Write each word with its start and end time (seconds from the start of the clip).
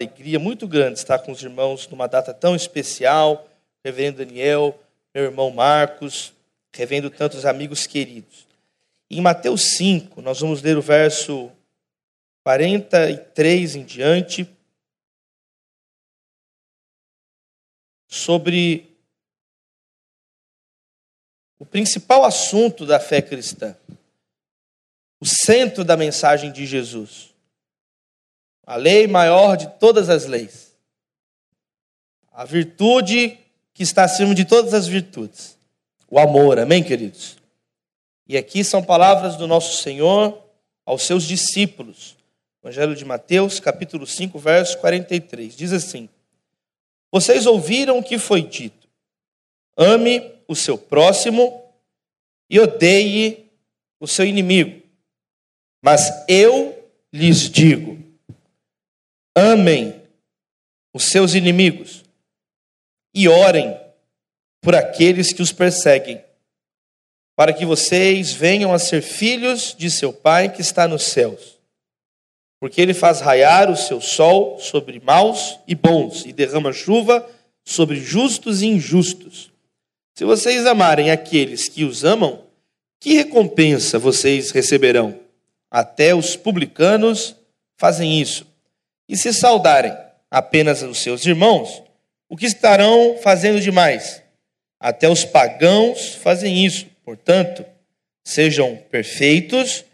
alegria 0.00 0.38
muito 0.38 0.68
grande 0.68 0.98
estar 0.98 1.18
com 1.20 1.32
os 1.32 1.42
irmãos 1.42 1.88
numa 1.88 2.06
data 2.06 2.32
tão 2.34 2.54
especial. 2.54 3.48
Reverendo 3.84 4.18
Daniel, 4.18 4.78
meu 5.14 5.24
irmão 5.24 5.50
Marcos, 5.50 6.32
revendo 6.74 7.08
tantos 7.08 7.46
amigos 7.46 7.86
queridos. 7.86 8.46
Em 9.08 9.20
Mateus 9.20 9.76
5, 9.76 10.20
nós 10.20 10.40
vamos 10.40 10.60
ler 10.60 10.76
o 10.76 10.82
verso 10.82 11.50
43 12.42 13.76
em 13.76 13.84
diante, 13.84 14.48
sobre 18.08 18.96
o 21.58 21.64
principal 21.64 22.24
assunto 22.24 22.84
da 22.84 22.98
fé 22.98 23.22
cristã, 23.22 23.76
o 25.20 25.26
centro 25.26 25.84
da 25.84 25.96
mensagem 25.96 26.52
de 26.52 26.66
Jesus 26.66 27.35
a 28.66 28.74
lei 28.74 29.06
maior 29.06 29.56
de 29.56 29.68
todas 29.78 30.10
as 30.10 30.26
leis, 30.26 30.74
a 32.32 32.44
virtude 32.44 33.38
que 33.72 33.84
está 33.84 34.04
acima 34.04 34.34
de 34.34 34.44
todas 34.44 34.74
as 34.74 34.88
virtudes, 34.88 35.56
o 36.10 36.18
amor, 36.18 36.58
amém, 36.58 36.82
queridos? 36.82 37.36
E 38.28 38.36
aqui 38.36 38.64
são 38.64 38.82
palavras 38.82 39.36
do 39.36 39.46
nosso 39.46 39.80
Senhor 39.82 40.42
aos 40.84 41.02
seus 41.02 41.24
discípulos. 41.24 42.16
Evangelho 42.62 42.96
de 42.96 43.04
Mateus, 43.04 43.60
capítulo 43.60 44.04
5, 44.04 44.36
verso 44.38 44.78
43. 44.78 45.56
Diz 45.56 45.72
assim: 45.72 46.08
Vocês 47.12 47.46
ouviram 47.46 47.98
o 47.98 48.02
que 48.02 48.18
foi 48.18 48.42
dito: 48.42 48.88
ame 49.76 50.32
o 50.48 50.56
seu 50.56 50.76
próximo 50.76 51.62
e 52.50 52.58
odeie 52.58 53.48
o 54.00 54.08
seu 54.08 54.24
inimigo. 54.26 54.82
Mas 55.80 56.10
eu 56.28 56.76
lhes 57.12 57.48
digo: 57.48 57.95
Amem 59.38 60.00
os 60.94 61.10
seus 61.10 61.34
inimigos 61.34 62.02
e 63.14 63.28
orem 63.28 63.78
por 64.62 64.74
aqueles 64.74 65.30
que 65.30 65.42
os 65.42 65.52
perseguem, 65.52 66.24
para 67.36 67.52
que 67.52 67.66
vocês 67.66 68.32
venham 68.32 68.72
a 68.72 68.78
ser 68.78 69.02
filhos 69.02 69.74
de 69.76 69.90
seu 69.90 70.10
Pai 70.10 70.50
que 70.50 70.62
está 70.62 70.88
nos 70.88 71.02
céus. 71.02 71.58
Porque 72.58 72.80
ele 72.80 72.94
faz 72.94 73.20
raiar 73.20 73.70
o 73.70 73.76
seu 73.76 74.00
sol 74.00 74.58
sobre 74.58 75.00
maus 75.00 75.60
e 75.68 75.74
bons 75.74 76.24
e 76.24 76.32
derrama 76.32 76.72
chuva 76.72 77.28
sobre 77.62 78.00
justos 78.00 78.62
e 78.62 78.66
injustos. 78.66 79.52
Se 80.14 80.24
vocês 80.24 80.64
amarem 80.64 81.10
aqueles 81.10 81.68
que 81.68 81.84
os 81.84 82.04
amam, 82.04 82.42
que 82.98 83.12
recompensa 83.12 83.98
vocês 83.98 84.50
receberão? 84.50 85.20
Até 85.70 86.14
os 86.14 86.36
publicanos 86.36 87.36
fazem 87.76 88.18
isso. 88.18 88.55
E 89.08 89.16
se 89.16 89.32
saudarem 89.32 89.96
apenas 90.30 90.82
os 90.82 90.98
seus 90.98 91.24
irmãos, 91.24 91.82
o 92.28 92.36
que 92.36 92.46
estarão 92.46 93.18
fazendo 93.22 93.60
demais? 93.60 94.22
Até 94.80 95.08
os 95.08 95.24
pagãos 95.24 96.14
fazem 96.16 96.64
isso. 96.64 96.86
Portanto, 97.04 97.64
sejam 98.24 98.76
perfeitos, 98.90 99.84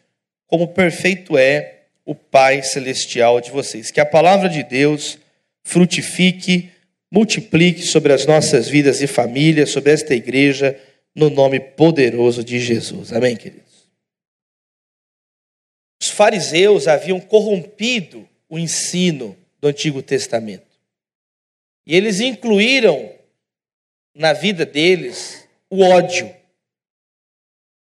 como 0.46 0.68
perfeito 0.68 1.36
é 1.36 1.82
o 2.04 2.14
Pai 2.14 2.62
celestial 2.62 3.40
de 3.40 3.50
vocês. 3.50 3.90
Que 3.90 4.00
a 4.00 4.06
palavra 4.06 4.48
de 4.48 4.62
Deus 4.62 5.18
frutifique, 5.62 6.70
multiplique 7.10 7.82
sobre 7.82 8.12
as 8.12 8.26
nossas 8.26 8.68
vidas 8.68 9.02
e 9.02 9.06
famílias, 9.06 9.70
sobre 9.70 9.92
esta 9.92 10.14
igreja, 10.14 10.78
no 11.14 11.28
nome 11.28 11.60
poderoso 11.60 12.42
de 12.42 12.58
Jesus. 12.58 13.12
Amém, 13.12 13.36
queridos? 13.36 13.62
Os 16.02 16.08
fariseus 16.08 16.88
haviam 16.88 17.20
corrompido 17.20 18.28
o 18.52 18.58
ensino 18.58 19.34
do 19.62 19.68
Antigo 19.68 20.02
Testamento. 20.02 20.66
E 21.86 21.96
eles 21.96 22.20
incluíram 22.20 23.10
na 24.14 24.34
vida 24.34 24.66
deles 24.66 25.48
o 25.70 25.82
ódio. 25.82 26.30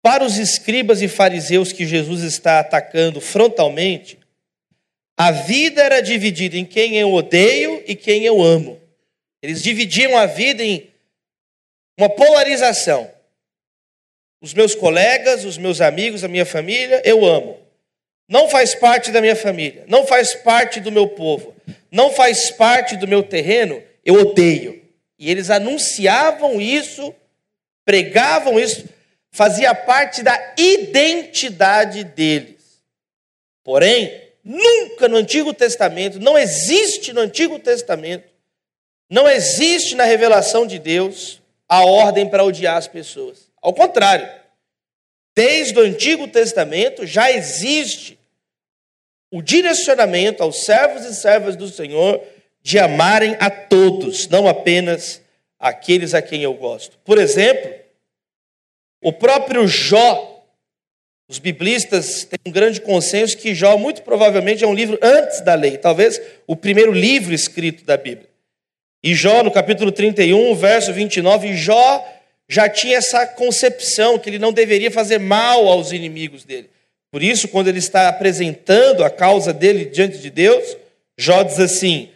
Para 0.03 0.23
os 0.23 0.37
escribas 0.37 1.01
e 1.01 1.09
fariseus 1.09 1.73
que 1.73 1.87
Jesus 1.87 2.21
está 2.21 2.61
atacando 2.61 3.19
frontalmente, 3.19 4.19
a 5.17 5.31
vida 5.31 5.83
era 5.83 6.03
dividida 6.03 6.59
em 6.59 6.67
quem 6.67 6.99
eu 6.99 7.15
odeio 7.15 7.83
e 7.87 7.97
quem 7.97 8.25
eu 8.25 8.43
amo. 8.43 8.79
Eles 9.41 9.63
dividiam 9.63 10.19
a 10.19 10.27
vida 10.27 10.63
em 10.63 10.93
uma 11.99 12.11
polarização. 12.11 13.11
Os 14.39 14.53
meus 14.53 14.75
colegas, 14.75 15.47
os 15.47 15.57
meus 15.57 15.81
amigos, 15.81 16.23
a 16.23 16.29
minha 16.29 16.45
família, 16.45 17.01
eu 17.07 17.25
amo 17.25 17.62
não 18.29 18.49
faz 18.49 18.75
parte 18.75 19.11
da 19.11 19.21
minha 19.21 19.37
família, 19.37 19.85
não 19.89 20.07
faz 20.07 20.35
parte 20.35 20.81
do 20.81 20.91
meu 20.91 21.09
povo, 21.09 21.55
não 21.91 22.11
faz 22.11 22.51
parte 22.51 22.97
do 22.97 23.07
meu 23.07 23.23
terreno, 23.23 23.83
eu 24.05 24.15
odeio. 24.15 24.83
E 25.19 25.31
eles 25.31 25.51
anunciavam 25.51 26.61
isso, 26.61 27.15
pregavam 27.85 28.59
isso, 28.59 28.85
fazia 29.31 29.75
parte 29.75 30.23
da 30.23 30.55
identidade 30.57 32.05
deles. 32.05 32.83
Porém, 33.63 34.21
nunca 34.43 35.09
no 35.09 35.17
Antigo 35.17 35.55
Testamento, 35.55 36.19
não 36.19 36.37
existe 36.37 37.13
no 37.13 37.21
Antigo 37.21 37.59
Testamento, 37.59 38.29
não 39.09 39.29
existe 39.29 39.95
na 39.95 40.05
revelação 40.05 40.67
de 40.67 40.79
Deus 40.79 41.41
a 41.69 41.85
ordem 41.85 42.29
para 42.29 42.45
odiar 42.45 42.77
as 42.77 42.89
pessoas. 42.89 43.51
Ao 43.61 43.73
contrário, 43.73 44.29
desde 45.35 45.79
o 45.79 45.83
Antigo 45.83 46.29
Testamento 46.29 47.07
já 47.07 47.31
existe 47.31 48.19
o 49.31 49.41
direcionamento 49.41 50.43
aos 50.43 50.65
servos 50.65 51.05
e 51.05 51.15
servas 51.15 51.57
do 51.57 51.69
Senhor 51.69 52.23
de 52.63 52.79
amarem 52.79 53.37
a 53.41 53.51
todos, 53.51 54.29
não 54.29 54.47
apenas 54.47 55.21
aqueles 55.59 56.15
a 56.15 56.21
quem 56.21 56.43
eu 56.43 56.55
gosto. 56.55 56.99
Por 57.05 57.19
exemplo, 57.19 57.73
o 59.03 59.13
próprio 59.13 59.67
Jó, 59.67 60.45
os 61.29 61.39
biblistas 61.39 62.25
têm 62.25 62.39
um 62.47 62.53
grande 62.53 62.81
consenso 62.81 63.39
que 63.39 63.55
Jó, 63.55 63.77
muito 63.79 64.03
provavelmente, 64.03 64.63
é 64.63 64.67
um 64.67 64.75
livro 64.75 64.99
antes 65.03 65.41
da 65.41 65.55
lei, 65.55 65.79
talvez 65.79 66.21
o 66.47 66.55
primeiro 66.55 66.93
livro 66.93 67.33
escrito 67.33 67.85
da 67.85 67.97
Bíblia. 67.97 68.29
E 69.03 69.15
Jó, 69.15 69.43
no 69.43 69.51
capítulo 69.51 69.91
31, 69.91 70.55
verso 70.55 70.93
29, 70.93 71.57
Jó 71.57 72.07
já 72.49 72.69
tinha 72.69 72.99
essa 72.99 73.27
concepção 73.27 74.19
que 74.19 74.29
ele 74.29 74.39
não 74.39 74.53
deveria 74.53 74.91
fazer 74.91 75.19
mal 75.19 75.67
aos 75.69 75.93
inimigos 75.93 76.45
dele. 76.45 76.69
Por 77.11 77.23
isso, 77.23 77.49
quando 77.49 77.69
ele 77.69 77.79
está 77.79 78.09
apresentando 78.09 79.05
a 79.05 79.11
causa 79.11 79.53
dele 79.53 79.85
diante 79.85 80.19
de 80.19 80.31
Deus, 80.31 80.77
Jó 81.19 81.43
diz 81.43 81.61
assim: 81.61 82.09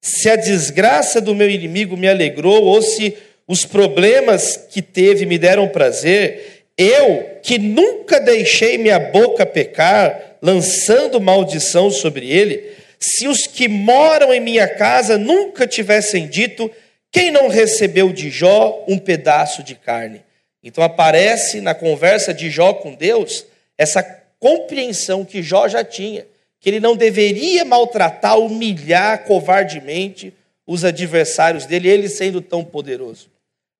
se 0.00 0.28
a 0.28 0.36
desgraça 0.36 1.20
do 1.20 1.34
meu 1.34 1.48
inimigo 1.48 1.96
me 1.96 2.08
alegrou, 2.08 2.64
ou 2.64 2.82
se 2.82 3.16
os 3.46 3.64
problemas 3.64 4.56
que 4.70 4.82
teve 4.82 5.24
me 5.24 5.38
deram 5.38 5.68
prazer, 5.68 6.64
eu, 6.76 7.38
que 7.42 7.58
nunca 7.58 8.20
deixei 8.20 8.78
minha 8.78 8.98
boca 8.98 9.46
pecar, 9.46 10.36
lançando 10.40 11.20
maldição 11.20 11.90
sobre 11.90 12.30
ele, 12.30 12.72
se 12.98 13.26
os 13.26 13.46
que 13.46 13.68
moram 13.68 14.32
em 14.32 14.40
minha 14.40 14.68
casa 14.68 15.18
nunca 15.18 15.66
tivessem 15.66 16.26
dito, 16.26 16.70
quem 17.12 17.30
não 17.30 17.46
recebeu 17.48 18.10
de 18.10 18.30
Jó 18.30 18.84
um 18.88 18.98
pedaço 18.98 19.62
de 19.62 19.74
carne? 19.74 20.24
Então 20.64 20.82
aparece 20.82 21.60
na 21.60 21.74
conversa 21.74 22.32
de 22.32 22.48
Jó 22.48 22.72
com 22.72 22.94
Deus 22.94 23.44
essa 23.76 24.02
compreensão 24.40 25.24
que 25.24 25.42
Jó 25.42 25.68
já 25.68 25.84
tinha, 25.84 26.26
que 26.58 26.70
ele 26.70 26.80
não 26.80 26.96
deveria 26.96 27.64
maltratar, 27.64 28.38
humilhar 28.38 29.24
covardemente 29.24 30.32
os 30.66 30.84
adversários 30.84 31.66
dele, 31.66 31.88
ele 31.88 32.08
sendo 32.08 32.40
tão 32.40 32.64
poderoso. 32.64 33.28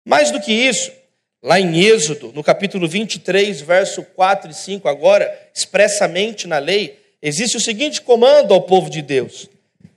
Mais 0.04 0.31
do 0.31 0.41
que 0.41 0.53
isso, 0.53 0.93
lá 1.43 1.59
em 1.59 1.81
Êxodo, 1.81 2.32
no 2.34 2.44
capítulo 2.44 2.87
23, 2.87 3.60
verso 3.62 4.03
4 4.03 4.50
e 4.50 4.54
5, 4.54 4.88
agora, 4.88 5.50
expressamente 5.54 6.47
na 6.47 6.59
lei, 6.59 6.99
existe 7.22 7.56
o 7.56 7.60
seguinte 7.60 8.03
comando 8.03 8.53
ao 8.53 8.62
povo 8.62 8.91
de 8.91 9.00
Deus: 9.00 9.49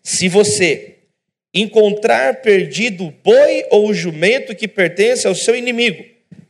se 0.02 0.30
você 0.30 0.95
encontrar 1.56 2.42
perdido 2.42 3.06
o 3.06 3.12
boi 3.12 3.66
ou 3.72 3.88
o 3.88 3.94
jumento 3.94 4.54
que 4.54 4.68
pertence 4.68 5.26
ao 5.26 5.34
seu 5.34 5.56
inimigo, 5.56 6.04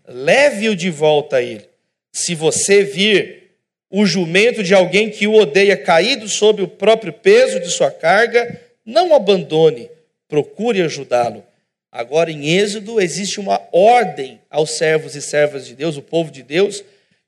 leve-o 0.07 0.75
de 0.75 0.89
volta 0.89 1.37
a 1.37 1.41
ele. 1.43 1.69
Se 2.11 2.33
você 2.33 2.83
vir 2.83 3.51
o 3.91 4.03
jumento 4.03 4.63
de 4.63 4.73
alguém 4.73 5.11
que 5.11 5.27
o 5.27 5.35
odeia 5.35 5.77
caído 5.77 6.27
sob 6.27 6.63
o 6.63 6.67
próprio 6.67 7.13
peso 7.13 7.59
de 7.59 7.69
sua 7.69 7.91
carga, 7.91 8.59
não 8.83 9.13
abandone, 9.13 9.89
procure 10.27 10.81
ajudá-lo. 10.81 11.43
Agora, 11.91 12.31
em 12.31 12.57
Êxodo, 12.57 12.99
existe 12.99 13.39
uma 13.39 13.61
ordem 13.71 14.41
aos 14.49 14.71
servos 14.71 15.15
e 15.15 15.21
servas 15.21 15.67
de 15.67 15.75
Deus, 15.75 15.95
o 15.97 16.01
povo 16.01 16.31
de 16.31 16.41
Deus, 16.41 16.83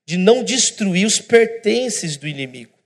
de 0.06 0.18
não 0.18 0.44
destruir 0.44 1.06
os 1.06 1.20
pertences 1.20 2.18
do 2.18 2.28
inimigo. 2.28 2.77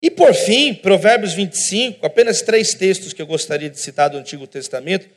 E 0.00 0.10
por 0.10 0.32
fim, 0.32 0.74
Provérbios 0.74 1.32
25, 1.34 2.06
apenas 2.06 2.40
três 2.40 2.72
textos 2.72 3.12
que 3.12 3.20
eu 3.20 3.26
gostaria 3.26 3.68
de 3.68 3.80
citar 3.80 4.08
do 4.08 4.16
Antigo 4.16 4.46
Testamento. 4.46 5.08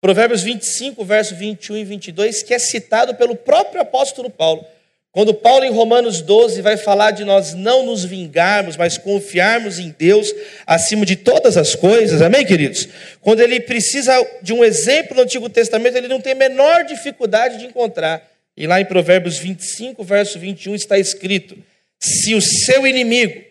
Provérbios 0.00 0.42
25, 0.42 1.02
verso 1.04 1.34
21 1.34 1.76
e 1.78 1.84
22, 1.84 2.42
que 2.42 2.54
é 2.54 2.58
citado 2.58 3.14
pelo 3.14 3.34
próprio 3.34 3.80
apóstolo 3.80 4.30
Paulo. 4.30 4.64
Quando 5.10 5.32
Paulo 5.32 5.64
em 5.64 5.72
Romanos 5.72 6.20
12 6.20 6.60
vai 6.60 6.76
falar 6.76 7.10
de 7.12 7.24
nós 7.24 7.54
não 7.54 7.84
nos 7.84 8.04
vingarmos, 8.04 8.76
mas 8.76 8.98
confiarmos 8.98 9.78
em 9.78 9.92
Deus 9.98 10.32
acima 10.66 11.06
de 11.06 11.16
todas 11.16 11.56
as 11.56 11.74
coisas, 11.74 12.20
amém, 12.20 12.44
queridos? 12.44 12.86
Quando 13.22 13.40
ele 13.40 13.58
precisa 13.58 14.14
de 14.42 14.52
um 14.52 14.62
exemplo 14.62 15.16
no 15.16 15.22
Antigo 15.22 15.48
Testamento, 15.48 15.96
ele 15.96 16.06
não 16.06 16.20
tem 16.20 16.34
a 16.34 16.36
menor 16.36 16.84
dificuldade 16.84 17.58
de 17.58 17.66
encontrar. 17.66 18.22
E 18.54 18.66
lá 18.66 18.80
em 18.80 18.84
Provérbios 18.84 19.38
25, 19.38 20.04
verso 20.04 20.38
21 20.38 20.74
está 20.74 20.98
escrito: 20.98 21.56
Se 21.98 22.34
o 22.34 22.42
seu 22.42 22.86
inimigo 22.86 23.47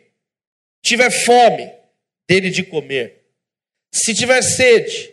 tiver 0.88 1.12
fome, 1.12 1.72
dele 2.28 2.50
de 2.50 2.64
comer, 2.64 3.24
se 3.92 4.14
tiver 4.14 4.42
sede, 4.42 5.12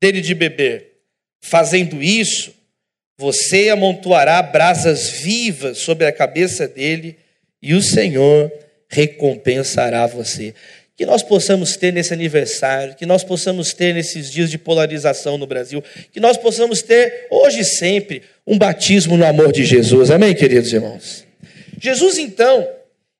dele 0.00 0.20
de 0.20 0.34
beber, 0.34 0.98
fazendo 1.42 2.02
isso, 2.02 2.54
você 3.18 3.68
amontoará 3.68 4.42
brasas 4.42 5.08
vivas 5.10 5.78
sobre 5.78 6.06
a 6.06 6.12
cabeça 6.12 6.66
dele 6.66 7.16
e 7.62 7.74
o 7.74 7.82
Senhor 7.82 8.52
recompensará 8.88 10.06
você. 10.06 10.54
Que 10.96 11.06
nós 11.06 11.22
possamos 11.22 11.76
ter 11.76 11.92
nesse 11.92 12.12
aniversário, 12.12 12.94
que 12.94 13.06
nós 13.06 13.24
possamos 13.24 13.72
ter 13.72 13.94
nesses 13.94 14.30
dias 14.30 14.50
de 14.50 14.58
polarização 14.58 15.36
no 15.36 15.46
Brasil, 15.46 15.82
que 16.12 16.20
nós 16.20 16.36
possamos 16.36 16.82
ter 16.82 17.26
hoje 17.30 17.60
e 17.60 17.64
sempre 17.64 18.22
um 18.46 18.56
batismo 18.56 19.16
no 19.16 19.26
amor 19.26 19.52
de 19.52 19.64
Jesus. 19.64 20.10
Amém, 20.10 20.34
queridos 20.34 20.72
irmãos? 20.72 21.24
Jesus, 21.80 22.18
então, 22.18 22.68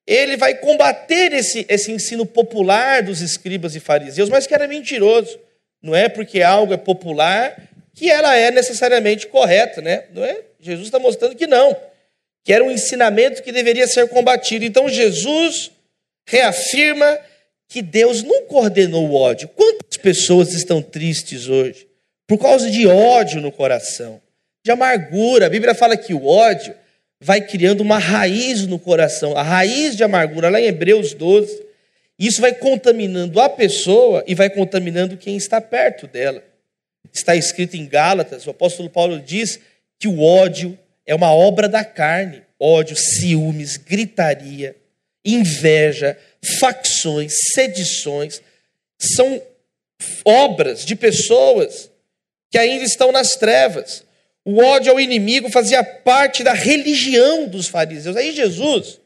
ele 0.06 0.36
vai 0.36 0.54
combater 0.54 1.32
esse, 1.32 1.64
esse 1.68 1.90
ensino 1.90 2.26
popular 2.26 3.02
dos 3.02 3.20
escribas 3.20 3.74
e 3.74 3.80
fariseus, 3.80 4.28
mas 4.28 4.46
que 4.46 4.54
era 4.54 4.68
mentiroso. 4.68 5.38
Não 5.82 5.94
é 5.94 6.08
porque 6.08 6.42
algo 6.42 6.72
é 6.72 6.76
popular 6.76 7.56
que 7.94 8.10
ela 8.10 8.36
é 8.36 8.50
necessariamente 8.50 9.26
correta, 9.26 9.80
né? 9.80 10.04
Não 10.12 10.24
é? 10.24 10.40
Jesus 10.60 10.88
está 10.88 10.98
mostrando 10.98 11.36
que 11.36 11.46
não, 11.46 11.76
que 12.42 12.52
era 12.52 12.64
um 12.64 12.70
ensinamento 12.70 13.42
que 13.42 13.52
deveria 13.52 13.86
ser 13.86 14.08
combatido. 14.08 14.64
Então 14.64 14.88
Jesus 14.88 15.70
reafirma 16.26 17.18
que 17.68 17.80
Deus 17.80 18.22
nunca 18.22 18.54
ordenou 18.54 19.08
o 19.08 19.14
ódio. 19.14 19.48
Quantas 19.48 19.96
pessoas 19.96 20.52
estão 20.52 20.82
tristes 20.82 21.48
hoje 21.48 21.86
por 22.26 22.38
causa 22.38 22.70
de 22.70 22.86
ódio 22.86 23.40
no 23.40 23.52
coração, 23.52 24.20
de 24.64 24.70
amargura? 24.70 25.46
A 25.46 25.50
Bíblia 25.50 25.74
fala 25.74 25.96
que 25.96 26.12
o 26.12 26.26
ódio 26.26 26.74
vai 27.24 27.40
criando 27.40 27.80
uma 27.80 27.98
raiz 27.98 28.66
no 28.66 28.78
coração, 28.78 29.36
a 29.36 29.42
raiz 29.42 29.96
de 29.96 30.04
amargura, 30.04 30.50
lá 30.50 30.60
em 30.60 30.66
Hebreus 30.66 31.14
12. 31.14 31.64
Isso 32.18 32.40
vai 32.40 32.54
contaminando 32.54 33.40
a 33.40 33.48
pessoa 33.48 34.22
e 34.26 34.34
vai 34.34 34.48
contaminando 34.48 35.16
quem 35.16 35.36
está 35.36 35.60
perto 35.60 36.06
dela 36.06 36.42
está 37.14 37.36
escrito 37.36 37.76
em 37.76 37.86
Gálatas, 37.86 38.46
o 38.46 38.50
apóstolo 38.50 38.90
Paulo 38.90 39.20
diz 39.20 39.60
que 39.98 40.08
o 40.08 40.20
ódio 40.20 40.76
é 41.06 41.14
uma 41.14 41.32
obra 41.32 41.68
da 41.68 41.84
carne. 41.84 42.42
Ódio, 42.58 42.96
ciúmes, 42.96 43.76
gritaria, 43.76 44.76
inveja, 45.24 46.16
facções, 46.58 47.34
sedições, 47.52 48.40
são 48.98 49.42
obras 50.24 50.84
de 50.84 50.96
pessoas 50.96 51.90
que 52.50 52.56
ainda 52.56 52.84
estão 52.84 53.12
nas 53.12 53.36
trevas. 53.36 54.03
O 54.44 54.62
ódio 54.62 54.92
ao 54.92 55.00
inimigo 55.00 55.48
fazia 55.50 55.82
parte 55.82 56.42
da 56.42 56.52
religião 56.52 57.48
dos 57.48 57.66
fariseus. 57.66 58.16
Aí 58.16 58.34
Jesus, 58.34 59.00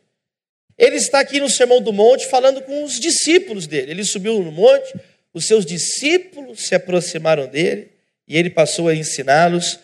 ele 0.76 0.96
está 0.96 1.20
aqui 1.20 1.38
no 1.38 1.48
Sermão 1.48 1.80
do 1.80 1.92
Monte 1.92 2.26
falando 2.26 2.60
com 2.62 2.82
os 2.82 2.98
discípulos 2.98 3.66
dele. 3.66 3.92
Ele 3.92 4.04
subiu 4.04 4.42
no 4.42 4.50
monte, 4.50 4.94
os 5.32 5.44
seus 5.44 5.64
discípulos 5.64 6.66
se 6.66 6.74
aproximaram 6.74 7.46
dele 7.46 7.90
e 8.26 8.36
ele 8.36 8.50
passou 8.50 8.88
a 8.88 8.94
ensiná-los: 8.94 9.78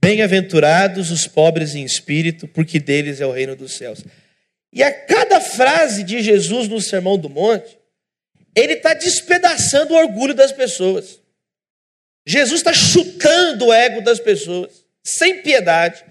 Bem-aventurados 0.00 1.10
os 1.10 1.26
pobres 1.26 1.74
em 1.74 1.84
espírito, 1.84 2.48
porque 2.48 2.78
deles 2.78 3.20
é 3.20 3.26
o 3.26 3.32
reino 3.32 3.54
dos 3.54 3.72
céus. 3.72 4.02
E 4.72 4.82
a 4.82 4.92
cada 4.92 5.40
frase 5.40 6.04
de 6.04 6.22
Jesus 6.22 6.68
no 6.68 6.80
Sermão 6.80 7.18
do 7.18 7.28
Monte, 7.28 7.78
ele 8.56 8.74
está 8.74 8.94
despedaçando 8.94 9.94
o 9.94 9.96
orgulho 9.96 10.34
das 10.34 10.52
pessoas. 10.52 11.20
Jesus 12.26 12.60
está 12.60 12.72
chutando 12.72 13.66
o 13.66 13.72
ego 13.72 14.00
das 14.00 14.20
pessoas, 14.20 14.84
sem 15.04 15.42
piedade. 15.42 16.04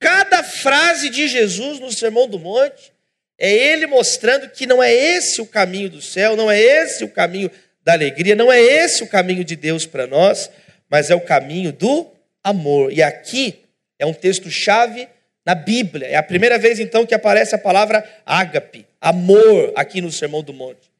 Cada 0.00 0.42
frase 0.42 1.08
de 1.08 1.28
Jesus 1.28 1.78
no 1.78 1.92
Sermão 1.92 2.28
do 2.28 2.38
Monte 2.38 2.92
é 3.38 3.52
ele 3.52 3.86
mostrando 3.86 4.48
que 4.50 4.66
não 4.66 4.82
é 4.82 4.92
esse 4.92 5.40
o 5.40 5.46
caminho 5.46 5.90
do 5.90 6.02
céu, 6.02 6.36
não 6.36 6.50
é 6.50 6.60
esse 6.60 7.04
o 7.04 7.08
caminho 7.08 7.50
da 7.84 7.92
alegria, 7.92 8.34
não 8.34 8.52
é 8.52 8.60
esse 8.60 9.02
o 9.02 9.08
caminho 9.08 9.44
de 9.44 9.56
Deus 9.56 9.86
para 9.86 10.06
nós 10.06 10.50
mas 10.92 11.08
é 11.08 11.14
o 11.14 11.22
caminho 11.22 11.72
do 11.72 12.06
amor. 12.44 12.92
E 12.92 13.02
aqui 13.02 13.60
é 13.98 14.04
um 14.04 14.12
texto-chave 14.12 15.08
na 15.42 15.54
Bíblia. 15.54 16.06
É 16.06 16.16
a 16.16 16.22
primeira 16.22 16.58
vez, 16.58 16.78
então, 16.78 17.06
que 17.06 17.14
aparece 17.14 17.54
a 17.54 17.58
palavra 17.58 18.04
ágape, 18.26 18.84
amor, 19.00 19.72
aqui 19.74 20.02
no 20.02 20.12
Sermão 20.12 20.42
do 20.42 20.52
Monte. 20.52 20.92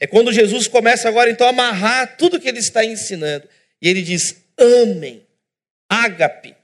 É 0.00 0.06
quando 0.06 0.32
Jesus 0.32 0.66
começa 0.66 1.08
agora, 1.08 1.30
então, 1.30 1.46
a 1.46 1.50
amarrar 1.50 2.16
tudo 2.16 2.40
que 2.40 2.48
ele 2.48 2.58
está 2.58 2.84
ensinando. 2.84 3.48
E 3.80 3.88
ele 3.88 4.02
diz: 4.02 4.34
amem, 4.58 5.24
ágape, 5.88 6.55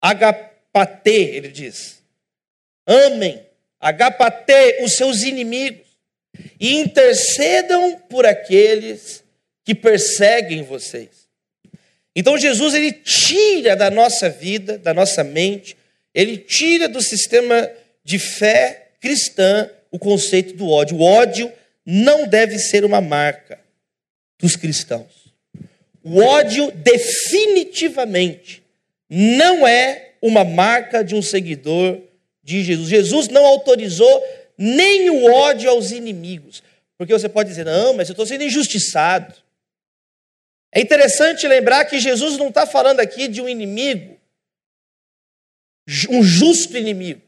agapate, 0.00 1.10
ele 1.10 1.48
diz. 1.48 2.02
Amem, 2.86 3.44
agapate 3.80 4.82
os 4.82 4.96
seus 4.96 5.22
inimigos 5.22 5.86
e 6.60 6.76
intercedam 6.76 7.98
por 8.08 8.24
aqueles 8.26 9.24
que 9.64 9.74
perseguem 9.74 10.62
vocês. 10.62 11.26
Então 12.14 12.38
Jesus 12.38 12.74
ele 12.74 12.92
tira 12.92 13.76
da 13.76 13.90
nossa 13.90 14.30
vida, 14.30 14.78
da 14.78 14.94
nossa 14.94 15.22
mente, 15.24 15.76
ele 16.14 16.38
tira 16.38 16.88
do 16.88 17.02
sistema 17.02 17.70
de 18.02 18.18
fé 18.18 18.88
cristã 19.00 19.68
o 19.90 19.98
conceito 19.98 20.54
do 20.54 20.70
ódio. 20.70 20.96
O 20.96 21.02
ódio 21.02 21.52
não 21.84 22.26
deve 22.26 22.58
ser 22.58 22.84
uma 22.84 23.00
marca 23.00 23.60
dos 24.38 24.56
cristãos. 24.56 25.26
O 26.02 26.20
ódio 26.20 26.70
definitivamente 26.70 28.62
não 29.08 29.66
é 29.66 30.14
uma 30.20 30.44
marca 30.44 31.02
de 31.04 31.14
um 31.14 31.22
seguidor 31.22 32.00
de 32.42 32.62
Jesus. 32.62 32.88
Jesus 32.88 33.28
não 33.28 33.44
autorizou 33.44 34.24
nem 34.56 35.10
o 35.10 35.32
ódio 35.32 35.70
aos 35.70 35.90
inimigos. 35.90 36.62
Porque 36.98 37.12
você 37.12 37.28
pode 37.28 37.48
dizer, 37.48 37.64
não, 37.64 37.94
mas 37.94 38.08
eu 38.08 38.12
estou 38.12 38.26
sendo 38.26 38.44
injustiçado. 38.44 39.34
É 40.72 40.80
interessante 40.80 41.46
lembrar 41.46 41.84
que 41.84 41.98
Jesus 41.98 42.36
não 42.36 42.48
está 42.48 42.66
falando 42.66 43.00
aqui 43.00 43.28
de 43.28 43.40
um 43.40 43.48
inimigo, 43.48 44.18
um 46.10 46.22
justo 46.22 46.76
inimigo. 46.76 47.22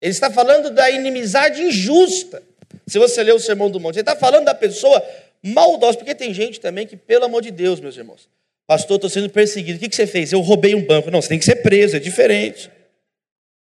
Ele 0.00 0.12
está 0.12 0.30
falando 0.30 0.70
da 0.70 0.90
inimizade 0.90 1.62
injusta. 1.62 2.42
Se 2.86 2.98
você 2.98 3.22
ler 3.22 3.34
o 3.34 3.40
Sermão 3.40 3.70
do 3.70 3.80
Monte, 3.80 3.96
ele 3.96 4.02
está 4.02 4.16
falando 4.16 4.44
da 4.44 4.54
pessoa 4.54 5.02
maldosa, 5.42 5.98
porque 5.98 6.14
tem 6.14 6.32
gente 6.32 6.60
também 6.60 6.86
que, 6.86 6.96
pelo 6.96 7.24
amor 7.24 7.42
de 7.42 7.50
Deus, 7.50 7.80
meus 7.80 7.96
irmãos, 7.96 8.28
pastor, 8.66 8.96
estou 8.96 9.10
sendo 9.10 9.30
perseguido. 9.30 9.76
O 9.76 9.80
que, 9.80 9.88
que 9.88 9.96
você 9.96 10.06
fez? 10.06 10.32
Eu 10.32 10.40
roubei 10.40 10.74
um 10.74 10.84
banco. 10.84 11.10
Não, 11.10 11.22
você 11.22 11.28
tem 11.28 11.38
que 11.38 11.44
ser 11.44 11.56
preso, 11.56 11.96
é 11.96 12.00
diferente. 12.00 12.70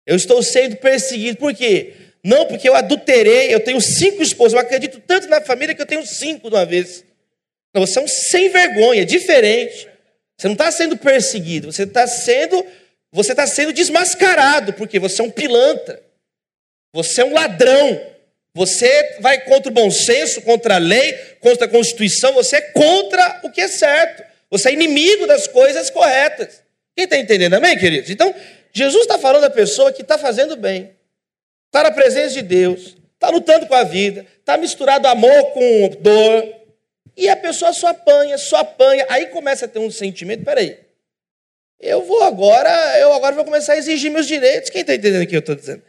Eu 0.05 0.15
estou 0.15 0.41
sendo 0.43 0.75
perseguido, 0.77 1.37
por 1.37 1.53
quê? 1.53 1.93
Não, 2.23 2.45
porque 2.45 2.67
eu 2.67 2.75
adulterei, 2.75 3.53
eu 3.53 3.59
tenho 3.59 3.79
cinco 3.81 4.21
esposas, 4.21 4.53
eu 4.53 4.59
acredito 4.59 4.99
tanto 4.99 5.27
na 5.27 5.41
família 5.41 5.73
que 5.73 5.81
eu 5.81 5.85
tenho 5.85 6.05
cinco 6.05 6.49
de 6.49 6.55
uma 6.55 6.65
vez. 6.65 7.03
Não, 7.73 7.85
você 7.85 7.99
é 7.99 8.01
um 8.01 8.07
sem 8.07 8.49
vergonha, 8.49 9.05
diferente. 9.05 9.87
Você 10.37 10.47
não 10.47 10.53
está 10.53 10.71
sendo 10.71 10.97
perseguido, 10.97 11.71
você 11.71 11.83
está 11.83 12.05
sendo, 12.07 12.65
você 13.11 13.31
está 13.31 13.45
sendo 13.47 13.71
desmascarado, 13.71 14.73
porque 14.73 14.99
você 14.99 15.21
é 15.21 15.23
um 15.23 15.29
pilantra, 15.29 16.01
você 16.93 17.21
é 17.21 17.25
um 17.25 17.33
ladrão, 17.33 18.01
você 18.53 19.17
vai 19.21 19.39
contra 19.41 19.71
o 19.71 19.73
bom 19.73 19.89
senso, 19.89 20.41
contra 20.41 20.75
a 20.75 20.79
lei, 20.79 21.13
contra 21.39 21.65
a 21.65 21.69
Constituição, 21.69 22.33
você 22.33 22.57
é 22.57 22.61
contra 22.61 23.41
o 23.43 23.51
que 23.51 23.61
é 23.61 23.67
certo, 23.67 24.23
você 24.51 24.69
é 24.69 24.73
inimigo 24.73 25.25
das 25.25 25.47
coisas 25.47 25.89
corretas. 25.89 26.61
Quem 26.93 27.05
está 27.05 27.17
entendendo, 27.17 27.53
amém, 27.53 27.77
queridos? 27.77 28.09
Então, 28.09 28.35
Jesus 28.73 29.03
está 29.03 29.17
falando 29.17 29.43
da 29.43 29.49
pessoa 29.49 29.93
que 29.93 30.01
está 30.01 30.17
fazendo 30.17 30.57
bem, 30.57 30.91
está 31.67 31.83
na 31.83 31.91
presença 31.91 32.33
de 32.33 32.41
Deus, 32.41 32.97
está 33.13 33.29
lutando 33.29 33.65
com 33.65 33.73
a 33.73 33.83
vida, 33.83 34.25
está 34.39 34.57
misturado 34.57 35.07
amor 35.07 35.51
com 35.53 35.89
dor, 36.01 36.55
e 37.15 37.29
a 37.29 37.35
pessoa 37.35 37.71
só 37.71 37.87
apanha, 37.87 38.37
só 38.37 38.57
apanha. 38.57 39.05
Aí 39.09 39.27
começa 39.27 39.65
a 39.65 39.67
ter 39.69 39.79
um 39.79 39.89
sentimento, 39.89 40.43
peraí, 40.43 40.77
eu 41.79 42.03
vou 42.03 42.21
agora, 42.23 42.69
eu 42.99 43.13
agora 43.13 43.33
vou 43.33 43.45
começar 43.45 43.73
a 43.73 43.77
exigir 43.77 44.11
meus 44.11 44.27
direitos. 44.27 44.69
Quem 44.69 44.81
está 44.81 44.93
entendendo 44.93 45.23
o 45.23 45.27
que 45.27 45.35
eu 45.35 45.39
estou 45.39 45.55
dizendo? 45.55 45.81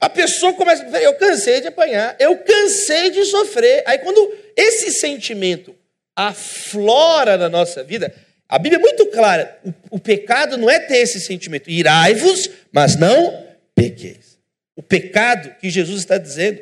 A 0.00 0.10
pessoa 0.10 0.52
começa, 0.54 0.84
eu 0.98 1.14
cansei 1.14 1.60
de 1.60 1.68
apanhar, 1.68 2.16
eu 2.18 2.36
cansei 2.38 3.10
de 3.10 3.24
sofrer. 3.24 3.84
Aí 3.86 3.98
quando 3.98 4.36
esse 4.56 4.90
sentimento 4.90 5.74
aflora 6.16 7.36
na 7.36 7.48
nossa 7.48 7.84
vida, 7.84 8.12
a 8.48 8.58
Bíblia 8.58 8.78
é 8.78 8.80
muito 8.80 9.06
clara, 9.06 9.58
o, 9.64 9.96
o 9.96 9.98
pecado 9.98 10.56
não 10.56 10.70
é 10.70 10.80
ter 10.80 10.98
esse 10.98 11.20
sentimento, 11.20 11.70
irai-vos, 11.70 12.48
mas 12.72 12.96
não 12.96 13.44
pequeis. 13.74 14.38
O 14.74 14.82
pecado 14.82 15.54
que 15.60 15.68
Jesus 15.68 16.00
está 16.00 16.16
dizendo 16.16 16.60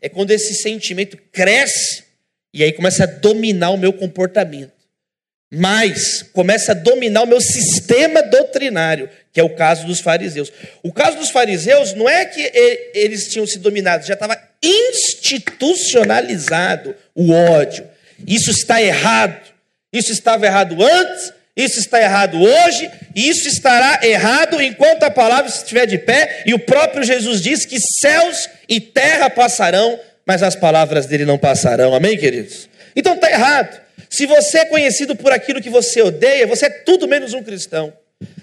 é 0.00 0.08
quando 0.08 0.30
esse 0.30 0.54
sentimento 0.54 1.16
cresce 1.30 2.04
e 2.52 2.62
aí 2.62 2.72
começa 2.72 3.04
a 3.04 3.06
dominar 3.06 3.70
o 3.70 3.76
meu 3.76 3.92
comportamento. 3.92 4.72
mas 5.50 6.22
começa 6.32 6.72
a 6.72 6.74
dominar 6.74 7.22
o 7.22 7.26
meu 7.26 7.40
sistema 7.40 8.20
doutrinário, 8.22 9.08
que 9.32 9.38
é 9.38 9.44
o 9.44 9.54
caso 9.54 9.86
dos 9.86 10.00
fariseus. 10.00 10.52
O 10.82 10.92
caso 10.92 11.18
dos 11.18 11.30
fariseus 11.30 11.94
não 11.94 12.08
é 12.08 12.24
que 12.24 12.40
eles 12.94 13.28
tinham 13.28 13.46
se 13.46 13.60
dominado, 13.60 14.04
já 14.04 14.14
estava 14.14 14.36
institucionalizado 14.62 16.96
o 17.14 17.30
ódio. 17.30 17.86
Isso 18.26 18.50
está 18.50 18.80
errado. 18.80 19.56
Isso 19.92 20.12
estava 20.12 20.46
errado 20.46 20.76
antes, 20.82 21.32
isso 21.56 21.80
está 21.80 22.00
errado 22.00 22.38
hoje, 22.38 22.90
e 23.14 23.28
isso 23.30 23.48
estará 23.48 24.00
errado 24.02 24.60
enquanto 24.60 25.04
a 25.04 25.10
palavra 25.10 25.50
estiver 25.50 25.86
de 25.86 25.96
pé, 25.96 26.42
e 26.44 26.52
o 26.52 26.58
próprio 26.58 27.02
Jesus 27.02 27.40
diz 27.40 27.64
que 27.64 27.78
céus 27.80 28.48
e 28.68 28.78
terra 28.78 29.30
passarão, 29.30 29.98
mas 30.26 30.42
as 30.42 30.54
palavras 30.54 31.06
dele 31.06 31.24
não 31.24 31.38
passarão. 31.38 31.94
Amém, 31.94 32.18
queridos? 32.18 32.68
Então 32.94 33.14
está 33.14 33.30
errado. 33.30 33.80
Se 34.10 34.26
você 34.26 34.58
é 34.58 34.64
conhecido 34.66 35.16
por 35.16 35.32
aquilo 35.32 35.62
que 35.62 35.70
você 35.70 36.02
odeia, 36.02 36.46
você 36.46 36.66
é 36.66 36.70
tudo 36.70 37.08
menos 37.08 37.32
um 37.32 37.42
cristão. 37.42 37.92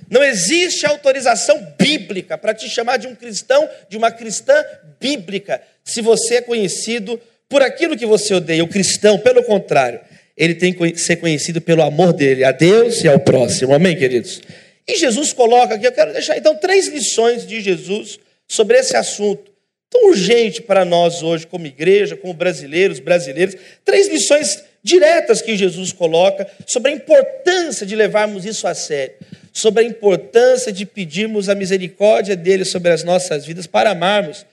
Não 0.10 0.24
existe 0.24 0.86
autorização 0.86 1.74
bíblica 1.78 2.38
para 2.38 2.54
te 2.54 2.70
chamar 2.70 2.98
de 2.98 3.08
um 3.08 3.16
cristão, 3.16 3.70
de 3.90 3.98
uma 3.98 4.12
cristã 4.12 4.54
bíblica, 5.00 5.62
se 5.84 6.02
você 6.02 6.36
é 6.36 6.42
conhecido 6.42 7.20
por 7.54 7.62
aquilo 7.62 7.96
que 7.96 8.08
você 8.08 8.34
odeia. 8.34 8.64
O 8.64 8.68
cristão, 8.68 9.20
pelo 9.20 9.44
contrário, 9.44 10.00
ele 10.36 10.56
tem 10.56 10.74
que 10.74 10.98
ser 10.98 11.18
conhecido 11.18 11.62
pelo 11.62 11.84
amor 11.84 12.12
dele 12.12 12.44
a 12.44 12.52
Deus 12.52 13.04
e 13.04 13.08
ao 13.08 13.20
próximo. 13.20 13.76
Amém, 13.76 13.96
queridos? 13.96 14.42
E 14.88 14.98
Jesus 14.98 15.32
coloca 15.32 15.76
aqui, 15.76 15.86
eu 15.86 15.92
quero 15.92 16.14
deixar 16.14 16.36
então 16.36 16.56
três 16.56 16.88
lições 16.88 17.46
de 17.46 17.62
Jesus 17.62 18.18
sobre 18.48 18.80
esse 18.80 18.98
assunto 18.98 19.52
tão 19.88 20.08
urgente 20.08 20.64
para 20.64 20.84
nós 20.84 21.22
hoje, 21.22 21.46
como 21.46 21.68
igreja, 21.68 22.18
como 22.18 22.34
brasileiros, 22.34 23.00
brasileiras. 23.00 23.56
Três 23.86 24.08
lições 24.08 24.64
diretas 24.82 25.40
que 25.40 25.56
Jesus 25.56 25.92
coloca 25.94 26.48
sobre 26.66 26.90
a 26.90 26.96
importância 26.96 27.86
de 27.86 27.96
levarmos 27.96 28.46
isso 28.46 28.66
a 28.66 28.74
sério, 28.74 29.14
sobre 29.54 29.84
a 29.84 29.88
importância 29.88 30.72
de 30.72 30.88
pedirmos 30.88 31.50
a 31.50 31.54
misericórdia 31.54 32.36
dele 32.36 32.66
sobre 32.66 32.92
as 32.92 33.04
nossas 33.04 33.46
vidas 33.46 33.68
para 33.68 33.92
amarmos 33.92 34.44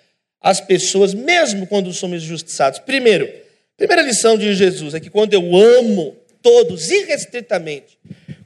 as 0.40 0.61
pessoas, 0.61 1.12
mesmo 1.12 1.66
quando 1.66 1.92
somos 1.92 2.23
injustiçados. 2.23 2.78
Primeiro, 2.78 3.30
primeira 3.76 4.02
lição 4.02 4.38
de 4.38 4.54
Jesus 4.54 4.94
é 4.94 5.00
que 5.00 5.11
quando 5.11 5.35
eu 5.35 5.56
amo 5.56 6.16
todos 6.42 6.90
irrestritamente, 6.90 7.99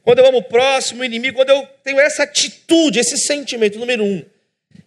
quando 0.02 0.18
eu 0.18 0.26
amo 0.26 0.38
o 0.38 0.42
próximo, 0.42 1.02
o 1.02 1.04
inimigo, 1.04 1.36
quando 1.36 1.50
eu 1.50 1.66
tenho 1.82 2.00
essa 2.00 2.24
atitude, 2.24 2.98
esse 2.98 3.16
sentimento, 3.16 3.78
número 3.78 4.04
um, 4.04 4.22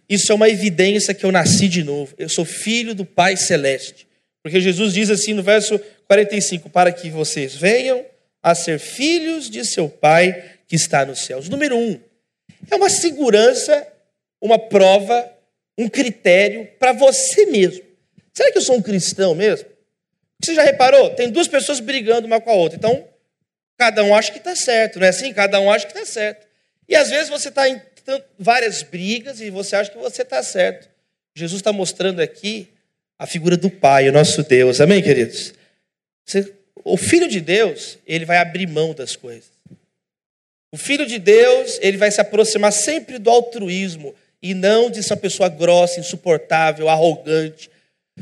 isso 0.08 0.32
é 0.32 0.34
uma 0.34 0.48
evidência 0.48 1.12
que 1.12 1.24
eu 1.24 1.32
nasci 1.32 1.68
de 1.68 1.82
novo. 1.82 2.14
Eu 2.16 2.28
sou 2.28 2.44
filho 2.44 2.94
do 2.94 3.04
Pai 3.04 3.36
Celeste. 3.36 4.06
Porque 4.42 4.60
Jesus 4.60 4.94
diz 4.94 5.10
assim 5.10 5.34
no 5.34 5.42
verso 5.42 5.78
45: 6.06 6.70
Para 6.70 6.90
que 6.92 7.10
vocês 7.10 7.54
venham 7.54 8.04
a 8.42 8.54
ser 8.54 8.78
filhos 8.78 9.50
de 9.50 9.64
seu 9.64 9.88
Pai 9.88 10.44
que 10.66 10.76
está 10.76 11.04
nos 11.04 11.20
céus. 11.20 11.48
Número 11.48 11.76
um, 11.76 11.98
é 12.70 12.76
uma 12.76 12.88
segurança, 12.88 13.86
uma 14.40 14.58
prova, 14.58 15.30
um 15.78 15.88
critério 15.88 16.68
para 16.78 16.92
você 16.92 17.46
mesmo. 17.46 17.84
Será 18.34 18.50
que 18.50 18.58
eu 18.58 18.62
sou 18.62 18.76
um 18.76 18.82
cristão 18.82 19.34
mesmo? 19.34 19.68
Você 20.42 20.54
já 20.54 20.62
reparou? 20.62 21.10
Tem 21.10 21.30
duas 21.30 21.46
pessoas 21.46 21.78
brigando 21.78 22.26
uma 22.26 22.40
com 22.40 22.50
a 22.50 22.54
outra. 22.54 22.76
Então, 22.76 23.08
cada 23.78 24.02
um 24.02 24.14
acha 24.14 24.32
que 24.32 24.38
está 24.38 24.56
certo, 24.56 24.98
não 24.98 25.06
é 25.06 25.10
assim? 25.10 25.32
Cada 25.32 25.60
um 25.60 25.70
acha 25.70 25.86
que 25.86 25.92
está 25.92 26.04
certo. 26.04 26.46
E 26.88 26.96
às 26.96 27.10
vezes 27.10 27.28
você 27.28 27.48
está 27.48 27.68
em 27.68 27.80
várias 28.38 28.82
brigas 28.82 29.40
e 29.40 29.50
você 29.50 29.76
acha 29.76 29.90
que 29.90 29.98
você 29.98 30.22
está 30.22 30.42
certo. 30.42 30.88
Jesus 31.36 31.60
está 31.60 31.72
mostrando 31.72 32.20
aqui 32.20 32.68
a 33.18 33.26
figura 33.26 33.56
do 33.56 33.70
Pai, 33.70 34.08
o 34.08 34.12
nosso 34.12 34.42
Deus. 34.42 34.80
Amém, 34.80 35.02
queridos? 35.02 35.54
Você, 36.24 36.52
o 36.84 36.96
Filho 36.96 37.28
de 37.28 37.40
Deus, 37.40 37.98
ele 38.06 38.24
vai 38.24 38.38
abrir 38.38 38.66
mão 38.66 38.94
das 38.94 39.14
coisas. 39.14 39.50
O 40.72 40.76
Filho 40.76 41.06
de 41.06 41.18
Deus, 41.18 41.78
ele 41.80 41.96
vai 41.96 42.10
se 42.10 42.20
aproximar 42.20 42.72
sempre 42.72 43.18
do 43.18 43.30
altruísmo 43.30 44.14
e 44.42 44.54
não 44.54 44.90
de 44.90 45.02
ser 45.02 45.14
uma 45.14 45.20
pessoa 45.20 45.48
grossa, 45.48 46.00
insuportável, 46.00 46.88
arrogante. 46.88 47.70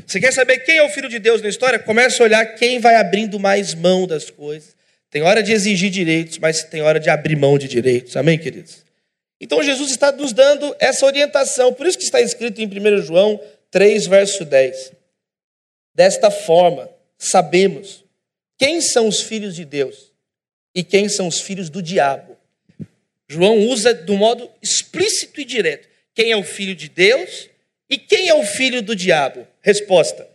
Você 0.05 0.19
quer 0.19 0.33
saber 0.33 0.59
quem 0.59 0.77
é 0.77 0.83
o 0.83 0.89
Filho 0.89 1.09
de 1.09 1.19
Deus 1.19 1.41
na 1.41 1.49
história? 1.49 1.79
Comece 1.79 2.21
a 2.21 2.25
olhar 2.25 2.45
quem 2.55 2.79
vai 2.79 2.95
abrindo 2.95 3.39
mais 3.39 3.73
mão 3.73 4.05
das 4.05 4.29
coisas. 4.29 4.75
Tem 5.09 5.21
hora 5.21 5.41
de 5.41 5.51
exigir 5.51 5.89
direitos, 5.89 6.37
mas 6.37 6.63
tem 6.63 6.81
hora 6.81 6.99
de 6.99 7.09
abrir 7.09 7.35
mão 7.35 7.57
de 7.57 7.67
direitos. 7.67 8.15
Amém, 8.17 8.37
queridos? 8.37 8.85
Então 9.39 9.63
Jesus 9.63 9.91
está 9.91 10.11
nos 10.11 10.33
dando 10.33 10.75
essa 10.79 11.05
orientação. 11.05 11.73
Por 11.73 11.87
isso 11.87 11.97
que 11.97 12.03
está 12.03 12.19
escrito 12.21 12.61
em 12.61 12.67
1 12.67 13.03
João 13.03 13.39
3, 13.71 14.07
verso 14.07 14.43
10. 14.43 14.91
Desta 15.93 16.29
forma, 16.29 16.89
sabemos 17.17 18.03
quem 18.57 18.81
são 18.81 19.07
os 19.07 19.21
filhos 19.21 19.55
de 19.55 19.65
Deus 19.65 20.11
e 20.73 20.83
quem 20.83 21.07
são 21.07 21.27
os 21.27 21.39
filhos 21.39 21.69
do 21.69 21.81
diabo. 21.81 22.37
João 23.27 23.59
usa 23.67 23.93
do 23.93 24.15
modo 24.15 24.49
explícito 24.61 25.41
e 25.41 25.45
direto. 25.45 25.87
Quem 26.17 26.31
é 26.31 26.35
o 26.35 26.41
filho 26.41 26.73
de 26.73 26.89
Deus 26.89 27.47
e 27.87 27.95
quem 27.95 28.27
é 28.27 28.33
o 28.33 28.43
filho 28.43 28.81
do 28.81 28.95
diabo? 28.95 29.45
Resposta: 29.61 30.27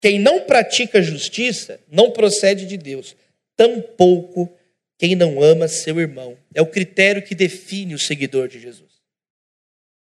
Quem 0.00 0.18
não 0.18 0.40
pratica 0.40 1.02
justiça 1.02 1.78
não 1.92 2.10
procede 2.10 2.64
de 2.64 2.78
Deus, 2.78 3.14
tampouco 3.54 4.50
quem 4.96 5.14
não 5.14 5.42
ama 5.42 5.68
seu 5.68 6.00
irmão. 6.00 6.38
É 6.54 6.62
o 6.62 6.66
critério 6.66 7.20
que 7.20 7.34
define 7.34 7.94
o 7.94 7.98
seguidor 7.98 8.48
de 8.48 8.58
Jesus. 8.58 8.88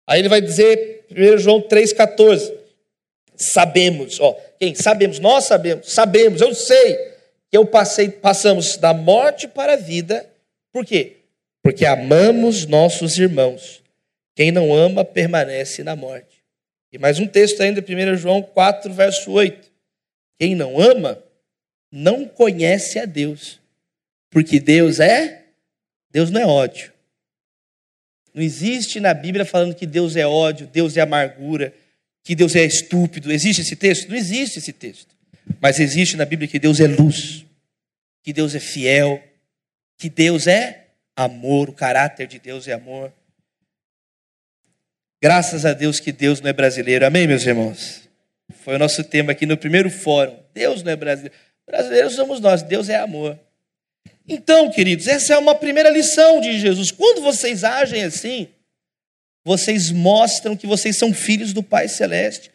Aí 0.07 0.21
ele 0.21 0.29
vai 0.29 0.43
dizer, 0.43 1.07
1 1.11 1.39
João 1.39 1.63
3,14: 1.63 2.55
Sabemos, 3.35 4.21
ó, 4.21 4.39
quem? 4.61 4.75
Sabemos, 4.75 5.19
nós 5.21 5.45
sabemos, 5.45 5.91
sabemos, 5.91 6.43
eu 6.43 6.55
sei 6.55 6.97
que 7.51 7.57
eu 7.57 7.65
passei, 7.65 8.11
passamos 8.11 8.77
da 8.77 8.93
morte 8.93 9.49
para 9.49 9.73
a 9.73 9.77
vida, 9.77 10.31
por 10.71 10.85
quê? 10.85 11.17
Porque 11.63 11.87
amamos 11.87 12.67
nossos 12.67 13.17
irmãos. 13.17 13.82
Quem 14.35 14.51
não 14.51 14.75
ama 14.75 15.05
permanece 15.05 15.83
na 15.83 15.95
morte. 15.95 16.43
E 16.93 16.99
mais 16.99 17.19
um 17.19 17.27
texto 17.27 17.63
ainda, 17.63 17.81
1 17.81 18.17
João 18.17 18.43
4, 18.43 18.93
verso 18.93 19.31
8. 19.31 19.71
Quem 20.39 20.55
não 20.55 20.79
ama 20.79 21.23
não 21.91 22.27
conhece 22.27 22.99
a 22.99 23.05
Deus, 23.05 23.61
porque 24.31 24.59
Deus 24.59 24.99
é, 24.99 25.45
Deus 26.11 26.31
não 26.31 26.41
é 26.41 26.47
ódio. 26.47 26.93
Não 28.35 28.43
existe 28.43 28.99
na 28.99 29.13
Bíblia 29.13 29.45
falando 29.45 29.75
que 29.75 29.87
Deus 29.87 30.17
é 30.17 30.27
ódio, 30.27 30.67
Deus 30.67 30.97
é 30.97 31.03
amargura, 31.03 31.75
que 32.23 32.35
Deus 32.35 32.57
é 32.57 32.65
estúpido. 32.65 33.31
Existe 33.31 33.61
esse 33.61 33.77
texto? 33.77 34.09
Não 34.09 34.17
existe 34.17 34.59
esse 34.59 34.73
texto. 34.73 35.15
Mas 35.61 35.79
existe 35.79 36.17
na 36.17 36.25
Bíblia 36.25 36.49
que 36.49 36.59
Deus 36.59 36.81
é 36.81 36.87
luz, 36.87 37.45
que 38.23 38.33
Deus 38.33 38.55
é 38.55 38.61
fiel, 38.61 39.23
que 39.99 40.09
Deus 40.09 40.47
é 40.47 40.89
amor, 41.15 41.69
o 41.69 41.73
caráter 41.75 42.27
de 42.27 42.39
Deus 42.39 42.67
é 42.69 42.73
amor. 42.73 43.13
Graças 45.23 45.65
a 45.65 45.73
Deus 45.73 46.01
que 46.01 46.11
Deus 46.11 46.41
não 46.41 46.51
é 46.51 46.53
brasileiro. 46.53 47.07
Amém, 47.07 47.29
meus 47.29 47.47
irmãos? 47.47 48.09
Foi 48.65 48.75
o 48.75 48.79
nosso 48.79 49.05
tema 49.05 49.31
aqui 49.31 49.47
no 49.47 49.57
primeiro 49.57 49.89
fórum. 49.89 50.37
Deus 50.53 50.83
não 50.83 50.91
é 50.91 50.97
brasileiro. 50.97 51.39
Brasileiros 51.65 52.15
somos 52.15 52.41
nós, 52.41 52.61
Deus 52.61 52.89
é 52.89 52.97
amor. 52.97 53.39
Então, 54.27 54.69
queridos, 54.69 55.07
essa 55.07 55.35
é 55.35 55.39
uma 55.39 55.55
primeira 55.55 55.91
lição 55.91 56.41
de 56.41 56.59
Jesus. 56.59 56.91
Quando 56.91 57.23
vocês 57.23 57.63
agem 57.63 58.03
assim, 58.03 58.49
vocês 59.45 59.93
mostram 59.93 60.57
que 60.57 60.67
vocês 60.67 60.99
são 60.99 61.15
filhos 61.15 61.53
do 61.53 61.63
Pai 61.63 61.87
Celeste. 61.87 62.51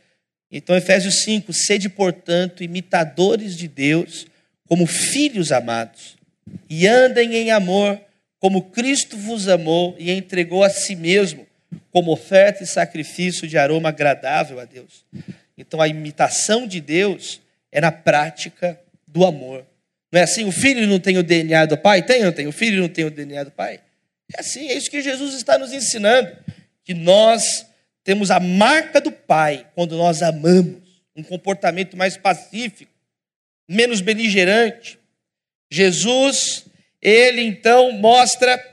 Então, 0.51 0.75
Efésios 0.75 1.21
5: 1.23 1.53
sede, 1.53 1.87
portanto, 1.87 2.65
imitadores 2.65 3.55
de 3.55 3.69
Deus, 3.69 4.27
como 4.67 4.85
filhos 4.85 5.53
amados, 5.53 6.17
e 6.69 6.85
andem 6.85 7.33
em 7.33 7.49
amor, 7.49 7.97
como 8.39 8.71
Cristo 8.71 9.15
vos 9.15 9.47
amou 9.47 9.95
e 9.97 10.11
entregou 10.11 10.65
a 10.65 10.69
si 10.69 10.97
mesmo, 10.97 11.46
como 11.97 12.11
oferta 12.11 12.63
e 12.63 12.67
sacrifício 12.67 13.47
de 13.47 13.57
aroma 13.57 13.89
agradável 13.89 14.59
a 14.59 14.65
Deus. 14.65 15.03
Então, 15.57 15.81
a 15.81 15.87
imitação 15.87 16.67
de 16.67 16.79
Deus 16.79 17.41
é 17.71 17.81
na 17.81 17.91
prática 17.91 18.79
do 19.07 19.25
amor. 19.25 19.65
Não 20.11 20.19
é 20.19 20.23
assim? 20.23 20.45
O 20.45 20.51
filho 20.51 20.85
não 20.85 20.99
tem 20.99 21.17
o 21.17 21.23
DNA 21.23 21.65
do 21.65 21.75
pai? 21.75 22.03
Tem 22.03 22.19
ou 22.19 22.25
não 22.25 22.31
tem? 22.31 22.45
O 22.45 22.51
filho 22.51 22.79
não 22.79 22.87
tem 22.87 23.05
o 23.05 23.09
DNA 23.09 23.45
do 23.45 23.49
pai? 23.49 23.79
É 24.31 24.41
assim, 24.41 24.67
é 24.67 24.75
isso 24.75 24.91
que 24.91 25.01
Jesus 25.01 25.33
está 25.33 25.57
nos 25.57 25.73
ensinando. 25.73 26.37
Que 26.83 26.93
nós 26.93 27.65
temos 28.03 28.29
a 28.29 28.39
marca 28.39 29.01
do 29.01 29.11
pai 29.11 29.65
quando 29.73 29.97
nós 29.97 30.21
amamos. 30.21 31.01
Um 31.15 31.23
comportamento 31.23 31.97
mais 31.97 32.15
pacífico, 32.15 32.93
menos 33.67 34.01
beligerante. 34.01 34.99
Jesus, 35.71 36.63
ele 37.01 37.41
então 37.41 37.91
mostra 37.91 38.63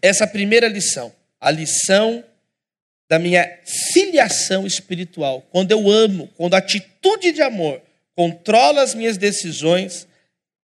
essa 0.00 0.28
primeira 0.28 0.68
lição. 0.68 1.12
A 1.40 1.50
lição 1.50 2.24
da 3.08 3.18
minha 3.18 3.48
filiação 3.92 4.66
espiritual. 4.66 5.46
Quando 5.50 5.70
eu 5.70 5.90
amo, 5.90 6.28
quando 6.36 6.54
a 6.54 6.58
atitude 6.58 7.32
de 7.32 7.42
amor 7.42 7.80
controla 8.14 8.82
as 8.82 8.94
minhas 8.94 9.16
decisões, 9.16 10.06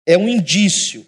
é 0.05 0.17
um 0.17 0.27
indício 0.27 1.05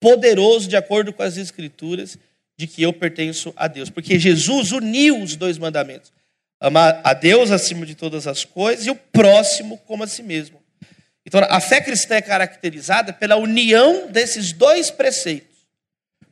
poderoso, 0.00 0.68
de 0.68 0.76
acordo 0.76 1.12
com 1.12 1.22
as 1.22 1.36
Escrituras, 1.36 2.18
de 2.56 2.66
que 2.66 2.82
eu 2.82 2.92
pertenço 2.92 3.52
a 3.56 3.68
Deus. 3.68 3.88
Porque 3.88 4.18
Jesus 4.18 4.72
uniu 4.72 5.22
os 5.22 5.36
dois 5.36 5.56
mandamentos: 5.58 6.12
amar 6.60 7.00
a 7.04 7.14
Deus 7.14 7.50
acima 7.50 7.86
de 7.86 7.94
todas 7.94 8.26
as 8.26 8.44
coisas 8.44 8.86
e 8.86 8.90
o 8.90 8.96
próximo 8.96 9.78
como 9.86 10.04
a 10.04 10.06
si 10.06 10.22
mesmo. 10.22 10.60
Então, 11.24 11.40
a 11.48 11.60
fé 11.60 11.80
cristã 11.80 12.16
é 12.16 12.22
caracterizada 12.22 13.12
pela 13.12 13.36
união 13.36 14.10
desses 14.10 14.52
dois 14.52 14.90
preceitos. 14.90 15.58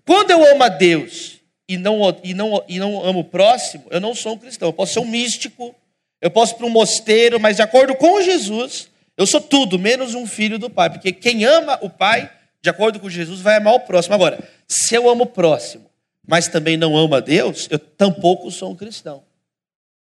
Quando 0.07 0.31
eu 0.31 0.45
amo 0.52 0.62
a 0.62 0.69
Deus 0.69 1.36
e 1.69 1.77
não, 1.77 2.01
e 2.23 2.33
não, 2.33 2.65
e 2.69 2.79
não 2.79 3.05
amo 3.05 3.21
o 3.21 3.25
próximo, 3.25 3.85
eu 3.91 4.01
não 4.01 4.15
sou 4.15 4.35
um 4.35 4.39
cristão. 4.39 4.69
Eu 4.69 4.73
posso 4.73 4.95
ser 4.95 5.01
um 5.01 5.07
místico, 5.07 5.75
eu 6.21 6.31
posso 6.31 6.55
ir 6.55 6.57
para 6.57 6.67
um 6.67 6.71
mosteiro, 6.71 7.41
mas 7.41 7.57
de 7.57 7.63
acordo 7.63 7.95
com 7.97 8.23
Jesus, 8.23 8.89
eu 9.17 9.27
sou 9.27 9.41
tudo, 9.41 9.79
menos 9.79 10.15
um 10.15 10.27
filho 10.27 10.59
do 10.59 10.71
Pai. 10.71 10.91
Porque 10.91 11.13
quem 11.13 11.45
ama 11.45 11.79
o 11.83 11.91
Pai, 11.91 12.31
de 12.63 12.71
acordo 12.71 13.01
com 13.01 13.11
Jesus, 13.11 13.41
vai 13.41 13.57
amar 13.57 13.75
o 13.75 13.81
próximo. 13.81 14.15
Agora, 14.15 14.39
se 14.69 14.95
eu 14.95 15.09
amo 15.11 15.25
o 15.25 15.27
próximo, 15.27 15.87
mas 16.27 16.49
também 16.49 16.77
não 16.77 16.97
amo 16.97 17.15
a 17.15 17.21
Deus, 17.21 17.67
eu 17.71 17.79
tampouco 17.79 18.51
sou 18.51 18.71
um 18.71 18.77
cristão. 18.77 19.23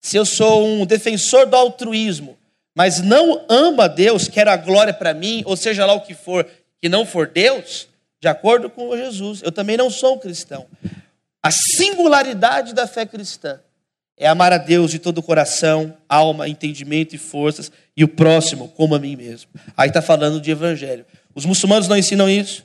Se 0.00 0.16
eu 0.16 0.25
sou 0.25 0.66
um 0.66 0.85
defensor 0.85 1.47
do 1.47 1.57
altruísmo, 1.57 2.37
mas 2.75 3.00
não 3.00 3.45
amo 3.49 3.83
a 3.83 3.88
Deus, 3.88 4.28
quero 4.28 4.50
a 4.50 4.57
glória 4.57 4.92
para 4.92 5.14
mim, 5.14 5.42
ou 5.45 5.57
seja 5.57 5.87
lá 5.87 5.92
o 5.92 6.00
que 6.00 6.14
for, 6.14 6.49
que 6.81 6.88
não 6.88 7.04
for 7.07 7.28
Deus, 7.28 7.88
de 8.21 8.28
acordo 8.28 8.71
com 8.71 8.97
Jesus, 8.97 9.42
eu 9.42 9.52
também 9.52 9.76
não 9.76 9.90
sou 9.90 10.14
um 10.14 10.19
cristão. 10.19 10.66
A 11.42 11.50
singularidade 11.50 12.72
da 12.72 12.87
fé 12.87 13.04
cristã 13.04 13.58
é 14.16 14.28
amar 14.28 14.52
a 14.52 14.58
Deus 14.58 14.90
de 14.90 14.99
todo 14.99 15.18
o 15.18 15.22
coração, 15.22 15.96
alma, 16.08 16.49
entendimento 16.49 17.16
e 17.16 17.18
forças, 17.18 17.72
e 17.96 18.04
o 18.04 18.08
próximo 18.08 18.68
como 18.68 18.94
a 18.94 18.99
mim 18.99 19.16
mesmo. 19.16 19.50
Aí 19.76 19.88
está 19.88 20.00
falando 20.00 20.40
de 20.40 20.50
evangelho. 20.50 21.04
Os 21.34 21.44
muçulmanos 21.44 21.88
não 21.88 21.96
ensinam 21.96 22.28
isso. 22.28 22.64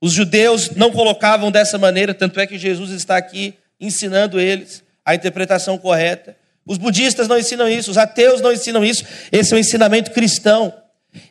Os 0.00 0.12
judeus 0.12 0.70
não 0.70 0.90
colocavam 0.90 1.50
dessa 1.50 1.76
maneira, 1.76 2.14
tanto 2.14 2.40
é 2.40 2.46
que 2.46 2.56
Jesus 2.56 2.90
está 2.90 3.16
aqui 3.16 3.54
ensinando 3.78 4.40
eles 4.40 4.82
a 5.04 5.14
interpretação 5.14 5.76
correta. 5.76 6.36
Os 6.66 6.78
budistas 6.78 7.28
não 7.28 7.38
ensinam 7.38 7.68
isso, 7.68 7.90
os 7.90 7.98
ateus 7.98 8.40
não 8.40 8.52
ensinam 8.52 8.84
isso. 8.84 9.04
Esse 9.30 9.52
é 9.52 9.56
o 9.56 9.60
ensinamento 9.60 10.10
cristão. 10.10 10.72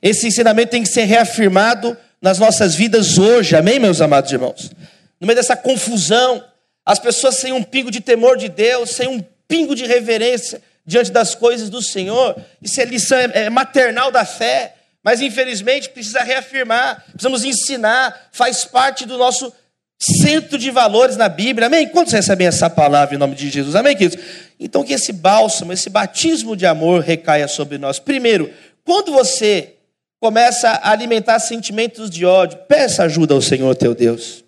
Esse 0.01 0.27
ensinamento 0.27 0.71
tem 0.71 0.83
que 0.83 0.89
ser 0.89 1.03
reafirmado 1.03 1.97
nas 2.21 2.39
nossas 2.39 2.75
vidas 2.75 3.17
hoje, 3.17 3.55
amém, 3.55 3.79
meus 3.79 4.01
amados 4.01 4.31
irmãos? 4.31 4.71
No 5.19 5.27
meio 5.27 5.35
dessa 5.35 5.55
confusão, 5.55 6.43
as 6.85 6.99
pessoas 6.99 7.35
sem 7.35 7.51
um 7.51 7.63
pingo 7.63 7.89
de 7.89 7.99
temor 7.99 8.37
de 8.37 8.47
Deus, 8.47 8.91
sem 8.91 9.07
um 9.07 9.23
pingo 9.47 9.75
de 9.75 9.85
reverência 9.85 10.61
diante 10.85 11.11
das 11.11 11.33
coisas 11.33 11.69
do 11.69 11.81
Senhor, 11.81 12.35
isso 12.61 12.79
é 12.79 12.85
lição 12.85 13.17
é, 13.17 13.45
é 13.45 13.49
maternal 13.49 14.11
da 14.11 14.23
fé, 14.23 14.75
mas 15.03 15.19
infelizmente 15.19 15.89
precisa 15.89 16.21
reafirmar, 16.21 17.03
precisamos 17.11 17.43
ensinar, 17.43 18.29
faz 18.31 18.65
parte 18.65 19.05
do 19.05 19.17
nosso 19.17 19.51
centro 19.99 20.57
de 20.57 20.69
valores 20.69 21.17
na 21.17 21.27
Bíblia, 21.27 21.67
amém? 21.67 21.87
Quantos 21.87 22.13
recebem 22.13 22.45
essa 22.45 22.69
palavra 22.69 23.15
em 23.15 23.17
nome 23.17 23.33
de 23.33 23.49
Jesus, 23.49 23.75
amém, 23.75 23.95
queridos? 23.95 24.23
Então 24.59 24.83
que 24.83 24.93
esse 24.93 25.11
bálsamo, 25.11 25.73
esse 25.73 25.89
batismo 25.89 26.55
de 26.55 26.65
amor 26.65 27.01
recaia 27.01 27.47
sobre 27.47 27.77
nós. 27.79 27.97
Primeiro, 27.97 28.51
quando 28.83 29.11
você 29.11 29.73
começa 30.19 30.69
a 30.69 30.91
alimentar 30.91 31.39
sentimentos 31.39 32.09
de 32.09 32.25
ódio, 32.25 32.59
peça 32.67 33.03
ajuda 33.03 33.33
ao 33.33 33.41
Senhor 33.41 33.75
teu 33.75 33.95
Deus, 33.95 34.44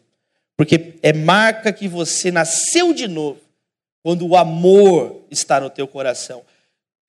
porque 0.58 0.96
é 1.04 1.14
marca 1.14 1.72
que 1.72 1.88
você 1.88 2.32
nasceu 2.32 2.92
de 2.92 3.08
novo, 3.08 3.40
quando 4.04 4.28
o 4.28 4.36
amor 4.36 5.22
está 5.30 5.62
no 5.62 5.70
teu 5.70 5.88
coração. 5.88 6.42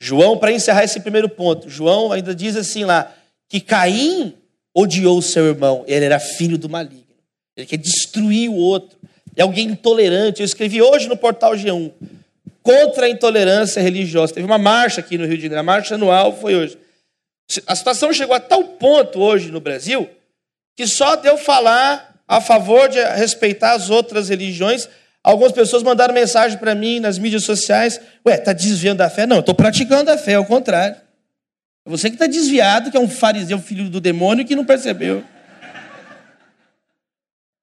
João, 0.01 0.39
para 0.39 0.53
encerrar 0.53 0.85
esse 0.85 1.01
primeiro 1.01 1.29
ponto, 1.29 1.69
João 1.69 2.13
ainda 2.13 2.35
diz 2.35 2.55
assim 2.55 2.85
lá, 2.85 3.13
que 3.49 3.61
Caim 3.61 4.35
odiou 4.75 5.21
seu 5.23 5.47
irmão, 5.47 5.85
ele 5.89 6.05
era 6.05 6.21
filho 6.21 6.59
do 6.59 6.69
maligno, 6.69 7.05
ele 7.57 7.67
quer 7.67 7.79
destruir 7.79 8.51
o 8.51 8.55
outro, 8.55 8.99
é 9.35 9.43
alguém 9.43 9.69
intolerante. 9.69 10.41
Eu 10.41 10.45
escrevi 10.45 10.83
hoje 10.83 11.09
no 11.09 11.17
portal 11.17 11.53
G1 11.53 11.93
contra 12.63 13.07
a 13.07 13.09
intolerância 13.09 13.81
religiosa. 13.81 14.35
Teve 14.35 14.47
uma 14.47 14.59
marcha 14.59 15.01
aqui 15.01 15.17
no 15.17 15.25
Rio 15.25 15.37
de 15.37 15.43
Janeiro, 15.43 15.61
a 15.61 15.65
marcha 15.65 15.95
anual 15.95 16.37
foi 16.37 16.55
hoje. 16.55 16.79
A 17.67 17.75
situação 17.75 18.13
chegou 18.13 18.35
a 18.35 18.41
tal 18.41 18.63
ponto 18.63 19.21
hoje 19.21 19.51
no 19.51 19.61
Brasil 19.61 20.09
que 20.77 20.87
só 20.87 21.17
deu 21.17 21.37
falar 21.37 22.18
a 22.29 22.43
favor 22.43 22.91
de 22.91 23.03
respeitar 23.03 23.73
as 23.73 23.89
outras 23.89 24.29
religiões. 24.29 24.87
Algumas 25.25 25.53
pessoas 25.53 25.83
mandaram 25.83 26.13
mensagem 26.13 26.59
para 26.59 26.75
mim 26.75 27.01
nas 27.01 27.19
mídias 27.19 27.43
sociais: 27.43 27.99
Ué, 28.27 28.35
está 28.35 28.53
desviando 28.53 28.99
da 28.99 29.09
fé? 29.09 29.27
Não, 29.27 29.41
estou 29.41 29.55
praticando 29.55 30.11
a 30.11 30.19
fé, 30.19 30.35
ao 30.35 30.45
contrário. 30.45 30.97
É 31.87 31.91
você 31.91 32.11
que 32.11 32.17
está 32.17 32.27
desviado, 32.27 32.91
que 32.91 32.97
é 32.97 33.01
um 33.01 33.09
fariseu, 33.09 33.59
filho 33.59 33.89
do 33.89 34.01
demônio, 34.01 34.45
que 34.45 34.55
não 34.55 34.65
percebeu. 34.65 35.25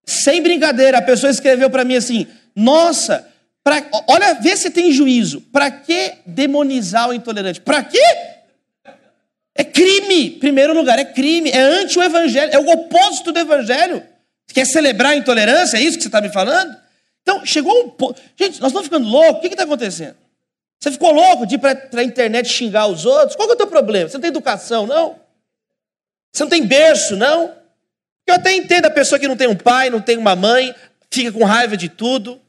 Sem 0.04 0.42
brincadeira, 0.42 0.98
a 0.98 1.02
pessoa 1.02 1.30
escreveu 1.30 1.70
para 1.70 1.84
mim 1.84 1.96
assim: 1.96 2.28
Nossa, 2.56 3.28
pra, 3.64 3.84
olha, 4.08 4.34
vê 4.34 4.58
se 4.58 4.72
tem 4.72 4.92
juízo. 4.92 5.42
Para 5.42 5.70
que 5.70 6.14
demonizar 6.26 7.10
o 7.10 7.14
intolerante? 7.14 7.62
Para 7.62 7.84
quê? 7.84 8.04
É 9.54 9.64
crime. 9.64 10.32
Primeiro 10.32 10.74
lugar, 10.74 11.00
é 11.00 11.06
crime. 11.06 11.50
É 11.52 11.60
anti 11.60 11.98
o 11.98 12.04
evangelho. 12.04 12.52
É 12.52 12.60
o 12.60 12.70
oposto 12.70 13.32
do 13.32 13.40
evangelho. 13.40 14.04
Quer 14.54 14.66
celebrar 14.66 15.12
a 15.12 15.16
intolerância? 15.16 15.78
É 15.78 15.82
isso 15.82 15.98
que 15.98 16.04
você 16.04 16.08
está 16.08 16.22
me 16.22 16.30
falando? 16.30 16.76
Então, 17.22 17.46
chegou 17.46 17.74
um 17.84 17.90
ponto. 17.90 18.22
Gente, 18.38 18.62
nós 18.62 18.70
estamos 18.70 18.84
ficando 18.84 19.08
loucos. 19.08 19.38
O 19.38 19.42
que 19.42 19.48
está 19.48 19.64
acontecendo? 19.64 20.16
Você 20.80 20.92
ficou 20.92 21.12
louco 21.12 21.46
de 21.46 21.56
ir 21.56 21.58
para 21.58 21.80
a 21.96 22.04
internet 22.04 22.48
xingar 22.48 22.88
os 22.88 23.06
outros? 23.06 23.36
Qual 23.36 23.50
é 23.50 23.54
o 23.54 23.56
teu 23.56 23.68
problema? 23.68 24.08
Você 24.08 24.18
não 24.18 24.22
tem 24.22 24.30
educação, 24.30 24.86
não? 24.86 25.20
Você 26.32 26.44
não 26.44 26.50
tem 26.50 26.66
berço, 26.66 27.16
não? 27.16 27.54
Eu 28.28 28.36
até 28.36 28.54
entendo 28.54 28.86
a 28.86 28.92
pessoa 28.92 29.18
que 29.18 29.28
não 29.28 29.38
tem 29.38 29.48
um 29.48 29.56
pai, 29.56 29.90
não 29.90 30.02
tem 30.02 30.18
uma 30.18 30.36
mãe, 30.36 30.76
fica 31.10 31.32
com 31.32 31.44
raiva 31.44 31.76
de 31.78 31.90
tudo. 31.90 32.42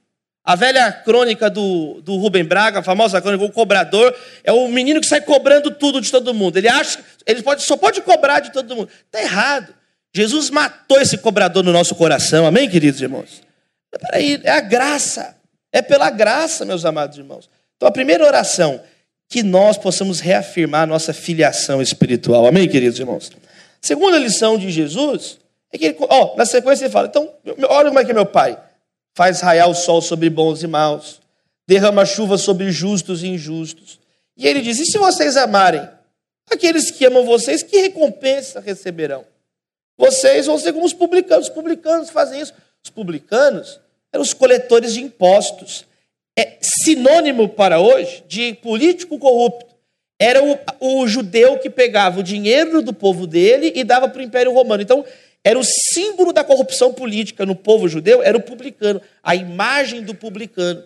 A 0.45 0.55
velha 0.55 0.93
crônica 0.93 1.51
do, 1.51 2.01
do 2.03 2.17
Rubem 2.17 2.45
Braga, 2.45 2.81
a 2.81 2.83
famosa 2.83 3.21
crônica, 3.21 3.45
o 3.45 3.51
cobrador, 3.51 4.15
é 4.45 4.53
o 4.53 4.69
menino 4.69 5.01
que 5.01 5.07
sai 5.07 5.21
cobrando 5.21 5.71
tudo 5.71 6.01
de 6.01 6.11
todo 6.11 6.33
mundo. 6.33 6.57
Ele 6.57 6.69
acha, 6.69 7.01
ele 7.27 7.43
pode, 7.43 7.63
só 7.63 7.77
pode 7.77 8.01
cobrar 8.03 8.41
de 8.41 8.53
todo 8.53 8.77
mundo. 8.77 8.89
Está 9.07 9.21
errado. 9.21 9.75
Jesus 10.17 10.49
matou 10.49 10.99
esse 10.99 11.19
cobrador 11.19 11.63
no 11.63 11.73
nosso 11.73 11.95
coração, 11.95 12.47
amém, 12.47 12.71
queridos 12.71 13.03
irmãos? 13.03 13.43
Peraí, 13.91 14.41
é 14.43 14.51
a 14.51 14.61
graça, 14.61 15.37
é 15.71 15.83
pela 15.83 16.09
graça, 16.09 16.65
meus 16.65 16.87
amados 16.87 17.19
irmãos. 17.19 17.51
Então, 17.77 17.87
a 17.87 17.93
primeira 17.93 18.25
oração, 18.25 18.81
que 19.29 19.43
nós 19.43 19.77
possamos 19.77 20.19
reafirmar 20.21 20.85
a 20.85 20.87
nossa 20.87 21.13
filiação 21.13 21.83
espiritual, 21.83 22.47
amém, 22.47 22.67
queridos 22.67 22.99
irmãos? 22.99 23.31
Segunda 23.83 24.19
lição 24.19 24.57
de 24.57 24.71
Jesus 24.71 25.37
é 25.71 25.77
que, 25.77 25.85
ele, 25.85 25.97
ó, 26.01 26.35
na 26.35 26.47
sequência 26.47 26.87
ele 26.87 26.93
fala, 26.93 27.09
então, 27.09 27.31
olha 27.69 27.89
como 27.89 28.01
é 28.01 28.05
que 28.05 28.11
é 28.11 28.15
meu 28.15 28.25
pai 28.25 28.59
faz 29.15 29.41
raiar 29.43 29.69
o 29.69 29.75
sol 29.75 30.01
sobre 30.01 30.31
bons 30.31 30.63
e 30.63 30.67
maus, 30.67 31.21
derrama 31.67 32.07
chuva 32.07 32.39
sobre 32.39 32.71
justos 32.71 33.23
e 33.23 33.29
injustos. 33.29 33.99
E 34.37 34.47
ele 34.47 34.61
diz: 34.61 34.79
E 34.79 34.85
se 34.85 34.99
vocês 34.99 35.37
amarem 35.39 35.87
aqueles 36.51 36.91
que 36.91 37.05
amam 37.07 37.25
vocês, 37.25 37.63
que 37.63 37.79
recompensa 37.79 38.61
receberão? 38.61 39.25
Vocês 39.97 40.47
vão 40.47 40.59
ser 40.59 40.73
como 40.73 40.85
os 40.85 40.93
publicanos. 40.93 41.49
Os 41.49 41.55
publicanos 41.55 42.11
fazem 42.11 42.41
isso. 42.41 42.53
Os 42.85 42.91
publicanos 42.91 43.81
eram 44.13 44.23
os 44.23 44.33
coletores 44.33 44.95
de 44.95 45.03
impostos. 45.03 45.87
É 46.39 46.59
sinônimo 46.61 47.49
para 47.49 47.81
hoje 47.81 48.23
de 48.29 48.55
político 48.55 49.19
corrupto. 49.19 49.75
Era 50.19 50.43
o, 50.43 50.59
o 50.81 51.07
judeu 51.07 51.59
que 51.59 51.69
pegava 51.69 52.21
o 52.21 52.23
dinheiro 52.23 52.83
do 52.83 52.93
povo 52.93 53.27
dele 53.27 53.73
e 53.75 53.85
dava 53.85 54.09
para 54.09 54.21
o 54.21 54.25
Império 54.25 54.53
Romano. 54.53 54.83
Então, 54.83 55.05
era 55.47 55.57
o 55.57 55.63
símbolo 55.63 56.33
da 56.33 56.43
corrupção 56.43 56.93
política 56.93 57.47
no 57.47 57.55
povo 57.55 57.87
judeu, 57.87 58.21
era 58.21 58.37
o 58.37 58.43
publicano, 58.43 59.01
a 59.23 59.37
imagem 59.37 60.03
do 60.03 60.13
publicano. 60.13 60.83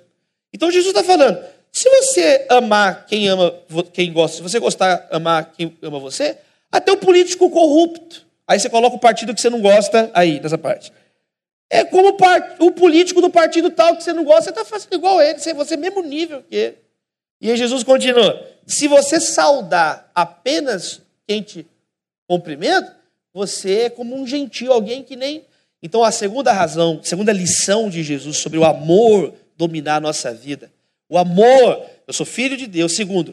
Então 0.52 0.70
Jesus 0.70 0.94
está 0.94 1.02
falando: 1.02 1.42
se 1.72 1.88
você 1.88 2.44
amar 2.46 3.06
quem 3.06 3.26
ama, 3.26 3.54
quem 3.90 4.12
gosta, 4.12 4.36
se 4.36 4.42
você 4.42 4.58
gostar, 4.58 5.08
amar 5.10 5.52
quem 5.52 5.74
ama 5.80 5.98
você, 5.98 6.36
até 6.70 6.92
o 6.92 6.98
político 6.98 7.48
corrupto. 7.48 8.26
Aí 8.50 8.58
você 8.58 8.68
coloca 8.68 8.96
o 8.96 8.98
partido 8.98 9.32
que 9.32 9.40
você 9.40 9.48
não 9.48 9.60
gosta 9.60 10.10
aí, 10.12 10.40
nessa 10.40 10.58
parte. 10.58 10.92
É 11.70 11.84
como 11.84 12.16
o 12.58 12.72
político 12.72 13.20
do 13.20 13.30
partido 13.30 13.70
tal 13.70 13.96
que 13.96 14.02
você 14.02 14.12
não 14.12 14.24
gosta, 14.24 14.42
você 14.42 14.50
está 14.50 14.64
fazendo 14.64 14.92
igual 14.92 15.22
ele, 15.22 15.38
você 15.38 15.74
é 15.74 15.76
mesmo 15.76 16.02
nível 16.02 16.42
que 16.42 16.56
ele. 16.56 16.76
E 17.40 17.48
aí 17.48 17.56
Jesus 17.56 17.84
continua: 17.84 18.44
se 18.66 18.88
você 18.88 19.20
saudar 19.20 20.10
apenas 20.12 21.00
quem 21.28 21.42
te 21.42 21.64
cumprimenta, 22.26 22.96
você 23.32 23.82
é 23.82 23.90
como 23.90 24.16
um 24.16 24.26
gentio, 24.26 24.72
alguém 24.72 25.04
que 25.04 25.14
nem. 25.14 25.44
Então, 25.80 26.02
a 26.02 26.10
segunda 26.10 26.52
razão, 26.52 26.98
a 27.00 27.06
segunda 27.06 27.32
lição 27.32 27.88
de 27.88 28.02
Jesus 28.02 28.38
sobre 28.38 28.58
o 28.58 28.64
amor 28.64 29.32
dominar 29.56 29.98
a 29.98 30.00
nossa 30.00 30.34
vida. 30.34 30.72
O 31.08 31.16
amor, 31.16 31.86
eu 32.04 32.12
sou 32.12 32.26
filho 32.26 32.56
de 32.56 32.66
Deus. 32.66 32.96
Segundo, 32.96 33.32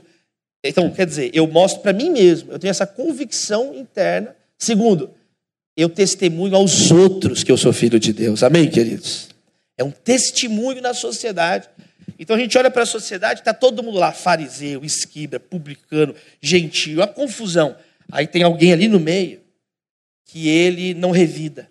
então, 0.63 0.91
quer 0.91 1.07
dizer, 1.07 1.31
eu 1.33 1.47
mostro 1.47 1.81
para 1.81 1.91
mim 1.91 2.11
mesmo, 2.11 2.51
eu 2.51 2.59
tenho 2.59 2.69
essa 2.69 2.85
convicção 2.85 3.73
interna. 3.73 4.36
Segundo, 4.57 5.13
eu 5.75 5.89
testemunho 5.89 6.55
aos 6.55 6.91
outros 6.91 7.43
que 7.43 7.51
eu 7.51 7.57
sou 7.57 7.71
filho 7.71 7.99
de 7.99 8.11
Deus. 8.11 8.41
Amém, 8.41 8.69
queridos? 8.69 9.29
É 9.77 9.83
um 9.83 9.91
testemunho 9.91 10.81
na 10.81 10.93
sociedade. 10.93 11.69
Então 12.17 12.35
a 12.35 12.39
gente 12.39 12.57
olha 12.57 12.71
para 12.71 12.83
a 12.83 12.87
sociedade, 12.87 13.41
está 13.41 13.53
todo 13.53 13.83
mundo 13.83 13.99
lá, 13.99 14.11
fariseu, 14.11 14.83
esquibra, 14.83 15.39
publicano, 15.39 16.15
gentio, 16.41 17.03
a 17.03 17.07
confusão. 17.07 17.75
Aí 18.11 18.25
tem 18.25 18.41
alguém 18.41 18.73
ali 18.73 18.87
no 18.87 18.99
meio 18.99 19.41
que 20.25 20.49
ele 20.49 20.93
não 20.93 21.11
revida, 21.11 21.69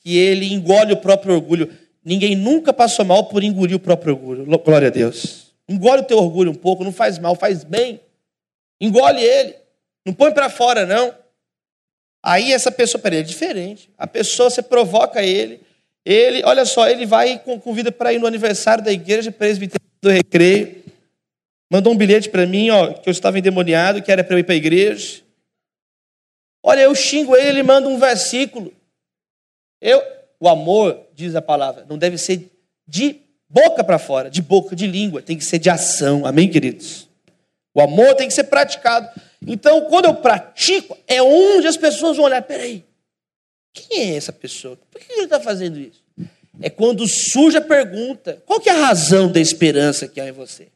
que 0.00 0.16
ele 0.16 0.52
engole 0.52 0.92
o 0.92 0.96
próprio 0.96 1.34
orgulho. 1.34 1.70
Ninguém 2.04 2.34
nunca 2.34 2.72
passou 2.72 3.04
mal 3.04 3.28
por 3.28 3.44
engolir 3.44 3.76
o 3.76 3.80
próprio 3.80 4.14
orgulho. 4.14 4.44
Glória 4.44 4.88
a 4.88 4.90
Deus. 4.90 5.52
Engole 5.68 6.02
o 6.02 6.04
teu 6.04 6.18
orgulho 6.18 6.50
um 6.50 6.54
pouco, 6.54 6.84
não 6.84 6.92
faz 6.92 7.18
mal, 7.18 7.36
faz 7.36 7.62
bem. 7.62 8.00
Engole 8.80 9.22
ele. 9.22 9.54
Não 10.04 10.12
põe 10.12 10.32
para 10.32 10.50
fora, 10.50 10.84
não. 10.84 11.14
Aí 12.26 12.52
essa 12.52 12.72
pessoa, 12.72 13.00
peraí, 13.00 13.20
é 13.20 13.22
diferente. 13.22 13.88
A 13.96 14.04
pessoa, 14.04 14.50
você 14.50 14.60
provoca 14.60 15.22
ele, 15.22 15.60
ele, 16.04 16.42
olha 16.44 16.64
só, 16.64 16.88
ele 16.88 17.06
vai 17.06 17.34
e 17.34 17.38
convida 17.38 17.92
para 17.92 18.12
ir 18.12 18.18
no 18.18 18.26
aniversário 18.26 18.82
da 18.82 18.90
igreja 18.90 19.30
presbiteriana 19.30 19.88
do 20.02 20.10
recreio. 20.10 20.82
Mandou 21.70 21.92
um 21.92 21.96
bilhete 21.96 22.28
para 22.28 22.44
mim, 22.44 22.68
ó, 22.70 22.94
que 22.94 23.08
eu 23.08 23.12
estava 23.12 23.38
endemoniado, 23.38 24.02
que 24.02 24.10
era 24.10 24.24
para 24.24 24.34
eu 24.34 24.40
ir 24.40 24.42
para 24.42 24.54
a 24.54 24.56
igreja. 24.56 25.22
Olha, 26.64 26.80
eu 26.80 26.94
xingo 26.96 27.36
ele, 27.36 27.48
ele 27.48 27.62
manda 27.62 27.88
um 27.88 27.96
versículo. 27.96 28.74
Eu, 29.80 30.02
o 30.40 30.48
amor, 30.48 31.06
diz 31.14 31.36
a 31.36 31.42
palavra, 31.42 31.86
não 31.88 31.96
deve 31.96 32.18
ser 32.18 32.50
de 32.88 33.20
boca 33.48 33.84
para 33.84 34.00
fora, 34.00 34.28
de 34.28 34.42
boca, 34.42 34.74
de 34.74 34.88
língua, 34.88 35.22
tem 35.22 35.38
que 35.38 35.44
ser 35.44 35.60
de 35.60 35.70
ação. 35.70 36.26
Amém, 36.26 36.50
queridos? 36.50 37.08
O 37.72 37.80
amor 37.80 38.16
tem 38.16 38.26
que 38.26 38.34
ser 38.34 38.44
praticado. 38.44 39.08
Então, 39.44 39.82
quando 39.82 40.06
eu 40.06 40.14
pratico, 40.14 40.96
é 41.06 41.22
onde 41.22 41.66
as 41.66 41.76
pessoas 41.76 42.16
vão 42.16 42.26
olhar: 42.26 42.42
peraí, 42.42 42.84
quem 43.72 44.12
é 44.12 44.16
essa 44.16 44.32
pessoa? 44.32 44.78
Por 44.90 45.00
que 45.00 45.12
ele 45.12 45.24
está 45.24 45.40
fazendo 45.40 45.78
isso? 45.78 46.02
É 46.60 46.70
quando 46.70 47.06
surge 47.06 47.56
a 47.56 47.60
pergunta: 47.60 48.42
qual 48.46 48.60
que 48.60 48.68
é 48.68 48.72
a 48.72 48.86
razão 48.86 49.30
da 49.30 49.40
esperança 49.40 50.08
que 50.08 50.20
há 50.20 50.28
em 50.28 50.32
você? 50.32 50.68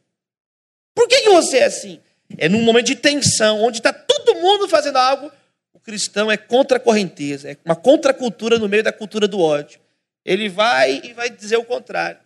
Por 0.93 1.07
que, 1.07 1.21
que 1.21 1.29
você 1.29 1.59
é 1.59 1.65
assim? 1.65 1.99
É 2.37 2.47
num 2.47 2.61
momento 2.61 2.87
de 2.87 2.95
tensão, 2.95 3.61
onde 3.61 3.77
está 3.77 3.91
todo 3.91 4.35
mundo 4.35 4.67
fazendo 4.67 4.97
algo, 4.97 5.31
o 5.73 5.79
cristão 5.79 6.31
é 6.31 6.37
contra 6.37 6.77
a 6.77 6.79
correnteza, 6.79 7.51
é 7.51 7.57
uma 7.65 7.75
contracultura 7.75 8.59
no 8.59 8.69
meio 8.69 8.83
da 8.83 8.91
cultura 8.91 9.27
do 9.27 9.39
ódio. 9.39 9.79
Ele 10.23 10.47
vai 10.47 11.01
e 11.03 11.13
vai 11.13 11.29
dizer 11.29 11.57
o 11.57 11.63
contrário. 11.63 12.19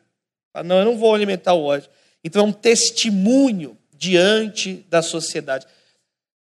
Fala, 0.51 0.65
não, 0.65 0.79
eu 0.79 0.85
não 0.85 0.97
vou 0.97 1.15
alimentar 1.15 1.53
o 1.53 1.63
ódio. 1.63 1.89
Então 2.23 2.43
é 2.43 2.47
um 2.47 2.51
testemunho 2.51 3.77
diante 3.93 4.85
da 4.89 5.01
sociedade. 5.01 5.65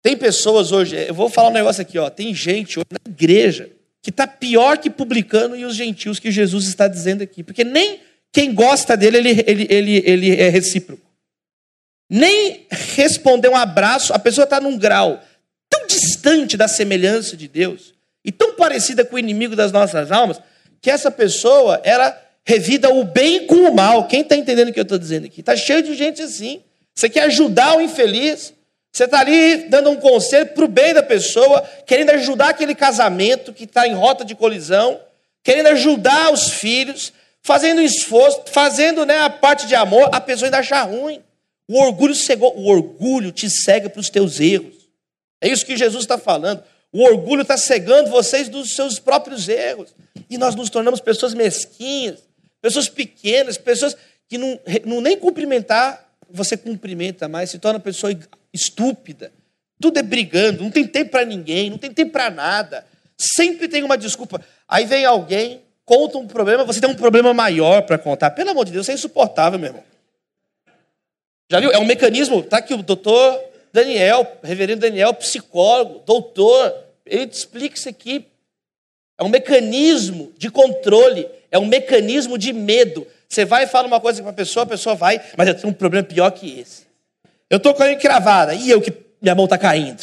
Tem 0.07 0.16
pessoas 0.16 0.71
hoje, 0.71 0.95
eu 0.95 1.12
vou 1.12 1.29
falar 1.29 1.49
um 1.49 1.53
negócio 1.53 1.83
aqui, 1.83 1.99
ó, 1.99 2.09
tem 2.09 2.33
gente 2.33 2.79
hoje 2.79 2.87
na 2.92 3.11
igreja 3.11 3.69
que 4.01 4.11
está 4.11 4.25
pior 4.25 4.79
que 4.79 4.88
publicano 4.88 5.57
e 5.57 5.64
os 5.64 5.75
gentios 5.75 6.21
que 6.21 6.31
Jesus 6.31 6.69
está 6.69 6.87
dizendo 6.87 7.23
aqui. 7.23 7.42
Porque 7.42 7.64
nem 7.64 7.99
quem 8.33 8.55
gosta 8.55 8.97
dele, 8.97 9.16
ele, 9.16 9.45
ele, 9.45 9.66
ele, 9.69 10.03
ele 10.07 10.37
é 10.40 10.49
recíproco. 10.49 11.03
Nem 12.09 12.69
responder 12.71 13.49
um 13.49 13.57
abraço, 13.57 14.12
a 14.12 14.19
pessoa 14.21 14.45
está 14.45 14.61
num 14.61 14.79
grau 14.79 15.21
tão 15.69 15.88
distante 15.88 16.57
da 16.57 16.69
semelhança 16.69 17.37
de 17.37 17.49
Deus 17.49 17.92
e 18.25 18.31
tão 18.31 18.55
parecida 18.55 19.05
com 19.05 19.16
o 19.16 19.19
inimigo 19.19 19.57
das 19.57 19.73
nossas 19.73 20.12
almas, 20.12 20.40
que 20.81 20.88
essa 20.88 21.11
pessoa, 21.11 21.81
ela 21.83 22.16
revida 22.45 22.90
o 22.90 23.03
bem 23.03 23.45
com 23.45 23.57
o 23.57 23.75
mal. 23.75 24.07
Quem 24.07 24.21
está 24.21 24.37
entendendo 24.37 24.69
o 24.69 24.73
que 24.73 24.79
eu 24.79 24.85
estou 24.85 24.99
dizendo 24.99 25.27
aqui? 25.27 25.40
Está 25.40 25.57
cheio 25.57 25.83
de 25.83 25.97
gente 25.97 26.23
assim. 26.23 26.62
Você 26.95 27.09
quer 27.09 27.25
ajudar 27.25 27.77
o 27.77 27.81
infeliz, 27.81 28.55
você 28.96 29.04
está 29.04 29.20
ali 29.20 29.68
dando 29.68 29.90
um 29.90 29.96
conselho 29.96 30.46
para 30.46 30.64
o 30.64 30.68
bem 30.68 30.94
da 30.94 31.02
pessoa, 31.02 31.61
querendo 31.85 32.12
ajudar 32.12 32.48
aquele 32.48 32.74
casamento 32.74 33.52
que 33.52 33.64
está 33.64 33.87
em 33.87 33.92
rota 33.92 34.24
de 34.24 34.35
colisão, 34.35 34.98
querendo 35.44 35.66
ajudar 35.66 36.32
os 36.32 36.54
filhos, 36.54 37.12
fazendo 37.42 37.82
esforço, 37.82 38.44
fazendo 38.46 39.04
né, 39.04 39.18
a 39.18 39.28
parte 39.28 39.66
de 39.66 39.74
amor, 39.74 40.09
a 40.12 40.18
pessoa 40.18 40.46
ainda 40.46 40.61
achar 40.61 40.82
ruim. 40.85 41.22
O 41.68 41.78
orgulho 41.78 42.14
cegou, 42.14 42.56
o 42.56 42.70
orgulho 42.70 43.32
te 43.32 43.50
cega 43.50 43.90
para 43.90 44.00
os 44.00 44.09
teus 44.09 44.40
erros. 44.40 44.88
É 45.42 45.48
isso 45.48 45.66
que 45.66 45.76
Jesus 45.76 46.04
está 46.04 46.16
falando. 46.16 46.64
O 46.90 47.02
orgulho 47.02 47.42
está 47.42 47.59
cegando 47.59 48.09
vocês 48.09 48.48
dos 48.48 48.74
seus 48.74 48.98
próprios 48.98 49.46
erros. 49.46 49.94
E 50.30 50.38
nós 50.38 50.54
nos 50.54 50.70
tornamos 50.70 51.00
pessoas 51.00 51.35
mesquinhas, 51.35 52.20
pessoas 52.62 52.88
pequenas, 52.88 53.59
pessoas 53.59 53.94
que 54.26 54.38
não, 54.38 54.59
não 54.87 55.02
nem 55.02 55.18
cumprimentar, 55.18 56.02
você 56.30 56.56
cumprimenta 56.56 57.28
mais, 57.28 57.50
se 57.50 57.59
torna 57.59 57.78
pessoa 57.78 58.11
estúpida. 58.57 59.33
Tudo 59.81 59.99
é 59.99 60.03
brigando, 60.03 60.62
não 60.62 60.71
tem 60.71 60.87
tempo 60.87 61.11
para 61.11 61.25
ninguém, 61.25 61.71
não 61.71 61.79
tem 61.79 61.92
tempo 61.92 62.12
para 62.12 62.31
nada. 62.31 62.87
Sempre 63.16 63.69
tem 63.69 63.83
uma 63.83 63.97
desculpa. 63.97 64.40
Aí 64.66 64.85
vem 64.85 65.05
alguém, 65.05 65.61
conta 65.85 66.19
um 66.19 66.27
problema, 66.27 66.64
você 66.64 66.81
tem 66.81 66.90
um 66.90 66.95
problema 66.95 67.33
maior 67.33 67.83
para 67.83 67.99
contar. 67.99 68.31
Pelo 68.31 68.51
amor 68.51 68.64
de 68.64 68.73
Deus, 68.73 68.85
isso 68.85 68.90
é 68.90 68.95
insuportável, 68.95 69.59
meu 69.59 69.69
irmão. 69.69 69.85
Já 71.51 71.61
viu? 71.61 71.71
É 71.71 71.79
um 71.79 71.85
mecanismo. 71.85 72.42
Tá 72.42 72.59
aqui 72.59 72.75
o 72.75 72.83
doutor 72.83 73.40
Daniel, 73.73 74.38
reverendo 74.42 74.81
Daniel, 74.81 75.14
psicólogo, 75.14 76.03
doutor. 76.05 76.75
Ele 77.05 77.27
te 77.27 77.35
explica 77.35 77.77
isso 77.77 77.88
aqui. 77.88 78.27
É 79.19 79.25
um 79.25 79.29
mecanismo 79.29 80.33
de 80.37 80.51
controle, 80.51 81.29
é 81.51 81.59
um 81.59 81.66
mecanismo 81.66 82.37
de 82.37 82.53
medo. 82.53 83.07
Você 83.29 83.45
vai 83.45 83.64
e 83.64 83.66
fala 83.66 83.87
uma 83.87 84.01
coisa 84.01 84.23
para 84.23 84.31
a 84.31 84.35
pessoa, 84.35 84.64
a 84.64 84.66
pessoa 84.66 84.95
vai, 84.95 85.21
mas 85.37 85.49
eu 85.49 85.55
tenho 85.55 85.69
um 85.69 85.73
problema 85.73 86.07
pior 86.07 86.31
que 86.31 86.59
esse. 86.59 86.86
Eu 87.50 87.59
estou 87.59 87.74
com 87.74 87.82
a 87.82 87.92
encravada, 87.92 88.54
e 88.54 88.68
eu 88.68 88.80
que 88.80 88.92
minha 89.20 89.35
mão 89.35 89.44
está 89.44 89.56
caindo. 89.56 90.02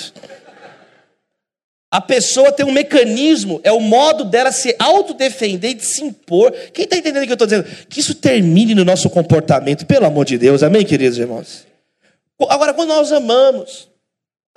A 1.91 2.01
pessoa 2.01 2.51
tem 2.51 2.65
um 2.65 2.71
mecanismo, 2.71 3.62
é 3.63 3.71
o 3.71 3.79
modo 3.79 4.25
dela 4.25 4.51
se 4.51 4.75
autodefender 4.79 5.71
e 5.71 5.73
de 5.75 5.86
se 5.86 6.03
impor. 6.03 6.51
Quem 6.73 6.86
está 6.86 6.97
entendendo 6.97 7.21
o 7.21 7.25
que 7.25 7.32
eu 7.32 7.36
estou 7.36 7.47
dizendo? 7.47 7.65
Que 7.88 7.99
isso 7.99 8.15
termine 8.15 8.73
no 8.73 8.84
nosso 8.84 9.10
comportamento, 9.10 9.86
pelo 9.86 10.06
amor 10.06 10.25
de 10.25 10.38
Deus, 10.38 10.63
amém, 10.63 10.84
queridos 10.84 11.19
irmãos? 11.19 11.67
Agora, 12.49 12.73
quando 12.73 12.89
nós 12.89 13.12
amamos, 13.12 13.88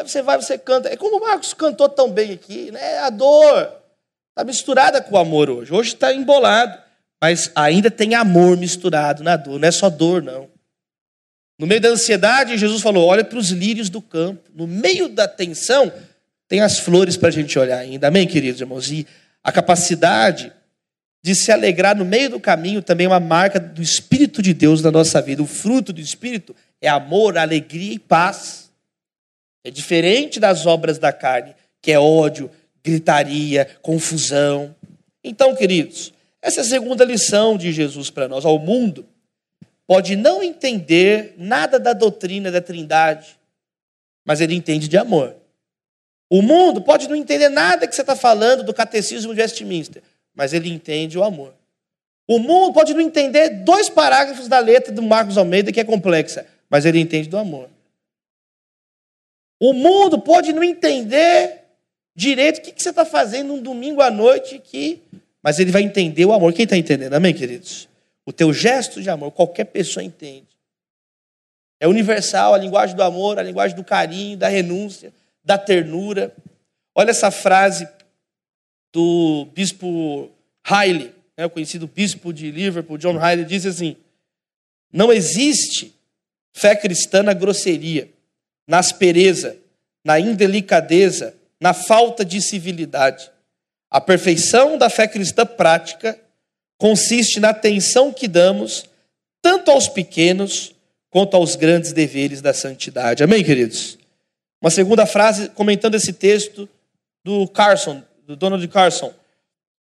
você 0.01 0.22
vai, 0.22 0.40
você 0.40 0.57
canta. 0.57 0.88
É 0.88 0.96
como 0.96 1.18
o 1.18 1.20
Marcos 1.20 1.53
cantou 1.53 1.88
tão 1.88 2.11
bem 2.11 2.33
aqui, 2.33 2.70
né? 2.70 2.99
A 3.01 3.11
dor 3.11 3.70
está 4.31 4.44
misturada 4.44 5.03
com 5.03 5.14
o 5.14 5.18
amor 5.18 5.51
hoje. 5.51 5.72
Hoje 5.72 5.94
está 5.94 6.12
embolado, 6.12 6.79
mas 7.22 7.51
ainda 7.55 7.90
tem 7.90 8.14
amor 8.14 8.57
misturado 8.57 9.22
na 9.22 9.37
dor. 9.37 9.59
Não 9.59 9.68
é 9.68 9.70
só 9.70 9.90
dor, 9.90 10.22
não. 10.22 10.49
No 11.59 11.66
meio 11.66 11.81
da 11.81 11.88
ansiedade, 11.88 12.59
Jesus 12.59 12.83
falou: 12.83 13.07
olha 13.07 13.25
para 13.25 13.38
os 13.38 13.51
lírios 13.51 13.88
do 13.88 14.03
campo. 14.03 14.51
No 14.55 14.66
meio 14.66 15.09
da 15.09 15.27
tensão, 15.27 15.92
tem 16.49 16.61
as 16.61 16.79
flores 16.79 17.16
para 17.16 17.29
a 17.29 17.33
gente 17.33 17.59
olhar 17.59 17.79
ainda. 17.79 18.09
Amém, 18.09 18.27
queridos 18.27 18.61
irmãos? 18.61 18.90
E 18.90 19.07
a 19.42 19.51
capacidade 19.51 20.53
de 21.23 21.35
se 21.35 21.51
alegrar 21.51 21.97
no 21.97 22.05
meio 22.05 22.31
do 22.31 22.38
caminho 22.38 22.81
também 22.81 23.07
é 23.07 23.09
uma 23.09 23.19
marca 23.19 23.59
do 23.59 23.83
Espírito 23.83 24.40
de 24.40 24.55
Deus 24.55 24.83
na 24.83 24.92
nossa 24.92 25.21
vida. 25.21 25.42
O 25.42 25.47
fruto 25.47 25.92
do 25.92 26.01
Espírito 26.01 26.55
é 26.81 26.88
amor, 26.88 27.37
alegria 27.37 27.95
e 27.95 27.99
paz. 27.99 28.71
É 29.64 29.71
diferente 29.71 30.38
das 30.38 30.66
obras 30.66 30.99
da 30.99 31.12
carne, 31.12 31.55
que 31.83 31.90
é 31.90 31.99
ódio, 31.99 32.49
gritaria, 32.85 33.66
confusão. 33.83 34.73
Então, 35.25 35.57
queridos, 35.57 36.12
essa 36.40 36.61
é 36.61 36.62
a 36.62 36.64
segunda 36.64 37.05
lição 37.05 37.59
de 37.59 37.73
Jesus 37.73 38.09
para 38.09 38.29
nós. 38.29 38.45
Ao 38.45 38.59
mundo 38.61 39.05
pode 39.87 40.16
não 40.16 40.42
entender 40.42 41.35
nada 41.38 41.79
da 41.79 41.92
doutrina 41.92 42.51
da 42.51 42.61
Trindade, 42.61 43.38
mas 44.25 44.40
ele 44.40 44.55
entende 44.55 44.88
de 44.88 44.96
amor. 44.96 45.37
O 46.29 46.42
mundo 46.42 46.83
pode 46.83 47.09
não 47.09 47.14
entender 47.14 47.49
nada 47.49 47.87
que 47.87 47.94
você 47.94 48.01
está 48.01 48.16
falando 48.16 48.64
do 48.64 48.75
catecismo 48.75 49.35
de 49.35 49.40
Westminster, 49.40 50.03
mas 50.35 50.53
ele 50.53 50.68
entende 50.68 51.16
o 51.16 51.22
amor. 51.22 51.55
O 52.27 52.40
mundo 52.40 52.72
pode 52.72 52.92
não 52.92 53.01
entender 53.01 53.49
dois 53.62 53.88
parágrafos 53.88 54.49
da 54.49 54.59
letra 54.59 54.92
do 54.92 55.03
Marcos 55.03 55.38
Almeida, 55.38 55.70
que 55.70 55.79
é 55.79 55.85
complexa, 55.85 56.44
mas 56.68 56.85
ele 56.85 56.99
entende 56.99 57.29
do 57.29 57.38
amor. 57.38 57.70
O 59.61 59.72
mundo 59.72 60.18
pode 60.20 60.53
não 60.53 60.64
entender 60.64 61.62
direito 62.14 62.59
o 62.59 62.62
que 62.62 62.83
você 62.83 62.90
está 62.90 63.05
fazendo 63.05 63.55
um 63.55 63.62
domingo 63.62 64.03
à 64.03 64.11
noite, 64.11 64.59
que, 64.59 65.01
mas 65.40 65.61
ele 65.61 65.70
vai 65.70 65.83
entender 65.83 66.25
o 66.25 66.33
amor. 66.33 66.53
Quem 66.53 66.64
está 66.64 66.77
entendendo? 66.77 67.14
Amém, 67.14 67.33
queridos? 67.33 67.88
O 68.27 68.33
teu 68.33 68.53
gesto 68.53 69.01
de 69.01 69.09
amor, 69.09 69.31
qualquer 69.31 69.67
pessoa 69.67 70.03
entende. 70.03 70.49
É 71.79 71.87
universal 71.87 72.53
a 72.53 72.59
linguagem 72.59 72.97
do 72.97 73.03
amor, 73.03 73.39
a 73.39 73.43
linguagem 73.43 73.77
do 73.77 73.85
carinho, 73.85 74.37
da 74.37 74.49
renúncia, 74.49 75.12
da 75.45 75.57
ternura. 75.57 76.35
Olha 76.93 77.11
essa 77.11 77.31
frase 77.31 77.89
do 78.93 79.47
bispo 79.55 80.31
Riley, 80.67 81.15
né, 81.37 81.47
o 81.47 81.51
conhecido 81.51 81.87
bispo 81.87 82.33
de 82.33 82.51
Liverpool, 82.51 82.99
John 82.99 83.17
Riley, 83.17 83.45
diz 83.45 83.65
assim: 83.65 83.97
Não 84.93 85.12
existe 85.12 85.95
fé 86.53 86.75
cristã 86.75 87.23
na 87.23 87.33
grosseria, 87.33 88.11
na 88.67 88.79
aspereza, 88.79 89.57
na 90.05 90.19
indelicadeza, 90.19 91.35
na 91.61 91.73
falta 91.73 92.25
de 92.25 92.41
civilidade. 92.41 93.31
A 93.89 94.01
perfeição 94.01 94.77
da 94.77 94.91
fé 94.91 95.07
cristã 95.07 95.47
prática 95.47 96.19
consiste 96.79 97.41
na 97.41 97.51
atenção 97.51 98.12
que 98.12 98.29
damos 98.29 98.85
tanto 99.43 99.71
aos 99.71 99.89
pequenos 99.89 100.75
quanto 101.11 101.37
aos 101.37 101.57
grandes 101.57 101.93
deveres 101.93 102.41
da 102.41 102.53
santidade. 102.53 103.23
Amém, 103.23 103.43
queridos? 103.43 103.99
Uma 104.61 104.71
segunda 104.71 105.07
frase 105.07 105.49
comentando 105.51 105.95
esse 105.95 106.12
texto 106.12 106.69
do 107.25 107.47
Carson, 107.49 108.03
do 108.27 108.37
Donald 108.37 108.67
Carson. 108.69 109.12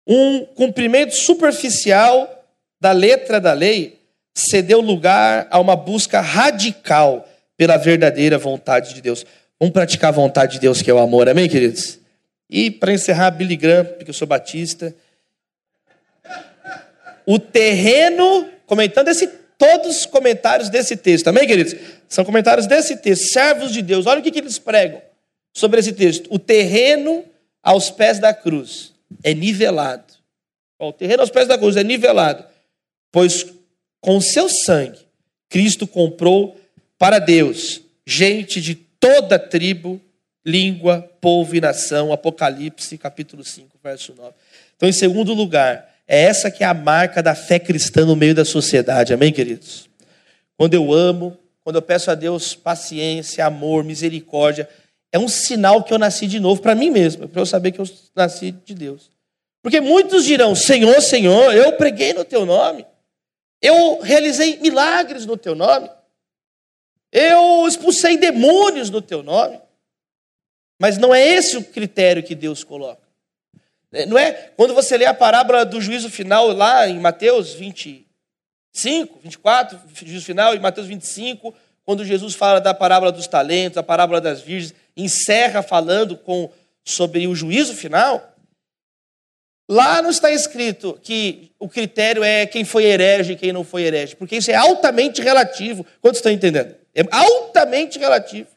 Um 0.06 0.45
cumprimento 0.45 1.15
superficial 1.15 2.45
da 2.80 2.91
letra 2.91 3.41
da 3.41 3.54
lei 3.54 4.00
cedeu 4.36 4.80
lugar 4.80 5.47
a 5.50 5.60
uma 5.60 5.76
busca 5.76 6.21
radical 6.21 7.28
pela 7.58 7.76
verdadeira 7.78 8.38
vontade 8.38 8.93
de 8.93 9.02
Deus. 9.02 9.26
Vamos 9.60 9.73
praticar 9.73 10.10
a 10.10 10.15
vontade 10.15 10.54
de 10.54 10.60
Deus, 10.60 10.82
que 10.82 10.91
é 10.91 10.93
o 10.93 11.00
amor. 11.00 11.28
Amém, 11.28 11.50
queridos? 11.50 12.00
E 12.50 12.69
para 12.69 12.93
encerrar, 12.93 13.32
Billy 13.32 13.58
Graham, 13.58 13.86
porque 13.86 14.10
eu 14.10 14.13
sou 14.13 14.28
batista, 14.28 14.95
o 17.28 17.38
terreno, 17.38 18.50
comentando 18.66 19.10
esse, 19.10 19.28
todos 19.58 19.98
os 19.98 20.06
comentários 20.06 20.70
desse 20.70 20.96
texto, 20.96 21.28
amém, 21.28 21.46
queridos? 21.46 21.76
São 22.08 22.24
comentários 22.24 22.66
desse 22.66 22.96
texto, 22.96 23.34
servos 23.34 23.74
de 23.74 23.82
Deus. 23.82 24.06
Olha 24.06 24.22
o 24.22 24.24
que, 24.24 24.32
que 24.32 24.40
eles 24.40 24.58
pregam 24.58 25.02
sobre 25.54 25.82
esse 25.82 25.92
texto. 25.92 26.28
O 26.34 26.40
terreno 26.40 27.26
aos 27.62 27.92
pés 27.92 28.18
da 28.18 28.34
cruz 28.34 28.94
é 29.22 29.34
nivelado. 29.34 30.13
O 30.80 30.94
terreno 30.94 31.22
aos 31.22 31.30
pés 31.30 31.50
da 31.50 31.58
cruz 31.58 31.76
é 31.76 31.84
nivelado, 31.84 32.46
pois 33.12 33.46
com 34.00 34.22
seu 34.22 34.48
sangue 34.48 35.00
Cristo 35.50 35.86
comprou 35.86 36.58
para 36.98 37.20
Deus 37.20 37.82
gente 38.06 38.62
de 38.62 38.76
toda 38.76 39.38
tribo, 39.38 40.00
língua, 40.46 41.02
povo 41.20 41.58
e 41.58 41.60
nação. 41.62 42.13
Apocalipse, 42.13 42.98
capítulo 42.98 43.44
5, 43.44 43.78
verso 43.84 44.13
9. 44.16 44.34
Então, 44.78 44.88
em 44.88 44.94
segundo 44.94 45.34
lugar, 45.34 45.96
é 46.08 46.22
essa 46.24 46.50
que 46.50 46.63
é 46.63 46.67
a 46.67 46.74
marca 46.74 47.22
da 47.22 47.36
fé 47.36 47.60
cristã 47.60 48.06
no 48.06 48.15
meio 48.15 48.34
da 48.34 48.46
sociedade. 48.46 49.13
Amém, 49.13 49.34
queridos? 49.34 49.89
Quando 50.58 50.74
eu 50.74 50.93
amo, 50.93 51.38
quando 51.63 51.76
eu 51.76 51.82
peço 51.82 52.10
a 52.10 52.15
Deus 52.15 52.56
paciência, 52.56 53.46
amor, 53.46 53.84
misericórdia, 53.84 54.70
é 55.12 55.20
um 55.20 55.28
sinal 55.28 55.84
que 55.84 55.93
eu 55.93 56.00
nasci 56.00 56.26
de 56.26 56.39
novo 56.39 56.62
para 56.62 56.76
mim 56.76 56.89
mesmo, 56.89 57.28
para 57.28 57.41
eu 57.41 57.46
saber 57.46 57.72
que 57.72 57.80
eu 57.80 57.86
nasci 58.15 58.52
de 58.52 58.74
Deus. 58.74 59.12
Porque 59.62 59.82
muitos 59.82 60.24
dirão: 60.24 60.56
Senhor, 60.56 61.02
Senhor, 61.02 61.54
eu 61.54 61.74
preguei 61.74 62.13
no 62.13 62.24
teu 62.24 62.46
nome, 62.46 62.86
eu 63.62 64.00
realizei 64.00 64.58
milagres 64.62 65.26
no 65.26 65.36
teu 65.36 65.56
nome, 65.56 65.89
eu 67.12 67.67
expulsei 67.67 68.17
demônios 68.17 68.89
no 68.89 69.02
teu 69.02 69.22
nome. 69.22 69.60
Mas 70.80 70.98
não 70.98 71.13
é 71.13 71.26
esse 71.26 71.58
o 71.58 71.63
critério 71.63 72.22
que 72.22 72.36
Deus 72.36 72.63
coloca. 72.63 73.07
É, 73.93 74.06
não 74.06 74.17
é 74.17 74.52
quando 74.56 74.73
você 74.73 74.97
lê 74.97 75.06
a 75.06 75.13
parábola 75.13 75.65
do 75.65 75.80
juízo 75.80 76.10
final 76.10 76.47
lá 76.50 76.88
em 76.88 77.00
Mateus 77.00 77.54
25, 77.54 79.19
24, 79.23 79.80
juízo 79.93 80.26
final, 80.26 80.54
em 80.54 80.60
Mateus 80.60 80.88
25, 80.88 81.54
quando 81.86 82.04
Jesus 82.04 82.36
fala 82.36 82.60
da 82.60 82.73
parábola 82.73 83.12
dos 83.12 83.28
talentos, 83.28 83.78
a 83.78 83.84
parábola 83.84 84.19
das 84.19 84.41
virgens, 84.41 84.73
encerra 84.95 85.62
falando 85.62 86.17
com 86.17 86.52
sobre 86.84 87.28
o 87.28 87.36
juízo 87.36 87.73
final. 87.73 88.36
Lá 89.69 90.02
não 90.02 90.10
está 90.10 90.32
escrito 90.32 90.97
que 91.04 91.52
o 91.60 91.67
critério 91.67 92.23
é 92.23 92.45
quem 92.45 92.63
foi 92.63 92.86
herege 92.86 93.34
e 93.34 93.36
quem 93.36 93.52
não 93.52 93.65
foi 93.65 93.84
herege, 93.84 94.15
porque 94.15 94.38
isso 94.38 94.50
é 94.50 94.56
altamente 94.56 95.21
relativo. 95.21 95.86
Quantos 96.02 96.19
estão 96.19 96.32
entendendo? 96.32 96.76
É 96.95 97.04
altamente 97.12 98.00
relativo. 98.00 98.50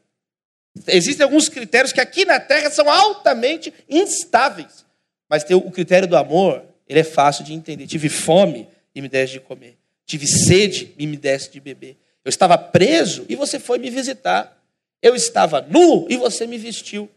Existem 0.86 1.24
alguns 1.24 1.48
critérios 1.48 1.92
que 1.92 2.00
aqui 2.00 2.24
na 2.24 2.38
Terra 2.38 2.70
são 2.70 2.88
altamente 2.88 3.74
instáveis. 3.88 4.86
Mas 5.30 5.44
tem 5.44 5.56
o 5.56 5.70
critério 5.70 6.08
do 6.08 6.16
amor, 6.16 6.64
ele 6.88 6.98
é 6.98 7.04
fácil 7.04 7.44
de 7.44 7.54
entender. 7.54 7.86
Tive 7.86 8.08
fome 8.08 8.66
e 8.92 9.00
me 9.00 9.08
deste 9.08 9.34
de 9.34 9.40
comer. 9.40 9.78
Tive 10.04 10.26
sede 10.26 10.92
e 10.98 11.06
me 11.06 11.16
deste 11.16 11.52
de 11.52 11.60
beber. 11.60 11.96
Eu 12.24 12.28
estava 12.28 12.58
preso 12.58 13.24
e 13.28 13.36
você 13.36 13.60
foi 13.60 13.78
me 13.78 13.88
visitar. 13.88 14.60
Eu 15.00 15.14
estava 15.14 15.62
nu 15.62 16.06
e 16.10 16.16
você 16.16 16.48
me 16.48 16.58
vestiu. 16.58 17.08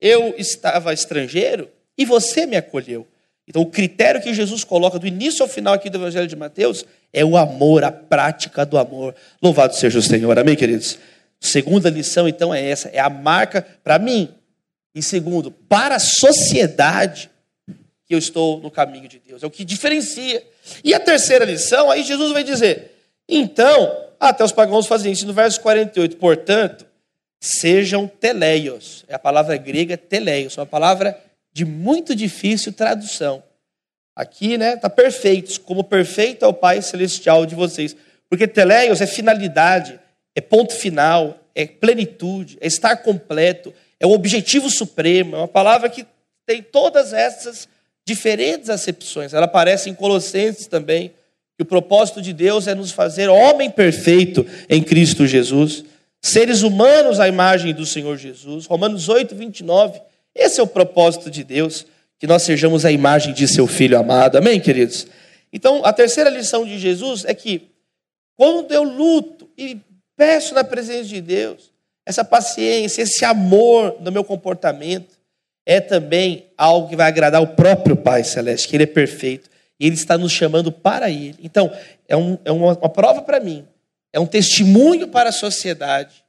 Eu 0.00 0.34
estava 0.36 0.92
estrangeiro 0.92 1.70
e 1.96 2.04
você 2.04 2.44
me 2.44 2.56
acolheu. 2.56 3.06
Então, 3.46 3.62
o 3.62 3.66
critério 3.66 4.20
que 4.20 4.34
Jesus 4.34 4.64
coloca 4.64 4.98
do 4.98 5.06
início 5.06 5.42
ao 5.42 5.48
final 5.48 5.74
aqui 5.74 5.88
do 5.88 5.98
Evangelho 5.98 6.26
de 6.26 6.36
Mateus 6.36 6.84
é 7.12 7.24
o 7.24 7.36
amor, 7.36 7.84
a 7.84 7.92
prática 7.92 8.66
do 8.66 8.78
amor. 8.78 9.14
Louvado 9.40 9.76
seja 9.76 9.98
o 9.98 10.02
Senhor. 10.02 10.36
Amém, 10.36 10.56
queridos? 10.56 10.98
Segunda 11.40 11.88
lição, 11.88 12.28
então, 12.28 12.52
é 12.52 12.64
essa: 12.68 12.88
é 12.88 12.98
a 12.98 13.08
marca 13.08 13.64
para 13.82 13.98
mim. 13.98 14.28
E 14.94 15.02
segundo, 15.02 15.50
para 15.50 15.96
a 15.96 16.00
sociedade, 16.00 17.29
que 18.10 18.14
eu 18.16 18.18
estou 18.18 18.58
no 18.58 18.72
caminho 18.72 19.08
de 19.08 19.20
Deus. 19.20 19.40
É 19.40 19.46
o 19.46 19.50
que 19.50 19.64
diferencia. 19.64 20.44
E 20.82 20.92
a 20.92 20.98
terceira 20.98 21.44
lição, 21.44 21.88
aí 21.92 22.02
Jesus 22.02 22.32
vai 22.32 22.42
dizer: 22.42 22.90
então, 23.28 24.04
até 24.18 24.42
os 24.42 24.50
pagãos 24.50 24.88
fazem 24.88 25.12
isso. 25.12 25.24
No 25.28 25.32
verso 25.32 25.60
48, 25.60 26.16
portanto, 26.16 26.84
sejam 27.40 28.08
teleios. 28.08 29.04
É 29.06 29.14
a 29.14 29.18
palavra 29.18 29.56
grega 29.56 29.96
teleios, 29.96 30.56
uma 30.58 30.66
palavra 30.66 31.16
de 31.52 31.64
muito 31.64 32.12
difícil 32.16 32.72
tradução. 32.72 33.44
Aqui, 34.16 34.58
né, 34.58 34.74
está 34.74 34.90
perfeitos, 34.90 35.56
como 35.56 35.84
perfeito 35.84 36.44
é 36.44 36.48
o 36.48 36.52
Pai 36.52 36.82
Celestial 36.82 37.46
de 37.46 37.54
vocês. 37.54 37.94
Porque 38.28 38.48
teleios 38.48 39.00
é 39.00 39.06
finalidade, 39.06 40.00
é 40.34 40.40
ponto 40.40 40.74
final, 40.74 41.38
é 41.54 41.64
plenitude, 41.64 42.58
é 42.60 42.66
estar 42.66 42.96
completo, 42.96 43.72
é 44.00 44.06
o 44.06 44.10
objetivo 44.10 44.68
supremo, 44.68 45.36
é 45.36 45.38
uma 45.38 45.48
palavra 45.48 45.88
que 45.88 46.04
tem 46.44 46.60
todas 46.60 47.12
essas 47.12 47.68
diferentes 48.10 48.68
acepções. 48.68 49.32
Ela 49.32 49.46
aparece 49.46 49.88
em 49.88 49.94
Colossenses 49.94 50.66
também, 50.66 51.12
que 51.56 51.62
o 51.62 51.66
propósito 51.66 52.20
de 52.20 52.32
Deus 52.32 52.66
é 52.66 52.74
nos 52.74 52.90
fazer 52.90 53.28
homem 53.28 53.70
perfeito 53.70 54.46
em 54.68 54.82
Cristo 54.82 55.26
Jesus, 55.26 55.84
seres 56.20 56.62
humanos 56.62 57.20
à 57.20 57.28
imagem 57.28 57.72
do 57.72 57.86
Senhor 57.86 58.16
Jesus. 58.16 58.66
Romanos 58.66 59.08
8, 59.08 59.34
29. 59.34 60.00
Esse 60.34 60.60
é 60.60 60.62
o 60.62 60.66
propósito 60.66 61.30
de 61.30 61.44
Deus, 61.44 61.86
que 62.18 62.26
nós 62.26 62.42
sejamos 62.42 62.84
a 62.84 62.90
imagem 62.90 63.32
de 63.32 63.46
seu 63.46 63.66
Filho 63.66 63.98
amado. 63.98 64.36
Amém, 64.38 64.60
queridos? 64.60 65.06
Então, 65.52 65.84
a 65.84 65.92
terceira 65.92 66.30
lição 66.30 66.64
de 66.64 66.78
Jesus 66.78 67.24
é 67.24 67.34
que 67.34 67.68
quando 68.36 68.72
eu 68.72 68.82
luto 68.82 69.48
e 69.56 69.78
Peço 70.20 70.52
na 70.52 70.62
presença 70.62 71.04
de 71.04 71.18
Deus 71.18 71.72
essa 72.04 72.22
paciência, 72.22 73.00
esse 73.00 73.24
amor 73.24 73.96
no 74.00 74.12
meu 74.12 74.22
comportamento. 74.22 75.18
É 75.66 75.80
também 75.80 76.46
algo 76.56 76.88
que 76.88 76.96
vai 76.96 77.06
agradar 77.06 77.42
o 77.42 77.48
próprio 77.48 77.96
Pai 77.96 78.24
Celeste, 78.24 78.68
que 78.68 78.76
Ele 78.76 78.84
é 78.84 78.86
perfeito 78.86 79.48
e 79.78 79.86
Ele 79.86 79.94
está 79.94 80.18
nos 80.18 80.32
chamando 80.32 80.72
para 80.72 81.10
Ele. 81.10 81.36
Então, 81.42 81.72
é, 82.08 82.16
um, 82.16 82.38
é 82.44 82.50
uma, 82.50 82.76
uma 82.76 82.88
prova 82.88 83.22
para 83.22 83.40
mim, 83.40 83.66
é 84.12 84.18
um 84.18 84.26
testemunho 84.26 85.08
para 85.08 85.28
a 85.28 85.32
sociedade 85.32 86.24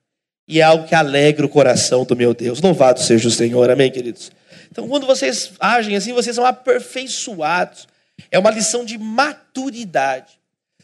e 0.47 0.59
é 0.59 0.63
algo 0.63 0.87
que 0.87 0.93
alegra 0.93 1.45
o 1.45 1.49
coração 1.49 2.03
do 2.03 2.15
meu 2.15 2.33
Deus. 2.33 2.61
Louvado 2.61 2.99
seja 2.99 3.27
o 3.27 3.31
Senhor, 3.31 3.69
amém, 3.69 3.91
queridos? 3.91 4.31
Então, 4.71 4.87
quando 4.87 5.05
vocês 5.05 5.51
agem 5.59 5.95
assim, 5.95 6.13
vocês 6.13 6.35
são 6.35 6.45
aperfeiçoados. 6.45 7.87
É 8.29 8.39
uma 8.39 8.51
lição 8.51 8.85
de 8.85 8.97
maturidade. 8.97 10.39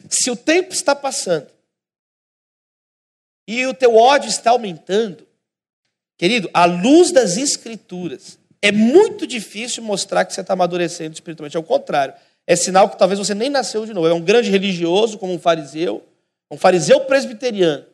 Se 0.08 0.30
o 0.30 0.36
tempo 0.36 0.72
está 0.72 0.94
passando 0.94 1.48
e 3.46 3.66
o 3.66 3.74
teu 3.74 3.96
ódio 3.96 4.28
está 4.28 4.50
aumentando, 4.50 5.26
querido, 6.16 6.50
à 6.52 6.64
luz 6.66 7.10
das 7.10 7.36
Escrituras, 7.36 8.37
é 8.60 8.72
muito 8.72 9.26
difícil 9.26 9.82
mostrar 9.82 10.24
que 10.24 10.32
você 10.32 10.40
está 10.40 10.52
amadurecendo 10.52 11.14
espiritualmente. 11.14 11.56
Ao 11.56 11.62
contrário, 11.62 12.14
é 12.46 12.56
sinal 12.56 12.88
que 12.88 12.98
talvez 12.98 13.18
você 13.18 13.34
nem 13.34 13.50
nasceu 13.50 13.86
de 13.86 13.92
novo. 13.92 14.08
É 14.08 14.14
um 14.14 14.20
grande 14.20 14.50
religioso, 14.50 15.18
como 15.18 15.32
um 15.32 15.38
fariseu, 15.38 16.04
um 16.50 16.56
fariseu 16.56 17.00
presbiteriano. 17.00 17.84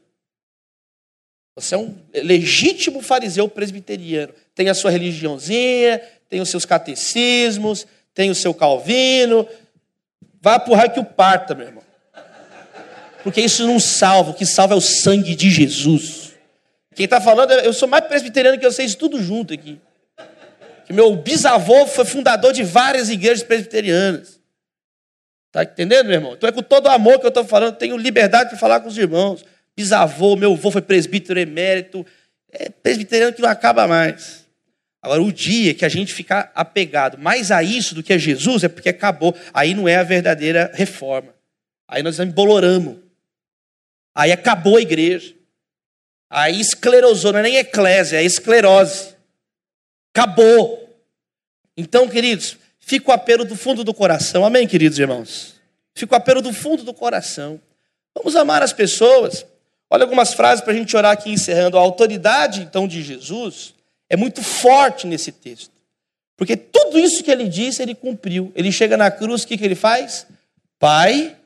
Você 1.56 1.74
é 1.74 1.78
um 1.78 1.94
legítimo 2.14 3.00
fariseu 3.00 3.48
presbiteriano. 3.48 4.32
Tem 4.54 4.68
a 4.68 4.74
sua 4.74 4.90
religiãozinha, 4.90 6.00
tem 6.28 6.40
os 6.40 6.48
seus 6.48 6.64
catecismos, 6.64 7.86
tem 8.12 8.30
o 8.30 8.34
seu 8.34 8.52
calvino. 8.52 9.46
Vai 10.40 10.58
raio 10.58 10.92
que 10.92 11.00
o 11.00 11.04
parta, 11.04 11.54
meu 11.54 11.66
irmão. 11.66 11.84
Porque 13.22 13.40
isso 13.40 13.66
não 13.66 13.80
salva, 13.80 14.32
o 14.32 14.34
que 14.34 14.44
salva 14.44 14.74
é 14.74 14.76
o 14.76 14.80
sangue 14.80 15.34
de 15.34 15.50
Jesus. 15.50 16.32
Quem 16.94 17.04
está 17.04 17.20
falando, 17.20 17.52
eu 17.52 17.72
sou 17.72 17.88
mais 17.88 18.04
presbiteriano 18.06 18.58
que 18.58 18.64
vocês, 18.64 18.94
tudo 18.94 19.20
junto 19.22 19.54
aqui. 19.54 19.80
Que 20.84 20.92
meu 20.92 21.14
bisavô 21.16 21.86
foi 21.86 22.04
fundador 22.04 22.52
de 22.52 22.62
várias 22.62 23.08
igrejas 23.08 23.42
presbiterianas. 23.42 24.40
Está 25.46 25.62
entendendo, 25.62 26.06
meu 26.06 26.14
irmão? 26.14 26.34
Então 26.34 26.48
é 26.48 26.52
com 26.52 26.62
todo 26.62 26.86
o 26.86 26.90
amor 26.90 27.20
que 27.20 27.26
eu 27.26 27.28
estou 27.28 27.44
falando, 27.44 27.76
tenho 27.76 27.96
liberdade 27.96 28.50
para 28.50 28.58
falar 28.58 28.80
com 28.80 28.88
os 28.88 28.98
irmãos. 28.98 29.44
Bisavô, 29.76 30.36
meu 30.36 30.52
avô 30.52 30.70
foi 30.70 30.82
presbítero 30.82 31.38
emérito. 31.38 32.04
É 32.50 32.68
presbiteriano 32.68 33.32
que 33.32 33.42
não 33.42 33.48
acaba 33.48 33.86
mais. 33.86 34.44
Agora, 35.00 35.22
o 35.22 35.32
dia 35.32 35.74
que 35.74 35.84
a 35.84 35.88
gente 35.88 36.14
ficar 36.14 36.50
apegado 36.54 37.18
mais 37.18 37.50
a 37.50 37.62
isso 37.62 37.94
do 37.94 38.02
que 38.02 38.12
a 38.12 38.18
Jesus 38.18 38.64
é 38.64 38.68
porque 38.68 38.88
acabou. 38.88 39.36
Aí 39.52 39.74
não 39.74 39.86
é 39.86 39.96
a 39.96 40.02
verdadeira 40.02 40.70
reforma. 40.74 41.34
Aí 41.86 42.02
nós 42.02 42.18
emboloramos. 42.18 42.96
Aí 44.14 44.32
acabou 44.32 44.76
a 44.76 44.80
igreja. 44.80 45.34
Aí 46.30 46.60
esclerosou, 46.60 47.32
não 47.32 47.40
é 47.40 47.42
nem 47.42 47.56
eclésia, 47.56 48.16
é 48.16 48.24
esclerose. 48.24 49.13
Acabou. 50.14 50.88
Então, 51.76 52.08
queridos, 52.08 52.56
fica 52.78 53.10
o 53.10 53.14
apelo 53.14 53.44
do 53.44 53.56
fundo 53.56 53.82
do 53.82 53.92
coração. 53.92 54.44
Amém, 54.44 54.66
queridos 54.66 54.96
irmãos? 54.98 55.54
Fica 55.92 56.14
o 56.14 56.16
apelo 56.16 56.40
do 56.40 56.52
fundo 56.52 56.84
do 56.84 56.94
coração. 56.94 57.60
Vamos 58.14 58.36
amar 58.36 58.62
as 58.62 58.72
pessoas. 58.72 59.44
Olha 59.90 60.04
algumas 60.04 60.32
frases 60.32 60.62
para 60.62 60.72
a 60.72 60.76
gente 60.76 60.96
orar 60.96 61.12
aqui 61.12 61.30
encerrando. 61.30 61.76
A 61.76 61.80
autoridade, 61.80 62.62
então, 62.62 62.86
de 62.86 63.02
Jesus 63.02 63.74
é 64.08 64.16
muito 64.16 64.40
forte 64.40 65.06
nesse 65.06 65.32
texto. 65.32 65.72
Porque 66.36 66.56
tudo 66.56 66.98
isso 66.98 67.22
que 67.22 67.30
ele 67.30 67.48
disse, 67.48 67.82
ele 67.82 67.94
cumpriu. 67.94 68.52
Ele 68.54 68.70
chega 68.70 68.96
na 68.96 69.10
cruz, 69.10 69.42
o 69.42 69.46
que, 69.46 69.56
que 69.56 69.64
ele 69.64 69.74
faz? 69.74 70.26
Pai, 70.78 71.36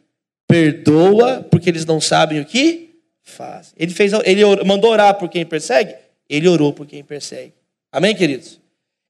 perdoa 0.46 1.46
porque 1.50 1.70
eles 1.70 1.86
não 1.86 2.00
sabem 2.00 2.40
o 2.40 2.44
que 2.44 2.90
fazem. 3.22 3.72
Ele, 3.78 3.92
fez, 3.92 4.12
ele 4.24 4.42
mandou 4.64 4.90
orar 4.90 5.14
por 5.14 5.28
quem 5.28 5.44
persegue, 5.44 5.94
ele 6.28 6.48
orou 6.48 6.72
por 6.72 6.86
quem 6.86 7.02
persegue. 7.02 7.52
Amém, 7.90 8.14
queridos? 8.14 8.60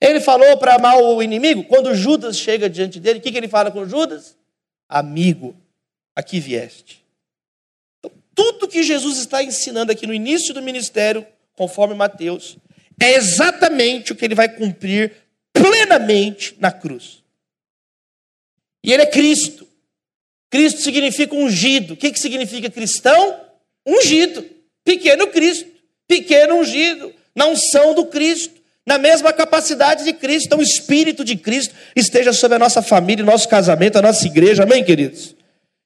Ele 0.01 0.21
falou 0.21 0.57
para 0.59 0.77
amar 0.77 0.99
o 0.99 1.23
inimigo. 1.23 1.65
Quando 1.65 1.95
Judas 1.95 2.37
chega 2.39 2.71
diante 2.71 3.01
dele, 3.01 3.19
o 3.19 3.23
que, 3.23 3.33
que 3.33 3.39
ele 3.39 3.49
fala 3.49 3.71
com 3.71 3.87
Judas? 3.87 4.37
Amigo, 4.89 5.57
aqui 6.15 6.39
vieste. 6.39 7.05
Então, 7.99 8.13
tudo 8.35 8.69
que 8.69 8.83
Jesus 8.83 9.19
está 9.19 9.43
ensinando 9.43 9.91
aqui 9.91 10.07
no 10.07 10.15
início 10.15 10.55
do 10.55 10.63
ministério, 10.63 11.27
conforme 11.55 11.95
Mateus, 11.95 12.57
é 13.01 13.15
exatamente 13.15 14.13
o 14.13 14.17
que 14.17 14.25
ele 14.25 14.35
vai 14.35 14.49
cumprir 14.49 15.13
plenamente 15.53 16.57
na 16.61 16.71
cruz. 16.71 17.23
E 18.85 18.93
ele 18.93 19.03
é 19.03 19.07
Cristo. 19.07 19.67
Cristo 20.51 20.81
significa 20.81 21.35
ungido. 21.35 21.95
O 21.95 21.97
que, 21.97 22.13
que 22.13 22.19
significa 22.21 22.71
cristão? 22.71 23.41
Ungido. 23.85 24.45
Pequeno 24.85 25.27
Cristo. 25.27 25.69
Pequeno 26.07 26.55
ungido. 26.55 27.13
Na 27.35 27.47
unção 27.47 27.95
do 27.95 28.07
Cristo. 28.07 28.58
Na 28.89 28.97
mesma 28.97 29.35
capacidade 29.35 30.03
de 30.03 30.15
Cristo. 30.15 30.47
Então, 30.47 30.61
o 30.61 30.63
Espírito 30.63 31.23
de 31.23 31.37
Cristo 31.37 31.75
esteja 31.95 32.33
sobre 32.33 32.57
a 32.57 32.59
nossa 32.59 32.81
família, 32.81 33.23
nosso 33.23 33.47
casamento, 33.47 33.99
a 33.99 34.03
nossa 34.03 34.27
igreja. 34.27 34.63
Amém, 34.63 34.83
queridos? 34.83 35.37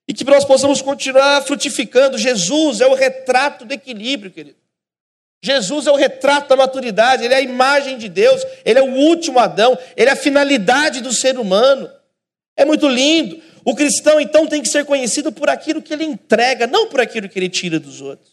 E 0.07 0.15
que 0.15 0.23
nós 0.23 0.45
possamos 0.45 0.81
continuar 0.81 1.43
frutificando. 1.43 2.17
Jesus 2.17 2.81
é 2.81 2.87
o 2.87 2.95
retrato 2.95 3.65
do 3.65 3.75
equilíbrio, 3.75 4.31
querido. 4.31 4.57
Jesus 5.43 5.89
é 5.89 5.91
o 5.91 5.97
retrato 5.97 6.51
da 6.51 6.55
maturidade, 6.55 7.25
ele 7.25 7.35
é 7.35 7.39
a 7.39 7.41
imagem 7.41 7.99
de 7.99 8.09
Deus, 8.09 8.47
ele 8.65 8.79
é 8.79 8.83
o 8.83 8.95
último 8.95 9.41
Adão, 9.41 9.77
ele 9.97 10.09
é 10.09 10.13
a 10.13 10.17
finalidade 10.17 11.01
do 11.01 11.13
ser 11.13 11.37
humano. 11.37 11.91
É 12.57 12.65
muito 12.65 12.87
lindo. 12.87 13.43
O 13.65 13.75
cristão, 13.75 14.21
então, 14.21 14.47
tem 14.47 14.63
que 14.63 14.69
ser 14.69 14.85
conhecido 14.85 15.33
por 15.33 15.51
aquilo 15.51 15.83
que 15.83 15.93
ele 15.93 16.05
entrega, 16.05 16.69
não 16.69 16.87
por 16.87 17.01
aquilo 17.01 17.29
que 17.29 17.37
ele 17.37 17.49
tira 17.49 17.81
dos 17.81 18.01
outros. 18.01 18.31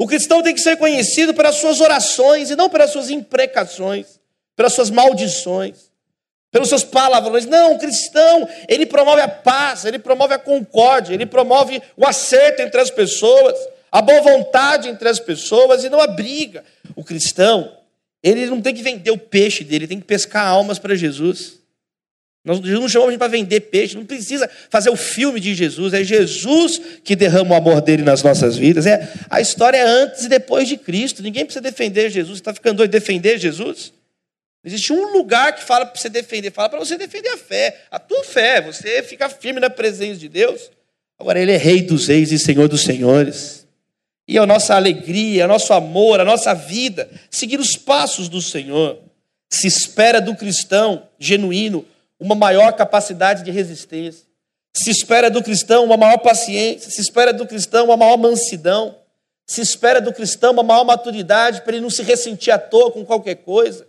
O 0.00 0.06
cristão 0.06 0.42
tem 0.42 0.54
que 0.54 0.60
ser 0.62 0.78
conhecido 0.78 1.34
pelas 1.34 1.56
suas 1.56 1.78
orações 1.78 2.48
e 2.48 2.56
não 2.56 2.70
pelas 2.70 2.90
suas 2.90 3.10
imprecações, 3.10 4.18
pelas 4.56 4.72
suas 4.72 4.88
maldições, 4.88 5.90
pelos 6.50 6.70
seus 6.70 6.82
palavrões. 6.82 7.44
Não, 7.44 7.74
o 7.74 7.78
cristão, 7.78 8.48
ele 8.66 8.86
promove 8.86 9.20
a 9.20 9.28
paz, 9.28 9.84
ele 9.84 9.98
promove 9.98 10.32
a 10.32 10.38
concórdia, 10.38 11.12
ele 11.12 11.26
promove 11.26 11.82
o 11.98 12.06
acerto 12.06 12.62
entre 12.62 12.80
as 12.80 12.90
pessoas 12.90 13.54
a 13.92 14.00
boa 14.00 14.20
vontade 14.22 14.88
entre 14.88 15.08
as 15.08 15.18
pessoas 15.18 15.82
e 15.82 15.88
não 15.88 16.00
a 16.00 16.06
briga. 16.06 16.64
O 16.94 17.02
cristão, 17.02 17.76
ele 18.22 18.46
não 18.46 18.60
tem 18.60 18.74
que 18.74 18.82
vender 18.82 19.10
o 19.10 19.18
peixe 19.18 19.64
dele, 19.64 19.86
tem 19.86 20.00
que 20.00 20.06
pescar 20.06 20.46
almas 20.46 20.78
para 20.78 20.94
Jesus. 20.94 21.59
Nós 22.44 22.60
não 22.60 22.88
chamamos 22.88 23.16
para 23.16 23.28
vender 23.28 23.60
peixe, 23.60 23.96
não 23.96 24.04
precisa 24.04 24.48
fazer 24.70 24.88
o 24.88 24.96
filme 24.96 25.38
de 25.38 25.54
Jesus, 25.54 25.92
é 25.92 26.02
Jesus 26.02 26.80
que 27.04 27.14
derrama 27.14 27.54
o 27.54 27.58
amor 27.58 27.82
dele 27.82 28.02
nas 28.02 28.22
nossas 28.22 28.56
vidas. 28.56 28.86
É 28.86 29.12
a 29.28 29.40
história 29.40 29.76
é 29.76 29.82
antes 29.82 30.24
e 30.24 30.28
depois 30.28 30.66
de 30.66 30.76
Cristo. 30.76 31.22
Ninguém 31.22 31.44
precisa 31.44 31.62
defender 31.62 32.08
Jesus. 32.10 32.38
Está 32.38 32.54
ficando 32.54 32.78
doido 32.78 32.90
de 32.90 32.98
defender 32.98 33.38
Jesus? 33.38 33.92
Existe 34.64 34.92
um 34.92 35.12
lugar 35.12 35.54
que 35.54 35.62
fala 35.62 35.84
para 35.86 36.00
você 36.00 36.08
defender, 36.08 36.50
fala 36.50 36.68
para 36.70 36.78
você 36.78 36.96
defender 36.96 37.28
a 37.30 37.36
fé, 37.36 37.82
a 37.90 37.98
tua 37.98 38.24
fé. 38.24 38.60
Você 38.62 39.02
fica 39.02 39.28
firme 39.28 39.60
na 39.60 39.68
presença 39.68 40.18
de 40.18 40.28
Deus. 40.28 40.70
Agora 41.18 41.38
ele 41.38 41.52
é 41.52 41.56
Rei 41.56 41.82
dos 41.82 42.08
Reis 42.08 42.32
e 42.32 42.38
Senhor 42.38 42.68
dos 42.68 42.82
Senhores 42.82 43.60
e 44.30 44.38
a 44.38 44.46
nossa 44.46 44.76
alegria, 44.76 45.44
o 45.44 45.48
nosso 45.48 45.72
amor, 45.72 46.20
a 46.20 46.24
nossa 46.24 46.54
vida, 46.54 47.10
seguir 47.28 47.58
os 47.58 47.72
passos 47.72 48.28
do 48.28 48.40
Senhor. 48.40 48.96
Se 49.50 49.66
espera 49.66 50.20
do 50.20 50.36
cristão 50.36 51.02
genuíno 51.18 51.84
uma 52.20 52.34
maior 52.34 52.72
capacidade 52.74 53.42
de 53.42 53.50
resistência. 53.50 54.26
Se 54.74 54.90
espera 54.90 55.30
do 55.30 55.42
cristão 55.42 55.84
uma 55.84 55.96
maior 55.96 56.18
paciência, 56.18 56.90
se 56.90 57.00
espera 57.00 57.32
do 57.32 57.46
cristão 57.46 57.86
uma 57.86 57.96
maior 57.96 58.16
mansidão, 58.18 58.94
se 59.46 59.60
espera 59.60 60.00
do 60.00 60.12
cristão 60.12 60.52
uma 60.52 60.62
maior 60.62 60.84
maturidade 60.84 61.62
para 61.62 61.72
ele 61.72 61.82
não 61.82 61.90
se 61.90 62.02
ressentir 62.02 62.52
à 62.52 62.58
toa 62.58 62.92
com 62.92 63.04
qualquer 63.04 63.36
coisa, 63.36 63.86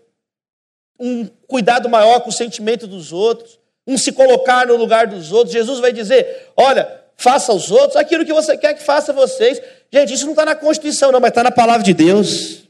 um 0.99 1.27
cuidado 1.47 1.89
maior 1.89 2.21
com 2.21 2.29
o 2.29 2.33
sentimento 2.33 2.87
dos 2.87 3.11
outros, 3.11 3.59
um 3.85 3.97
se 3.97 4.11
colocar 4.11 4.65
no 4.65 4.75
lugar 4.75 5.07
dos 5.07 5.31
outros. 5.31 5.53
Jesus 5.53 5.79
vai 5.79 5.91
dizer: 5.91 6.49
Olha, 6.55 7.01
faça 7.15 7.51
aos 7.51 7.69
outros 7.69 7.95
aquilo 7.95 8.25
que 8.25 8.33
você 8.33 8.57
quer 8.57 8.73
que 8.73 8.83
faça 8.83 9.11
a 9.11 9.15
vocês. 9.15 9.61
Gente, 9.91 10.13
isso 10.13 10.25
não 10.25 10.31
está 10.31 10.45
na 10.45 10.55
Constituição, 10.55 11.11
não, 11.11 11.19
mas 11.19 11.29
está 11.29 11.43
na 11.43 11.51
palavra 11.51 11.83
de 11.83 11.93
Deus. 11.93 12.63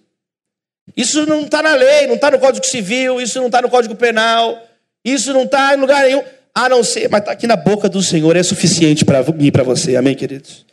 Isso 0.95 1.26
não 1.26 1.41
está 1.41 1.62
na 1.62 1.76
lei, 1.76 2.08
não 2.08 2.15
está 2.15 2.32
no 2.32 2.39
Código 2.39 2.65
Civil, 2.65 3.21
isso 3.21 3.39
não 3.39 3.45
está 3.45 3.62
no 3.62 3.69
Código 3.69 3.95
Penal, 3.95 4.62
isso 5.04 5.34
não 5.34 5.44
está 5.44 5.74
em 5.74 5.78
lugar 5.78 6.04
nenhum, 6.04 6.24
a 6.54 6.70
não 6.70 6.84
ser, 6.84 7.10
mas 7.10 7.22
está 7.22 7.32
aqui 7.32 7.48
na 7.48 7.56
boca 7.56 7.88
do 7.88 8.04
Senhor, 8.04 8.36
é 8.36 8.44
suficiente 8.44 9.06
para 9.06 9.24
mim 9.32 9.48
e 9.48 9.52
para 9.52 9.64
você, 9.64 9.96
amém, 9.96 10.16
queridos? 10.16 10.66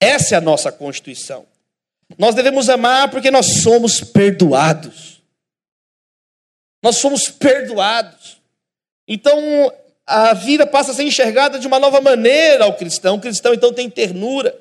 Essa 0.00 0.34
é 0.34 0.38
a 0.38 0.40
nossa 0.40 0.72
Constituição. 0.72 1.46
Nós 2.18 2.34
devemos 2.34 2.68
amar 2.68 3.10
porque 3.10 3.30
nós 3.30 3.62
somos 3.62 4.00
perdoados. 4.00 5.22
Nós 6.82 6.96
somos 6.96 7.28
perdoados. 7.28 8.38
Então, 9.06 9.72
a 10.04 10.34
vida 10.34 10.66
passa 10.66 10.90
a 10.90 10.94
ser 10.94 11.04
enxergada 11.04 11.58
de 11.58 11.66
uma 11.66 11.78
nova 11.78 12.00
maneira 12.00 12.64
ao 12.64 12.74
cristão. 12.74 13.16
O 13.16 13.20
cristão, 13.20 13.54
então, 13.54 13.72
tem 13.72 13.88
ternura, 13.88 14.54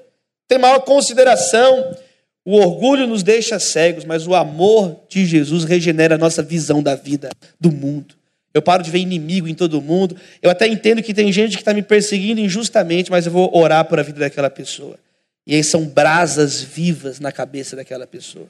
tem 0.47 0.59
maior 0.59 0.81
consideração. 0.81 1.97
O 2.45 2.57
orgulho 2.57 3.07
nos 3.07 3.23
deixa 3.23 3.59
cegos, 3.59 4.05
mas 4.05 4.27
o 4.27 4.35
amor 4.35 4.99
de 5.09 5.25
Jesus 5.25 5.63
regenera 5.63 6.15
a 6.15 6.19
nossa 6.19 6.43
visão 6.43 6.81
da 6.83 6.95
vida, 6.95 7.29
do 7.59 7.71
mundo. 7.71 8.20
Eu 8.53 8.61
paro 8.61 8.83
de 8.83 8.91
ver 8.91 8.99
inimigo 8.99 9.47
em 9.47 9.55
todo 9.55 9.81
mundo. 9.81 10.15
Eu 10.41 10.49
até 10.49 10.67
entendo 10.67 11.01
que 11.01 11.13
tem 11.13 11.31
gente 11.31 11.55
que 11.55 11.61
está 11.61 11.73
me 11.73 11.81
perseguindo 11.81 12.41
injustamente, 12.41 13.09
mas 13.09 13.25
eu 13.25 13.31
vou 13.31 13.55
orar 13.55 13.85
por 13.85 13.99
a 13.99 14.03
vida 14.03 14.19
daquela 14.19 14.49
pessoa. 14.49 14.99
E 15.47 15.55
aí 15.55 15.63
são 15.63 15.85
brasas 15.85 16.61
vivas 16.61 17.19
na 17.19 17.31
cabeça 17.31 17.75
daquela 17.75 18.05
pessoa. 18.05 18.47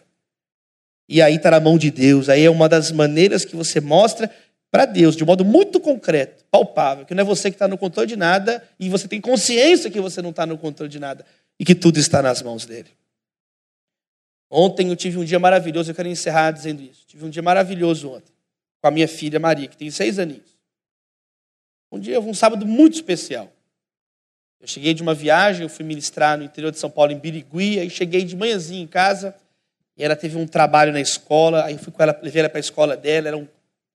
E 1.07 1.21
aí 1.21 1.35
está 1.35 1.51
na 1.51 1.59
mão 1.59 1.77
de 1.77 1.91
Deus. 1.91 2.29
Aí 2.29 2.43
é 2.43 2.49
uma 2.49 2.67
das 2.67 2.91
maneiras 2.91 3.45
que 3.45 3.55
você 3.55 3.79
mostra 3.79 4.29
para 4.71 4.85
Deus, 4.85 5.15
de 5.15 5.23
um 5.23 5.27
modo 5.27 5.43
muito 5.43 5.81
concreto, 5.81 6.45
palpável, 6.49 7.05
que 7.05 7.13
não 7.13 7.21
é 7.21 7.25
você 7.25 7.51
que 7.51 7.55
está 7.55 7.67
no 7.67 7.77
controle 7.77 8.07
de 8.07 8.15
nada 8.15 8.63
e 8.79 8.89
você 8.89 9.05
tem 9.05 9.19
consciência 9.19 9.91
que 9.91 9.99
você 9.99 10.21
não 10.21 10.29
está 10.29 10.45
no 10.45 10.57
controle 10.57 10.89
de 10.89 10.97
nada 10.97 11.25
e 11.59 11.65
que 11.65 11.75
tudo 11.75 11.99
está 11.99 12.21
nas 12.21 12.41
mãos 12.41 12.65
dele. 12.65 12.89
Ontem 14.49 14.87
eu 14.89 14.95
tive 14.95 15.17
um 15.17 15.25
dia 15.25 15.39
maravilhoso, 15.39 15.91
eu 15.91 15.95
quero 15.95 16.07
encerrar 16.07 16.51
dizendo 16.51 16.81
isso. 16.81 17.03
Tive 17.05 17.25
um 17.25 17.29
dia 17.29 17.41
maravilhoso 17.41 18.09
ontem 18.09 18.31
com 18.81 18.87
a 18.87 18.91
minha 18.91 19.07
filha 19.07 19.39
Maria, 19.39 19.67
que 19.67 19.77
tem 19.77 19.91
seis 19.91 20.17
aninhos. 20.17 20.57
Um 21.91 21.99
dia, 21.99 22.19
um 22.19 22.33
sábado 22.33 22.65
muito 22.65 22.95
especial. 22.95 23.51
Eu 24.59 24.67
cheguei 24.67 24.93
de 24.93 25.01
uma 25.01 25.13
viagem, 25.13 25.63
eu 25.63 25.69
fui 25.69 25.85
ministrar 25.85 26.37
no 26.37 26.43
interior 26.43 26.71
de 26.71 26.79
São 26.79 26.89
Paulo, 26.89 27.11
em 27.11 27.19
Birigui, 27.19 27.79
aí 27.79 27.89
cheguei 27.89 28.23
de 28.23 28.35
manhãzinha 28.35 28.81
em 28.81 28.87
casa, 28.87 29.35
e 29.97 30.03
ela 30.03 30.15
teve 30.15 30.37
um 30.37 30.47
trabalho 30.47 30.93
na 30.93 31.01
escola, 31.01 31.65
aí 31.65 31.77
fui 31.77 31.91
com 31.91 32.01
ela, 32.01 32.17
levei 32.21 32.41
ela 32.41 32.49
para 32.49 32.59
a 32.59 32.61
escola 32.61 32.95
dela, 32.95 33.27
era 33.27 33.37
um 33.37 33.47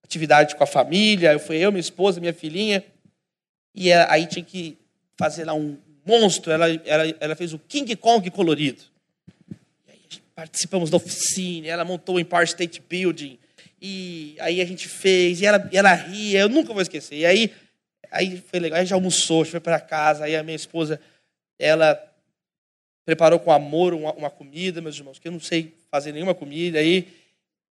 atividade 0.02 0.54
com 0.54 0.62
a 0.62 0.66
família, 0.66 1.32
eu 1.32 1.40
fui 1.40 1.56
eu, 1.56 1.72
minha 1.72 1.80
esposa, 1.80 2.20
minha 2.20 2.34
filhinha, 2.34 2.84
e 3.74 3.92
aí 3.92 4.26
tinha 4.26 4.44
que 4.44 4.76
fazer 5.16 5.44
lá 5.44 5.54
um 5.54 5.76
monstro, 6.04 6.52
ela, 6.52 6.68
ela, 6.84 7.14
ela 7.18 7.36
fez 7.36 7.52
o 7.52 7.58
King 7.58 7.94
Kong 7.96 8.30
colorido. 8.30 8.82
Aí 9.88 10.00
participamos 10.34 10.90
da 10.90 10.96
oficina, 10.96 11.66
ela 11.66 11.84
montou 11.84 12.16
o 12.16 12.20
Empire 12.20 12.44
State 12.44 12.80
Building, 12.80 13.38
e 13.88 14.36
aí 14.40 14.60
a 14.60 14.64
gente 14.64 14.88
fez, 14.88 15.40
e 15.40 15.46
ela, 15.46 15.68
e 15.70 15.76
ela 15.76 15.92
ria, 15.92 16.40
eu 16.40 16.48
nunca 16.48 16.72
vou 16.72 16.82
esquecer. 16.82 17.18
E 17.18 17.26
aí, 17.26 17.52
aí 18.10 18.42
foi 18.50 18.58
legal, 18.58 18.80
aí 18.80 18.86
já 18.86 18.96
almoçou, 18.96 19.44
foi 19.44 19.60
para 19.60 19.78
casa, 19.78 20.24
aí 20.24 20.34
a 20.34 20.42
minha 20.42 20.56
esposa, 20.56 21.00
ela 21.56 21.96
preparou 23.04 23.38
com 23.38 23.52
amor 23.52 23.94
uma, 23.94 24.12
uma 24.14 24.30
comida, 24.30 24.80
meus 24.80 24.96
irmãos, 24.96 25.20
que 25.20 25.28
eu 25.28 25.32
não 25.32 25.38
sei 25.38 25.72
fazer 25.88 26.10
nenhuma 26.10 26.34
comida, 26.34 26.80
aí 26.80 27.06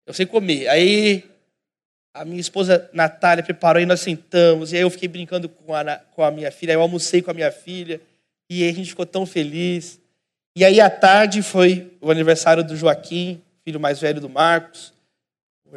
eu 0.05 0.13
sei 0.13 0.25
comer. 0.25 0.69
Aí 0.69 1.25
a 2.13 2.23
minha 2.23 2.39
esposa 2.39 2.89
Natália 2.93 3.43
preparou 3.43 3.81
e 3.81 3.85
nós 3.85 3.99
sentamos. 3.99 4.71
E 4.71 4.77
aí 4.77 4.83
eu 4.83 4.89
fiquei 4.89 5.09
brincando 5.09 5.49
com 5.49 5.75
a, 5.75 5.97
com 5.97 6.23
a 6.23 6.31
minha 6.31 6.49
filha. 6.49 6.71
Eu 6.71 6.81
almocei 6.81 7.21
com 7.21 7.31
a 7.31 7.33
minha 7.33 7.51
filha. 7.51 7.99
E 8.49 8.63
aí 8.63 8.69
a 8.69 8.73
gente 8.73 8.89
ficou 8.89 9.05
tão 9.05 9.25
feliz. 9.25 9.99
E 10.55 10.63
aí 10.63 10.79
à 10.79 10.89
tarde 10.89 11.41
foi 11.41 11.91
o 11.99 12.09
aniversário 12.09 12.63
do 12.63 12.77
Joaquim, 12.77 13.41
filho 13.65 13.79
mais 13.79 13.99
velho 13.99 14.21
do 14.21 14.29
Marcos, 14.29 14.94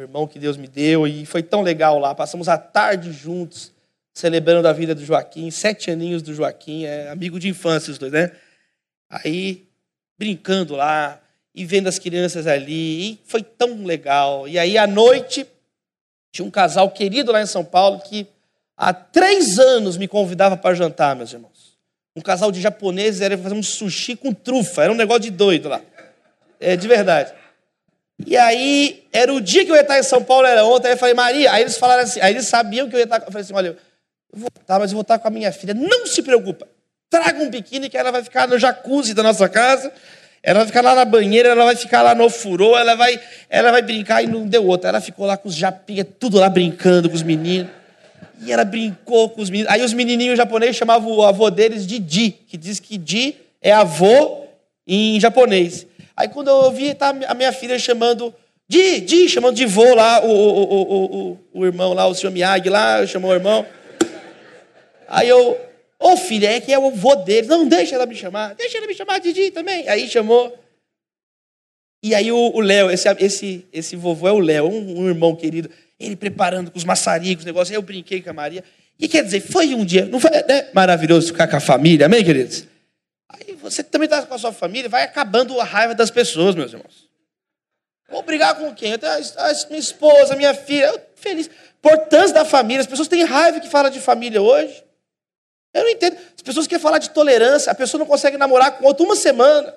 irmão 0.01 0.27
que 0.27 0.39
Deus 0.39 0.57
me 0.57 0.67
deu. 0.67 1.07
E 1.07 1.25
foi 1.25 1.43
tão 1.43 1.61
legal 1.61 1.99
lá. 1.99 2.13
Passamos 2.13 2.47
a 2.47 2.57
tarde 2.57 3.11
juntos, 3.11 3.71
celebrando 4.13 4.67
a 4.67 4.73
vida 4.73 4.93
do 4.95 5.03
Joaquim. 5.03 5.49
Sete 5.51 5.91
aninhos 5.91 6.21
do 6.21 6.33
Joaquim, 6.33 6.85
é 6.85 7.09
amigo 7.09 7.39
de 7.39 7.49
infância 7.49 7.91
os 7.91 7.97
dois, 7.97 8.11
né? 8.11 8.31
Aí, 9.09 9.67
brincando 10.17 10.75
lá 10.75 11.19
e 11.53 11.65
vendo 11.65 11.87
as 11.87 11.99
crianças 11.99 12.47
ali. 12.47 13.11
E 13.11 13.19
foi 13.25 13.41
tão 13.41 13.83
legal. 13.83 14.47
E 14.47 14.57
aí 14.57 14.77
à 14.77 14.85
noite 14.85 15.45
tinha 16.31 16.45
um 16.45 16.51
casal 16.51 16.89
querido 16.91 17.31
lá 17.31 17.41
em 17.41 17.45
São 17.45 17.65
Paulo 17.65 17.99
que 17.99 18.27
há 18.77 18.93
três 18.93 19.59
anos 19.59 19.97
me 19.97 20.07
convidava 20.07 20.55
para 20.55 20.75
jantar, 20.75 21.15
meus 21.15 21.33
irmãos. 21.33 21.77
Um 22.15 22.21
casal 22.21 22.51
de 22.51 22.61
japoneses 22.61 23.21
era 23.21 23.37
fazer 23.37 23.55
um 23.55 23.63
sushi 23.63 24.15
com 24.15 24.33
trufa, 24.33 24.83
era 24.83 24.91
um 24.91 24.95
negócio 24.95 25.21
de 25.21 25.31
doido 25.31 25.69
lá. 25.69 25.81
É 26.59 26.75
de 26.75 26.87
verdade. 26.87 27.33
E 28.25 28.35
aí, 28.35 29.03
era 29.13 29.33
o 29.33 29.39
dia 29.39 29.63
que 29.63 29.71
eu 29.71 29.75
ia 29.75 29.81
estar 29.81 29.97
em 29.97 30.03
São 30.03 30.23
Paulo, 30.23 30.45
era 30.45 30.65
ontem. 30.65 30.87
Aí 30.87 30.93
eu 30.93 30.97
falei, 30.97 31.13
Maria, 31.13 31.51
aí 31.51 31.63
eles 31.63 31.77
falaram 31.77 32.03
assim, 32.03 32.19
aí 32.21 32.33
eles 32.33 32.47
sabiam 32.47 32.89
que 32.89 32.95
eu 32.95 32.99
ia 32.99 33.05
estar. 33.05 33.17
Eu 33.17 33.31
falei 33.31 33.41
assim: 33.41 33.53
olha, 33.53 33.67
eu 33.69 34.39
vou 34.39 34.49
estar, 34.59 34.79
mas 34.79 34.91
eu 34.91 34.95
vou 34.95 35.01
estar 35.01 35.19
com 35.19 35.27
a 35.27 35.31
minha 35.31 35.51
filha. 35.51 35.73
Não 35.73 36.05
se 36.05 36.21
preocupa, 36.21 36.67
traga 37.09 37.41
um 37.41 37.49
biquíni 37.49 37.89
que 37.89 37.97
ela 37.97 38.11
vai 38.11 38.23
ficar 38.23 38.47
no 38.47 38.59
jacuzzi 38.59 39.13
da 39.13 39.23
nossa 39.23 39.47
casa 39.47 39.91
ela 40.41 40.59
vai 40.59 40.67
ficar 40.67 40.81
lá 40.81 40.95
na 40.95 41.05
banheira, 41.05 41.49
ela 41.49 41.65
vai 41.65 41.75
ficar 41.75 42.01
lá 42.01 42.15
no 42.15 42.29
furô, 42.29 42.77
ela 42.77 42.95
vai, 42.95 43.19
ela 43.49 43.71
vai 43.71 43.81
brincar 43.81 44.23
e 44.23 44.27
não 44.27 44.47
deu 44.47 44.65
outra. 44.65 44.89
Ela 44.89 45.01
ficou 45.01 45.25
lá 45.25 45.35
com 45.35 45.49
os 45.49 45.55
japinhas, 45.55 46.07
tudo 46.17 46.37
lá 46.37 46.49
brincando 46.49 47.09
com 47.09 47.15
os 47.15 47.23
meninos. 47.23 47.69
E 48.41 48.51
ela 48.51 48.63
brincou 48.63 49.29
com 49.29 49.41
os 49.41 49.49
meninos. 49.49 49.71
Aí 49.71 49.83
os 49.83 49.93
menininhos 49.93 50.37
japoneses 50.37 50.77
chamavam 50.77 51.11
o 51.11 51.23
avô 51.23 51.49
deles 51.49 51.85
de 51.85 51.99
Di, 51.99 52.31
que 52.31 52.55
diz 52.55 52.79
que 52.79 52.97
Di 52.97 53.35
é 53.61 53.73
avô 53.73 54.45
em 54.87 55.19
japonês. 55.19 55.85
Aí 56.19 56.27
quando 56.27 56.49
eu 56.49 56.55
ouvi, 56.55 56.93
tá 56.93 57.15
a 57.27 57.33
minha 57.33 57.53
filha 57.53 57.79
chamando 57.79 58.35
Di, 58.67 58.99
Di, 58.99 59.29
chamando 59.29 59.55
de 59.55 59.65
vô 59.65 59.95
lá, 59.95 60.21
o, 60.21 60.29
o, 60.29 60.63
o, 60.63 61.05
o, 61.31 61.39
o 61.53 61.65
irmão 61.65 61.93
lá, 61.93 62.07
o 62.07 62.13
senhor 62.13 62.33
Miyagi 62.33 62.67
lá, 62.67 63.05
chamou 63.07 63.31
o 63.31 63.33
irmão. 63.33 63.65
Aí 65.07 65.29
eu, 65.29 65.57
ô 65.97 66.11
oh, 66.11 66.17
filha, 66.17 66.51
é 66.51 66.59
que 66.59 66.73
é 66.73 66.77
o 66.77 66.91
vô 66.91 67.15
dele. 67.15 67.47
Não, 67.47 67.65
deixa 67.65 67.95
ela 67.95 68.05
me 68.05 68.15
chamar, 68.15 68.53
deixa 68.53 68.77
ela 68.77 68.85
me 68.85 68.93
chamar 68.93 69.19
de 69.19 69.49
também. 69.51 69.87
Aí 69.87 70.09
chamou. 70.09 70.53
E 72.03 72.13
aí 72.13 72.29
o 72.33 72.59
Léo, 72.59 72.91
esse, 72.91 73.07
esse, 73.17 73.65
esse 73.71 73.95
vovô 73.95 74.27
é 74.27 74.31
o 74.33 74.39
Léo, 74.39 74.67
um, 74.67 75.03
um, 75.03 75.07
irmão 75.07 75.33
querido, 75.37 75.69
ele 75.97 76.17
preparando 76.17 76.69
com 76.69 76.77
os 76.77 76.83
maçaricos, 76.83 77.45
negócio. 77.45 77.71
Aí 77.71 77.77
eu 77.77 77.81
brinquei 77.81 78.21
com 78.21 78.29
a 78.29 78.33
Maria. 78.33 78.63
E 78.99 79.07
quer 79.07 79.23
dizer, 79.23 79.39
foi 79.39 79.73
um 79.73 79.85
dia, 79.85 80.05
não 80.05 80.19
foi 80.19 80.31
né, 80.31 80.67
maravilhoso 80.73 81.27
ficar 81.27 81.47
com 81.47 81.55
a 81.55 81.61
família, 81.61 82.07
amém, 82.07 82.25
queridos? 82.25 82.67
Aí 83.29 83.53
você 83.55 83.83
também 83.83 84.05
está 84.05 84.25
com 84.25 84.33
a 84.33 84.39
sua 84.39 84.51
família, 84.51 84.89
vai 84.89 85.03
acabando 85.03 85.59
a 85.59 85.63
raiva 85.63 85.93
das 85.93 86.09
pessoas, 86.09 86.55
meus 86.55 86.73
irmãos. 86.73 87.07
Vou 88.09 88.23
brigar 88.23 88.55
com 88.55 88.73
quem? 88.73 88.91
Eu 88.91 88.97
tenho 88.97 89.13
a, 89.13 89.15
a 89.15 89.67
minha 89.67 89.79
esposa, 89.79 90.35
minha 90.35 90.53
filha, 90.53 90.87
eu 90.87 91.01
feliz. 91.15 91.49
Importância 91.77 92.33
da 92.33 92.43
família, 92.43 92.81
as 92.81 92.87
pessoas 92.87 93.07
têm 93.07 93.23
raiva 93.23 93.59
que 93.59 93.69
fala 93.69 93.89
de 93.89 93.99
família 93.99 94.41
hoje. 94.41 94.83
Eu 95.73 95.83
não 95.83 95.89
entendo. 95.89 96.17
As 96.35 96.41
pessoas 96.41 96.67
querem 96.67 96.81
falar 96.81 96.97
de 96.97 97.11
tolerância, 97.11 97.71
a 97.71 97.75
pessoa 97.75 97.99
não 97.99 98.05
consegue 98.05 98.37
namorar 98.37 98.77
com 98.77 98.85
outro 98.85 99.05
uma 99.05 99.15
semana. 99.15 99.73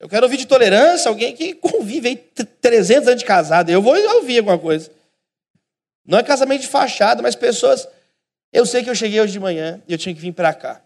Eu 0.00 0.08
quero 0.08 0.24
ouvir 0.24 0.36
de 0.36 0.46
tolerância 0.46 1.08
alguém 1.08 1.34
que 1.34 1.54
convive 1.54 2.08
aí 2.08 2.16
300 2.16 3.08
anos 3.08 3.20
de 3.20 3.26
casado. 3.26 3.68
Eu 3.68 3.82
vou 3.82 3.94
ouvir 4.14 4.38
alguma 4.38 4.58
coisa. 4.58 4.90
Não 6.06 6.18
é 6.18 6.22
casamento 6.22 6.62
de 6.62 6.68
fachada, 6.68 7.20
mas 7.20 7.34
pessoas. 7.34 7.86
Eu 8.52 8.64
sei 8.64 8.82
que 8.82 8.88
eu 8.88 8.94
cheguei 8.94 9.20
hoje 9.20 9.32
de 9.32 9.40
manhã 9.40 9.82
e 9.86 9.92
eu 9.92 9.98
tinha 9.98 10.14
que 10.14 10.20
vir 10.20 10.32
para 10.32 10.54
cá. 10.54 10.80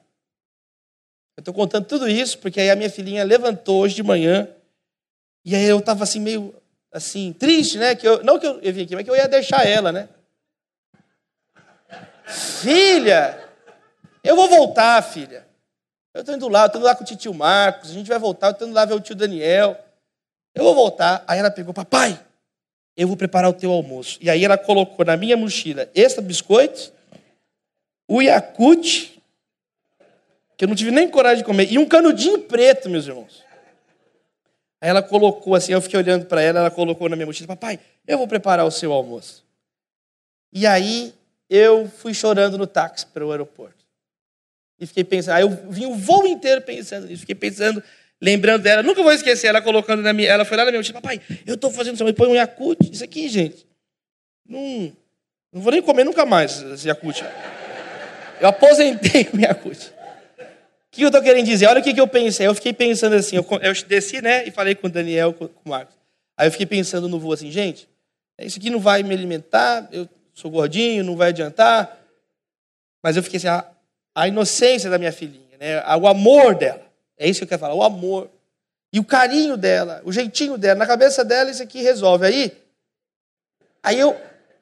Eu 1.37 1.41
estou 1.41 1.55
contando 1.55 1.87
tudo 1.87 2.09
isso 2.09 2.39
porque 2.39 2.61
aí 2.61 2.71
a 2.71 2.77
minha 2.77 2.91
filhinha 2.91 3.25
levantou 3.25 3.83
hoje 3.83 3.95
de 3.95 4.03
manhã 4.03 4.49
e 5.45 5.57
aí 5.57 5.65
eu 5.65 5.79
estava 5.79 6.05
assim 6.05 6.21
meio 6.21 6.55
assim 6.93 7.33
triste, 7.33 7.79
né? 7.79 7.95
Que 7.95 8.07
eu, 8.07 8.23
não 8.23 8.39
que 8.39 8.47
eu, 8.47 8.61
eu 8.61 8.73
vim 8.73 8.83
aqui, 8.83 8.95
mas 8.95 9.05
que 9.05 9.11
eu 9.11 9.17
ia 9.17 9.27
deixar 9.27 9.67
ela, 9.67 9.91
né? 9.91 10.09
Filha, 12.27 13.39
eu 14.23 14.37
vou 14.37 14.49
voltar, 14.49 15.03
filha. 15.03 15.47
Eu 16.15 16.21
estou 16.21 16.35
indo 16.35 16.49
lá, 16.49 16.67
estou 16.67 16.79
indo 16.79 16.85
lá 16.85 16.95
com 16.95 17.03
o 17.03 17.07
tio 17.07 17.35
Marcos, 17.35 17.91
a 17.91 17.95
gente 17.95 18.09
vai 18.09 18.19
voltar, 18.19 18.49
eu 18.49 18.53
estou 18.53 18.69
indo 18.69 18.75
lá 18.75 18.85
ver 18.85 18.95
o 18.95 19.01
tio 19.01 19.17
Daniel. 19.17 19.77
Eu 20.55 20.65
vou 20.65 20.75
voltar. 20.75 21.25
Aí 21.27 21.39
ela 21.39 21.51
pegou, 21.51 21.73
papai, 21.73 22.21
eu 22.97 23.09
vou 23.09 23.17
preparar 23.17 23.51
o 23.51 23.55
teu 23.55 23.73
almoço. 23.73 24.19
E 24.21 24.29
aí 24.29 24.45
ela 24.45 24.59
colocou 24.59 25.05
na 25.05 25.17
minha 25.17 25.37
mochila 25.37 25.91
esse 25.95 26.21
biscoito, 26.21 26.93
o 28.07 28.21
Yakut, 28.21 29.12
que 30.63 30.65
eu 30.65 30.69
não 30.69 30.77
tive 30.77 30.93
nem 30.93 31.09
coragem 31.09 31.39
de 31.39 31.45
comer, 31.45 31.73
e 31.73 31.77
um 31.77 31.85
canudinho 31.85 32.39
preto, 32.39 32.89
meus 32.89 33.05
irmãos. 33.05 33.43
Aí 34.81 34.89
ela 34.89 35.03
colocou 35.03 35.57
assim, 35.57 35.73
eu 35.73 35.83
fiquei 35.83 35.99
olhando 35.99 36.27
para 36.27 36.41
ela, 36.41 36.61
ela 36.61 36.71
colocou 36.71 37.09
na 37.09 37.17
minha 37.17 37.27
mochila, 37.27 37.49
papai, 37.49 37.81
eu 38.07 38.17
vou 38.17 38.29
preparar 38.29 38.65
o 38.65 38.71
seu 38.71 38.93
almoço. 38.93 39.45
E 40.53 40.65
aí 40.65 41.13
eu 41.51 41.89
fui 41.89 42.15
chorando 42.15 42.57
no 42.57 42.65
táxi 42.65 43.05
para 43.07 43.27
o 43.27 43.33
aeroporto. 43.33 43.85
E 44.79 44.87
fiquei 44.87 45.03
pensando, 45.03 45.35
aí 45.35 45.43
eu 45.43 45.51
vim 45.69 45.87
o 45.87 45.97
voo 45.97 46.29
inteiro 46.29 46.63
pensando 46.63 47.09
nisso, 47.09 47.23
fiquei 47.23 47.35
pensando, 47.35 47.83
lembrando 48.21 48.63
dela, 48.63 48.85
nunca 48.85 49.03
vou 49.03 49.13
esquecer 49.13 49.49
ela 49.49 49.61
colocando 49.61 50.01
na 50.01 50.13
minha, 50.13 50.29
ela 50.29 50.45
foi 50.45 50.57
lá 50.57 50.65
na 50.65 50.71
minha 50.71 50.79
mochila, 50.79 51.01
papai, 51.01 51.21
eu 51.45 51.57
estou 51.57 51.73
fazendo 51.73 51.97
isso, 51.97 52.15
põe 52.15 52.29
um 52.29 52.37
Yakut, 52.37 52.89
isso 52.89 53.03
aqui, 53.03 53.29
gente, 53.29 53.67
não, 54.49 54.97
não 55.53 55.61
vou 55.61 55.73
nem 55.73 55.83
comer 55.83 56.05
nunca 56.05 56.25
mais 56.25 56.63
esse 56.63 56.87
Yakut. 56.87 57.25
Eu 58.41 58.47
aposentei 58.47 59.29
o 59.35 59.41
Yakut. 59.41 59.92
O 60.93 60.95
que 60.95 61.03
eu 61.03 61.09
estou 61.09 61.23
querendo 61.23 61.47
dizer? 61.47 61.67
Olha 61.69 61.81
o 61.81 61.83
que, 61.83 61.95
que 61.95 62.01
eu 62.01 62.07
pensei. 62.07 62.47
Eu 62.47 62.55
fiquei 62.55 62.75
pensando 62.75 63.15
assim, 63.15 63.37
eu, 63.37 63.47
eu 63.63 63.73
desci, 63.87 64.21
né, 64.21 64.47
e 64.47 64.51
falei 64.51 64.75
com 64.75 64.89
o 64.89 64.91
Daniel, 64.91 65.33
com, 65.33 65.47
o 65.47 65.69
Marcos. 65.69 65.95
Aí 66.37 66.47
eu 66.47 66.53
fiquei 66.53 66.67
pensando 66.67 67.09
no 67.09 67.19
voo 67.19 67.33
assim, 67.33 67.51
gente, 67.51 67.89
isso 68.39 68.59
aqui 68.59 68.69
não 68.69 68.79
vai 68.79 69.03
me 69.03 69.15
alimentar, 69.15 69.89
eu 69.91 70.07
sou 70.35 70.51
gordinho, 70.51 71.03
não 71.03 71.17
vai 71.17 71.31
adiantar. 71.31 71.99
Mas 73.03 73.17
eu 73.17 73.23
fiquei 73.23 73.39
assim, 73.39 73.49
a, 73.49 73.65
a 74.15 74.29
inocência 74.29 74.91
da 74.91 74.99
minha 74.99 75.13
filhinha, 75.13 75.57
né, 75.59 75.83
o 75.97 76.07
amor 76.07 76.55
dela. 76.55 76.83
É 77.17 77.27
isso 77.27 77.41
que 77.41 77.45
eu 77.45 77.49
quero 77.49 77.61
falar, 77.61 77.75
o 77.75 77.83
amor. 77.83 78.29
E 78.93 78.99
o 78.99 79.05
carinho 79.05 79.57
dela, 79.57 80.03
o 80.05 80.13
jeitinho 80.13 80.59
dela. 80.59 80.79
Na 80.79 80.87
cabeça 80.87 81.25
dela, 81.25 81.51
isso 81.51 81.63
aqui 81.63 81.81
resolve. 81.81 82.27
Aí, 82.27 82.53
aí 83.83 83.99
eu 83.99 84.15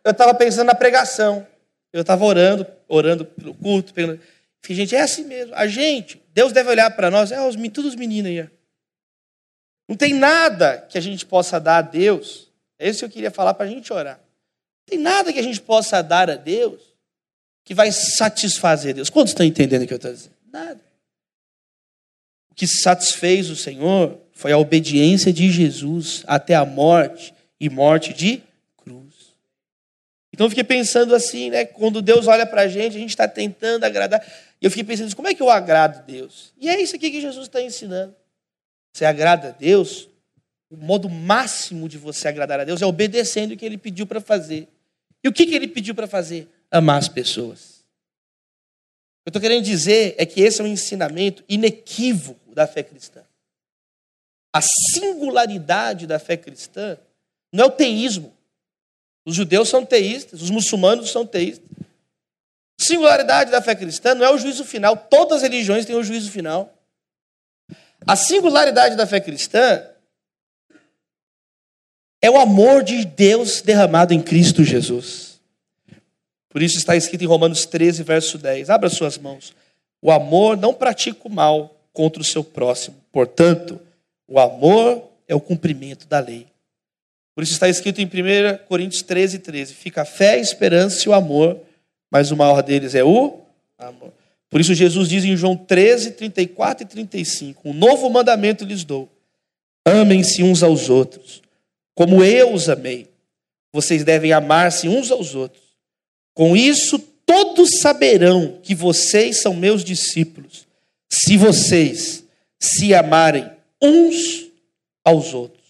estava 0.04 0.32
pensando 0.32 0.68
na 0.68 0.74
pregação. 0.74 1.44
Eu 1.92 2.02
estava 2.02 2.24
orando, 2.24 2.64
orando 2.86 3.24
pelo 3.24 3.54
culto. 3.54 3.92
Pelo... 3.92 4.20
Falei, 4.62 4.76
gente, 4.76 4.94
é 4.94 5.00
assim 5.00 5.24
mesmo. 5.24 5.54
A 5.54 5.66
gente, 5.66 6.22
Deus 6.34 6.52
deve 6.52 6.70
olhar 6.70 6.90
para 6.90 7.10
nós, 7.10 7.32
é 7.32 7.40
os, 7.40 7.56
todos 7.72 7.92
os 7.92 7.94
meninos 7.94 8.30
aí. 8.30 8.48
Não 9.88 9.96
tem 9.96 10.14
nada 10.14 10.86
que 10.88 10.96
a 10.96 11.00
gente 11.00 11.26
possa 11.26 11.58
dar 11.58 11.78
a 11.78 11.82
Deus. 11.82 12.48
É 12.78 12.88
isso 12.88 13.00
que 13.00 13.04
eu 13.06 13.10
queria 13.10 13.30
falar 13.30 13.54
para 13.54 13.66
a 13.66 13.68
gente 13.68 13.92
orar. 13.92 14.18
Não 14.18 14.86
tem 14.86 14.98
nada 14.98 15.32
que 15.32 15.38
a 15.38 15.42
gente 15.42 15.60
possa 15.60 16.02
dar 16.02 16.30
a 16.30 16.36
Deus 16.36 16.80
que 17.64 17.74
vai 17.74 17.90
satisfazer 17.92 18.94
Deus. 18.94 19.10
Quantos 19.10 19.32
estão 19.32 19.44
entendendo 19.44 19.82
o 19.82 19.86
que 19.86 19.92
eu 19.92 19.96
estou 19.96 20.12
dizendo? 20.12 20.34
Nada. 20.52 20.80
O 22.50 22.54
que 22.54 22.66
satisfez 22.66 23.50
o 23.50 23.56
Senhor 23.56 24.18
foi 24.32 24.52
a 24.52 24.58
obediência 24.58 25.32
de 25.32 25.50
Jesus 25.50 26.22
até 26.26 26.54
a 26.54 26.64
morte 26.64 27.34
e 27.58 27.68
morte 27.68 28.12
de 28.12 28.42
então 30.40 30.46
eu 30.46 30.50
fiquei 30.52 30.64
pensando 30.64 31.14
assim, 31.14 31.50
né? 31.50 31.66
Quando 31.66 32.00
Deus 32.00 32.26
olha 32.26 32.46
para 32.46 32.62
a 32.62 32.66
gente, 32.66 32.96
a 32.96 32.98
gente 32.98 33.10
está 33.10 33.28
tentando 33.28 33.84
agradar. 33.84 34.26
E 34.58 34.64
eu 34.64 34.70
fiquei 34.70 34.84
pensando, 34.84 35.14
como 35.14 35.28
é 35.28 35.34
que 35.34 35.42
eu 35.42 35.50
agrado 35.50 36.02
Deus? 36.06 36.54
E 36.58 36.66
é 36.66 36.80
isso 36.80 36.96
aqui 36.96 37.10
que 37.10 37.20
Jesus 37.20 37.46
está 37.46 37.60
ensinando. 37.60 38.16
Você 38.90 39.04
agrada 39.04 39.48
a 39.48 39.50
Deus, 39.50 40.08
o 40.70 40.78
modo 40.78 41.10
máximo 41.10 41.86
de 41.90 41.98
você 41.98 42.26
agradar 42.26 42.58
a 42.58 42.64
Deus 42.64 42.80
é 42.80 42.86
obedecendo 42.86 43.52
o 43.52 43.56
que 43.58 43.66
Ele 43.66 43.76
pediu 43.76 44.06
para 44.06 44.18
fazer. 44.18 44.66
E 45.22 45.28
o 45.28 45.32
que, 45.32 45.44
que 45.44 45.54
Ele 45.54 45.68
pediu 45.68 45.94
para 45.94 46.06
fazer? 46.06 46.48
Amar 46.70 46.96
as 46.96 47.06
pessoas. 47.06 47.84
O 49.20 49.24
que 49.24 49.26
eu 49.26 49.30
estou 49.30 49.42
querendo 49.42 49.62
dizer 49.62 50.14
é 50.16 50.24
que 50.24 50.40
esse 50.40 50.62
é 50.62 50.64
um 50.64 50.68
ensinamento 50.68 51.44
inequívoco 51.50 52.54
da 52.54 52.66
fé 52.66 52.82
cristã. 52.82 53.20
A 54.54 54.62
singularidade 54.62 56.06
da 56.06 56.18
fé 56.18 56.38
cristã 56.38 56.96
não 57.52 57.64
é 57.64 57.66
o 57.66 57.70
teísmo. 57.70 58.39
Os 59.30 59.36
judeus 59.36 59.68
são 59.68 59.86
teístas, 59.86 60.42
os 60.42 60.50
muçulmanos 60.50 61.12
são 61.12 61.24
teístas. 61.24 61.70
Singularidade 62.80 63.52
da 63.52 63.62
fé 63.62 63.76
cristã 63.76 64.12
não 64.12 64.26
é 64.26 64.30
o 64.34 64.36
juízo 64.36 64.64
final, 64.64 64.96
todas 64.96 65.36
as 65.36 65.42
religiões 65.42 65.86
têm 65.86 65.94
o 65.94 66.02
juízo 66.02 66.32
final. 66.32 66.74
A 68.04 68.16
singularidade 68.16 68.96
da 68.96 69.06
fé 69.06 69.20
cristã 69.20 69.86
é 72.20 72.28
o 72.28 72.40
amor 72.40 72.82
de 72.82 73.04
Deus 73.04 73.60
derramado 73.60 74.12
em 74.12 74.20
Cristo 74.20 74.64
Jesus. 74.64 75.40
Por 76.48 76.60
isso 76.60 76.78
está 76.78 76.96
escrito 76.96 77.22
em 77.22 77.28
Romanos 77.28 77.64
13, 77.64 78.02
verso 78.02 78.36
10. 78.36 78.68
Abra 78.68 78.90
suas 78.90 79.16
mãos. 79.16 79.54
O 80.02 80.10
amor 80.10 80.56
não 80.56 80.74
pratica 80.74 81.20
o 81.22 81.30
mal 81.30 81.80
contra 81.92 82.20
o 82.20 82.24
seu 82.24 82.42
próximo. 82.42 82.96
Portanto, 83.12 83.80
o 84.26 84.40
amor 84.40 85.08
é 85.28 85.36
o 85.36 85.40
cumprimento 85.40 86.08
da 86.08 86.18
lei. 86.18 86.49
Por 87.34 87.44
isso 87.44 87.52
está 87.52 87.68
escrito 87.68 88.00
em 88.00 88.06
1 88.06 88.66
Coríntios 88.66 89.02
13, 89.02 89.38
13: 89.38 89.74
Fica 89.74 90.02
a 90.02 90.04
fé, 90.04 90.32
a 90.32 90.38
esperança 90.38 91.06
e 91.06 91.08
o 91.08 91.14
amor, 91.14 91.60
mas 92.10 92.30
o 92.30 92.36
maior 92.36 92.62
deles 92.62 92.94
é 92.94 93.04
o 93.04 93.40
amor. 93.78 94.12
Por 94.48 94.60
isso 94.60 94.74
Jesus 94.74 95.08
diz 95.08 95.24
em 95.24 95.36
João 95.36 95.56
13, 95.56 96.12
34 96.12 96.84
e 96.84 96.86
35: 96.88 97.68
Um 97.68 97.72
novo 97.72 98.10
mandamento 98.10 98.64
lhes 98.64 98.84
dou: 98.84 99.08
amem-se 99.86 100.42
uns 100.42 100.62
aos 100.62 100.90
outros, 100.90 101.40
como 101.94 102.22
eu 102.24 102.52
os 102.52 102.68
amei. 102.68 103.08
Vocês 103.72 104.02
devem 104.02 104.32
amar-se 104.32 104.88
uns 104.88 105.12
aos 105.12 105.34
outros. 105.36 105.62
Com 106.34 106.56
isso, 106.56 106.98
todos 107.24 107.78
saberão 107.78 108.58
que 108.62 108.74
vocês 108.74 109.40
são 109.40 109.54
meus 109.54 109.84
discípulos, 109.84 110.66
se 111.08 111.36
vocês 111.36 112.24
se 112.58 112.92
amarem 112.92 113.48
uns 113.80 114.48
aos 115.04 115.32
outros. 115.32 115.60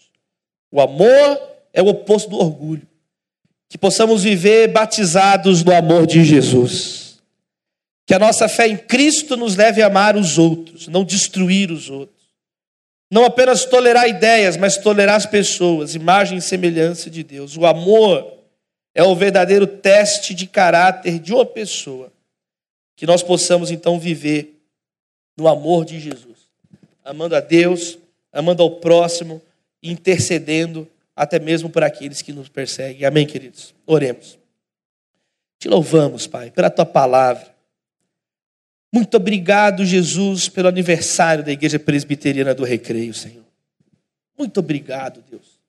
O 0.73 0.81
amor 0.81 1.50
é 1.73 1.83
o 1.83 1.89
oposto 1.89 2.31
do 2.31 2.39
orgulho. 2.39 2.87
Que 3.69 3.79
possamos 3.79 4.25
viver 4.25 4.69
batizados 4.69 5.63
no 5.63 5.75
amor 5.75 6.07
de 6.07 6.25
Jesus. 6.25 7.21
Que 8.07 8.15
a 8.15 8.19
nossa 8.19 8.49
fé 8.49 8.67
em 8.67 8.77
Cristo 8.77 9.37
nos 9.37 9.55
leve 9.55 9.83
a 9.83 9.87
amar 9.87 10.17
os 10.17 10.37
outros, 10.39 10.89
não 10.89 11.05
destruir 11.05 11.71
os 11.71 11.89
outros. 11.89 12.21
Não 13.11 13.25
apenas 13.25 13.65
tolerar 13.65 14.09
ideias, 14.09 14.57
mas 14.57 14.77
tolerar 14.77 15.17
as 15.17 15.27
pessoas, 15.27 15.95
imagem 15.95 16.39
e 16.39 16.43
semelhança 16.43 17.11
de 17.11 17.23
Deus. 17.25 17.57
O 17.57 17.67
amor 17.67 18.39
é 18.95 19.03
o 19.03 19.17
verdadeiro 19.17 19.67
teste 19.67 20.35
de 20.35 20.47
caráter 20.47 21.19
de 21.19 21.33
uma 21.33 21.45
pessoa. 21.45 22.13
Que 22.97 23.07
nós 23.07 23.23
possamos 23.23 23.71
então 23.71 23.99
viver 23.99 24.61
no 25.37 25.49
amor 25.49 25.85
de 25.85 25.99
Jesus, 25.99 26.39
amando 27.05 27.35
a 27.35 27.41
Deus, 27.41 27.99
amando 28.33 28.63
ao 28.63 28.73
próximo, 28.73 29.41
intercedendo 29.83 30.87
até 31.21 31.39
mesmo 31.39 31.69
por 31.69 31.85
aqueles 31.85 32.23
que 32.23 32.33
nos 32.33 32.49
perseguem. 32.49 33.05
Amém, 33.05 33.27
queridos? 33.27 33.75
Oremos. 33.85 34.39
Te 35.59 35.69
louvamos, 35.69 36.27
Pai, 36.27 36.51
pela 36.51 36.71
tua 36.71 36.87
palavra. 36.87 37.55
Muito 38.91 39.19
obrigado, 39.19 39.85
Jesus, 39.85 40.49
pelo 40.49 40.69
aniversário 40.69 41.45
da 41.45 41.53
Igreja 41.53 41.79
Presbiteriana 41.79 42.55
do 42.55 42.65
Recreio, 42.65 43.13
Senhor. 43.13 43.45
Muito 44.39 44.61
obrigado, 44.61 45.23
Deus. 45.31 45.61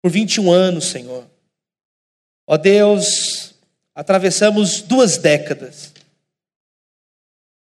por 0.00 0.12
21 0.12 0.52
anos, 0.52 0.84
Senhor. 0.84 1.28
Ó 2.46 2.56
Deus, 2.56 3.56
atravessamos 3.92 4.82
duas 4.82 5.18
décadas. 5.18 5.92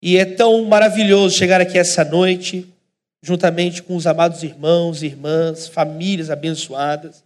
E 0.03 0.19
é 0.19 0.27
tão 0.27 0.63
maravilhoso 0.67 1.35
chegar 1.35 1.63
aqui 1.63 1.79
essa 1.79 2.05
noite, 2.05 2.71
juntamente 3.23 3.83
com 3.83 3.97
os 3.97 4.07
amados 4.07 4.43
irmãos 4.43 5.03
irmãs, 5.03 5.67
famílias 5.67 6.31
abençoadas, 6.31 7.25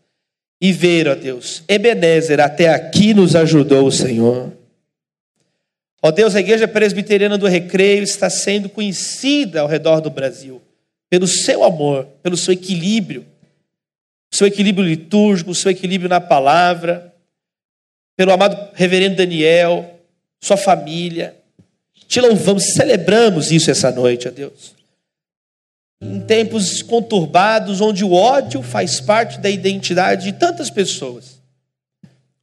e 0.60 0.72
ver, 0.72 1.08
ó 1.08 1.14
Deus, 1.14 1.62
Ebenezer 1.66 2.40
até 2.40 2.68
aqui 2.68 3.12
nos 3.12 3.34
ajudou 3.34 3.86
o 3.86 3.92
Senhor. 3.92 4.52
Ó 6.00 6.10
Deus, 6.10 6.34
a 6.34 6.40
Igreja 6.40 6.68
Presbiteriana 6.68 7.36
do 7.36 7.46
Recreio 7.46 8.02
está 8.02 8.30
sendo 8.30 8.68
conhecida 8.68 9.60
ao 9.60 9.68
redor 9.68 10.00
do 10.00 10.10
Brasil 10.10 10.62
pelo 11.10 11.26
seu 11.26 11.62
amor, 11.62 12.06
pelo 12.22 12.36
seu 12.36 12.54
equilíbrio, 12.54 13.26
seu 14.30 14.46
equilíbrio 14.46 14.86
litúrgico, 14.86 15.54
seu 15.54 15.70
equilíbrio 15.70 16.08
na 16.08 16.20
palavra, 16.20 17.12
pelo 18.16 18.32
amado 18.32 18.70
Reverendo 18.72 19.16
Daniel, 19.16 20.00
sua 20.40 20.56
família. 20.56 21.36
Te 22.08 22.20
louvamos, 22.20 22.72
celebramos 22.72 23.52
isso 23.52 23.70
essa 23.70 23.90
noite, 23.90 24.26
ó 24.26 24.30
Deus. 24.30 24.74
Em 26.02 26.20
tempos 26.20 26.82
conturbados, 26.82 27.80
onde 27.80 28.04
o 28.04 28.12
ódio 28.12 28.60
faz 28.60 29.00
parte 29.00 29.38
da 29.38 29.48
identidade 29.48 30.24
de 30.24 30.32
tantas 30.32 30.68
pessoas, 30.68 31.40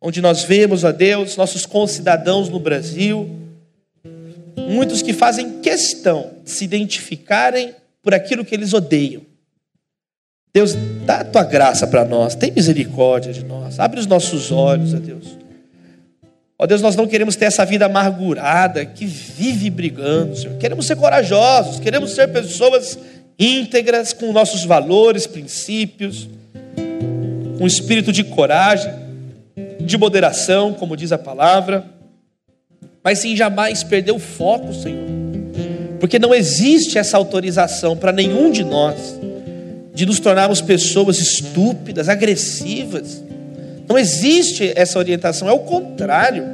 onde 0.01 0.21
nós 0.21 0.43
vemos, 0.43 0.83
ó 0.83 0.91
Deus, 0.91 1.35
nossos 1.35 1.65
concidadãos 1.65 2.47
no 2.47 2.59
Brasil, 2.59 3.29
muitos 4.55 5.01
que 5.01 5.11
fazem 5.11 5.59
questão 5.59 6.31
de 6.43 6.51
se 6.51 6.63
identificarem 6.63 7.75
por 8.01 8.13
aquilo 8.13 8.45
que 8.45 8.55
eles 8.55 8.73
odeiam. 8.73 9.23
Deus, 10.53 10.73
dá 11.05 11.19
a 11.19 11.25
tua 11.25 11.43
graça 11.43 11.85
para 11.85 12.05
nós, 12.05 12.35
tem 12.35 12.51
misericórdia 12.51 13.33
de 13.33 13.43
nós, 13.43 13.79
abre 13.79 13.99
os 13.99 14.07
nossos 14.07 14.51
olhos, 14.51 14.93
ó 14.93 14.97
Deus. 14.97 15.37
Ó 16.61 16.67
Deus, 16.67 16.81
nós 16.81 16.95
não 16.95 17.07
queremos 17.07 17.37
ter 17.37 17.45
essa 17.45 17.65
vida 17.65 17.85
amargurada 17.85 18.85
que 18.85 19.05
vive 19.05 19.69
brigando, 19.69 20.35
Senhor. 20.35 20.57
Queremos 20.57 20.85
ser 20.85 20.97
corajosos, 20.97 21.79
queremos 21.79 22.11
ser 22.11 22.27
pessoas 22.27 22.99
íntegras, 23.39 24.11
com 24.11 24.33
nossos 24.33 24.63
valores, 24.65 25.25
princípios, 25.25 26.27
com 27.57 27.65
espírito 27.65 28.11
de 28.11 28.23
coragem, 28.23 28.93
de 29.79 29.97
moderação, 29.97 30.73
como 30.73 30.97
diz 30.97 31.11
a 31.11 31.17
palavra, 31.17 31.85
mas 33.03 33.19
sem 33.19 33.35
jamais 33.35 33.83
perder 33.83 34.11
o 34.11 34.19
foco, 34.19 34.73
Senhor. 34.73 35.07
Porque 35.99 36.19
não 36.19 36.33
existe 36.33 36.97
essa 36.97 37.17
autorização 37.17 37.95
para 37.95 38.11
nenhum 38.11 38.51
de 38.51 38.63
nós 38.63 39.19
de 39.93 40.05
nos 40.05 40.19
tornarmos 40.19 40.61
pessoas 40.61 41.19
estúpidas, 41.19 42.07
agressivas, 42.07 43.21
não 43.89 43.97
existe 43.97 44.71
essa 44.75 44.99
orientação, 44.99 45.49
é 45.49 45.51
o 45.51 45.59
contrário. 45.59 46.45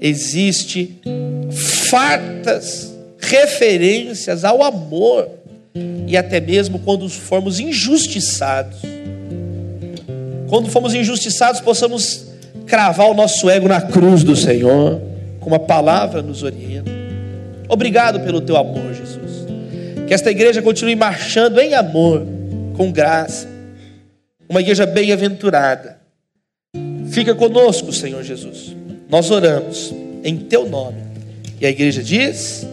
Existe 0.00 0.98
fartas 1.90 2.90
referências 3.18 4.42
ao 4.42 4.64
amor 4.64 5.28
e 6.06 6.16
até 6.16 6.40
mesmo 6.40 6.78
quando 6.78 7.08
formos 7.08 7.58
injustiçados. 7.60 8.80
Quando 10.48 10.68
formos 10.68 10.94
injustiçados, 10.94 11.60
possamos 11.60 12.26
cravar 12.66 13.10
o 13.10 13.14
nosso 13.14 13.48
ego 13.48 13.68
na 13.68 13.80
cruz 13.80 14.22
do 14.22 14.36
Senhor, 14.36 15.00
como 15.40 15.54
a 15.54 15.60
palavra 15.60 16.22
nos 16.22 16.42
orienta. 16.42 16.90
Obrigado 17.68 18.20
pelo 18.20 18.40
teu 18.40 18.56
amor, 18.56 18.92
Jesus. 18.94 19.46
Que 20.06 20.12
esta 20.12 20.30
igreja 20.30 20.60
continue 20.60 20.94
marchando 20.94 21.58
em 21.58 21.74
amor, 21.74 22.26
com 22.76 22.92
graça. 22.92 23.48
Uma 24.48 24.60
igreja 24.60 24.84
bem-aventurada 24.84 26.02
Fica 27.12 27.34
conosco, 27.34 27.92
Senhor 27.92 28.22
Jesus. 28.24 28.74
Nós 29.10 29.30
oramos 29.30 29.94
em 30.24 30.38
teu 30.38 30.66
nome. 30.66 30.96
E 31.60 31.66
a 31.66 31.68
igreja 31.68 32.02
diz. 32.02 32.66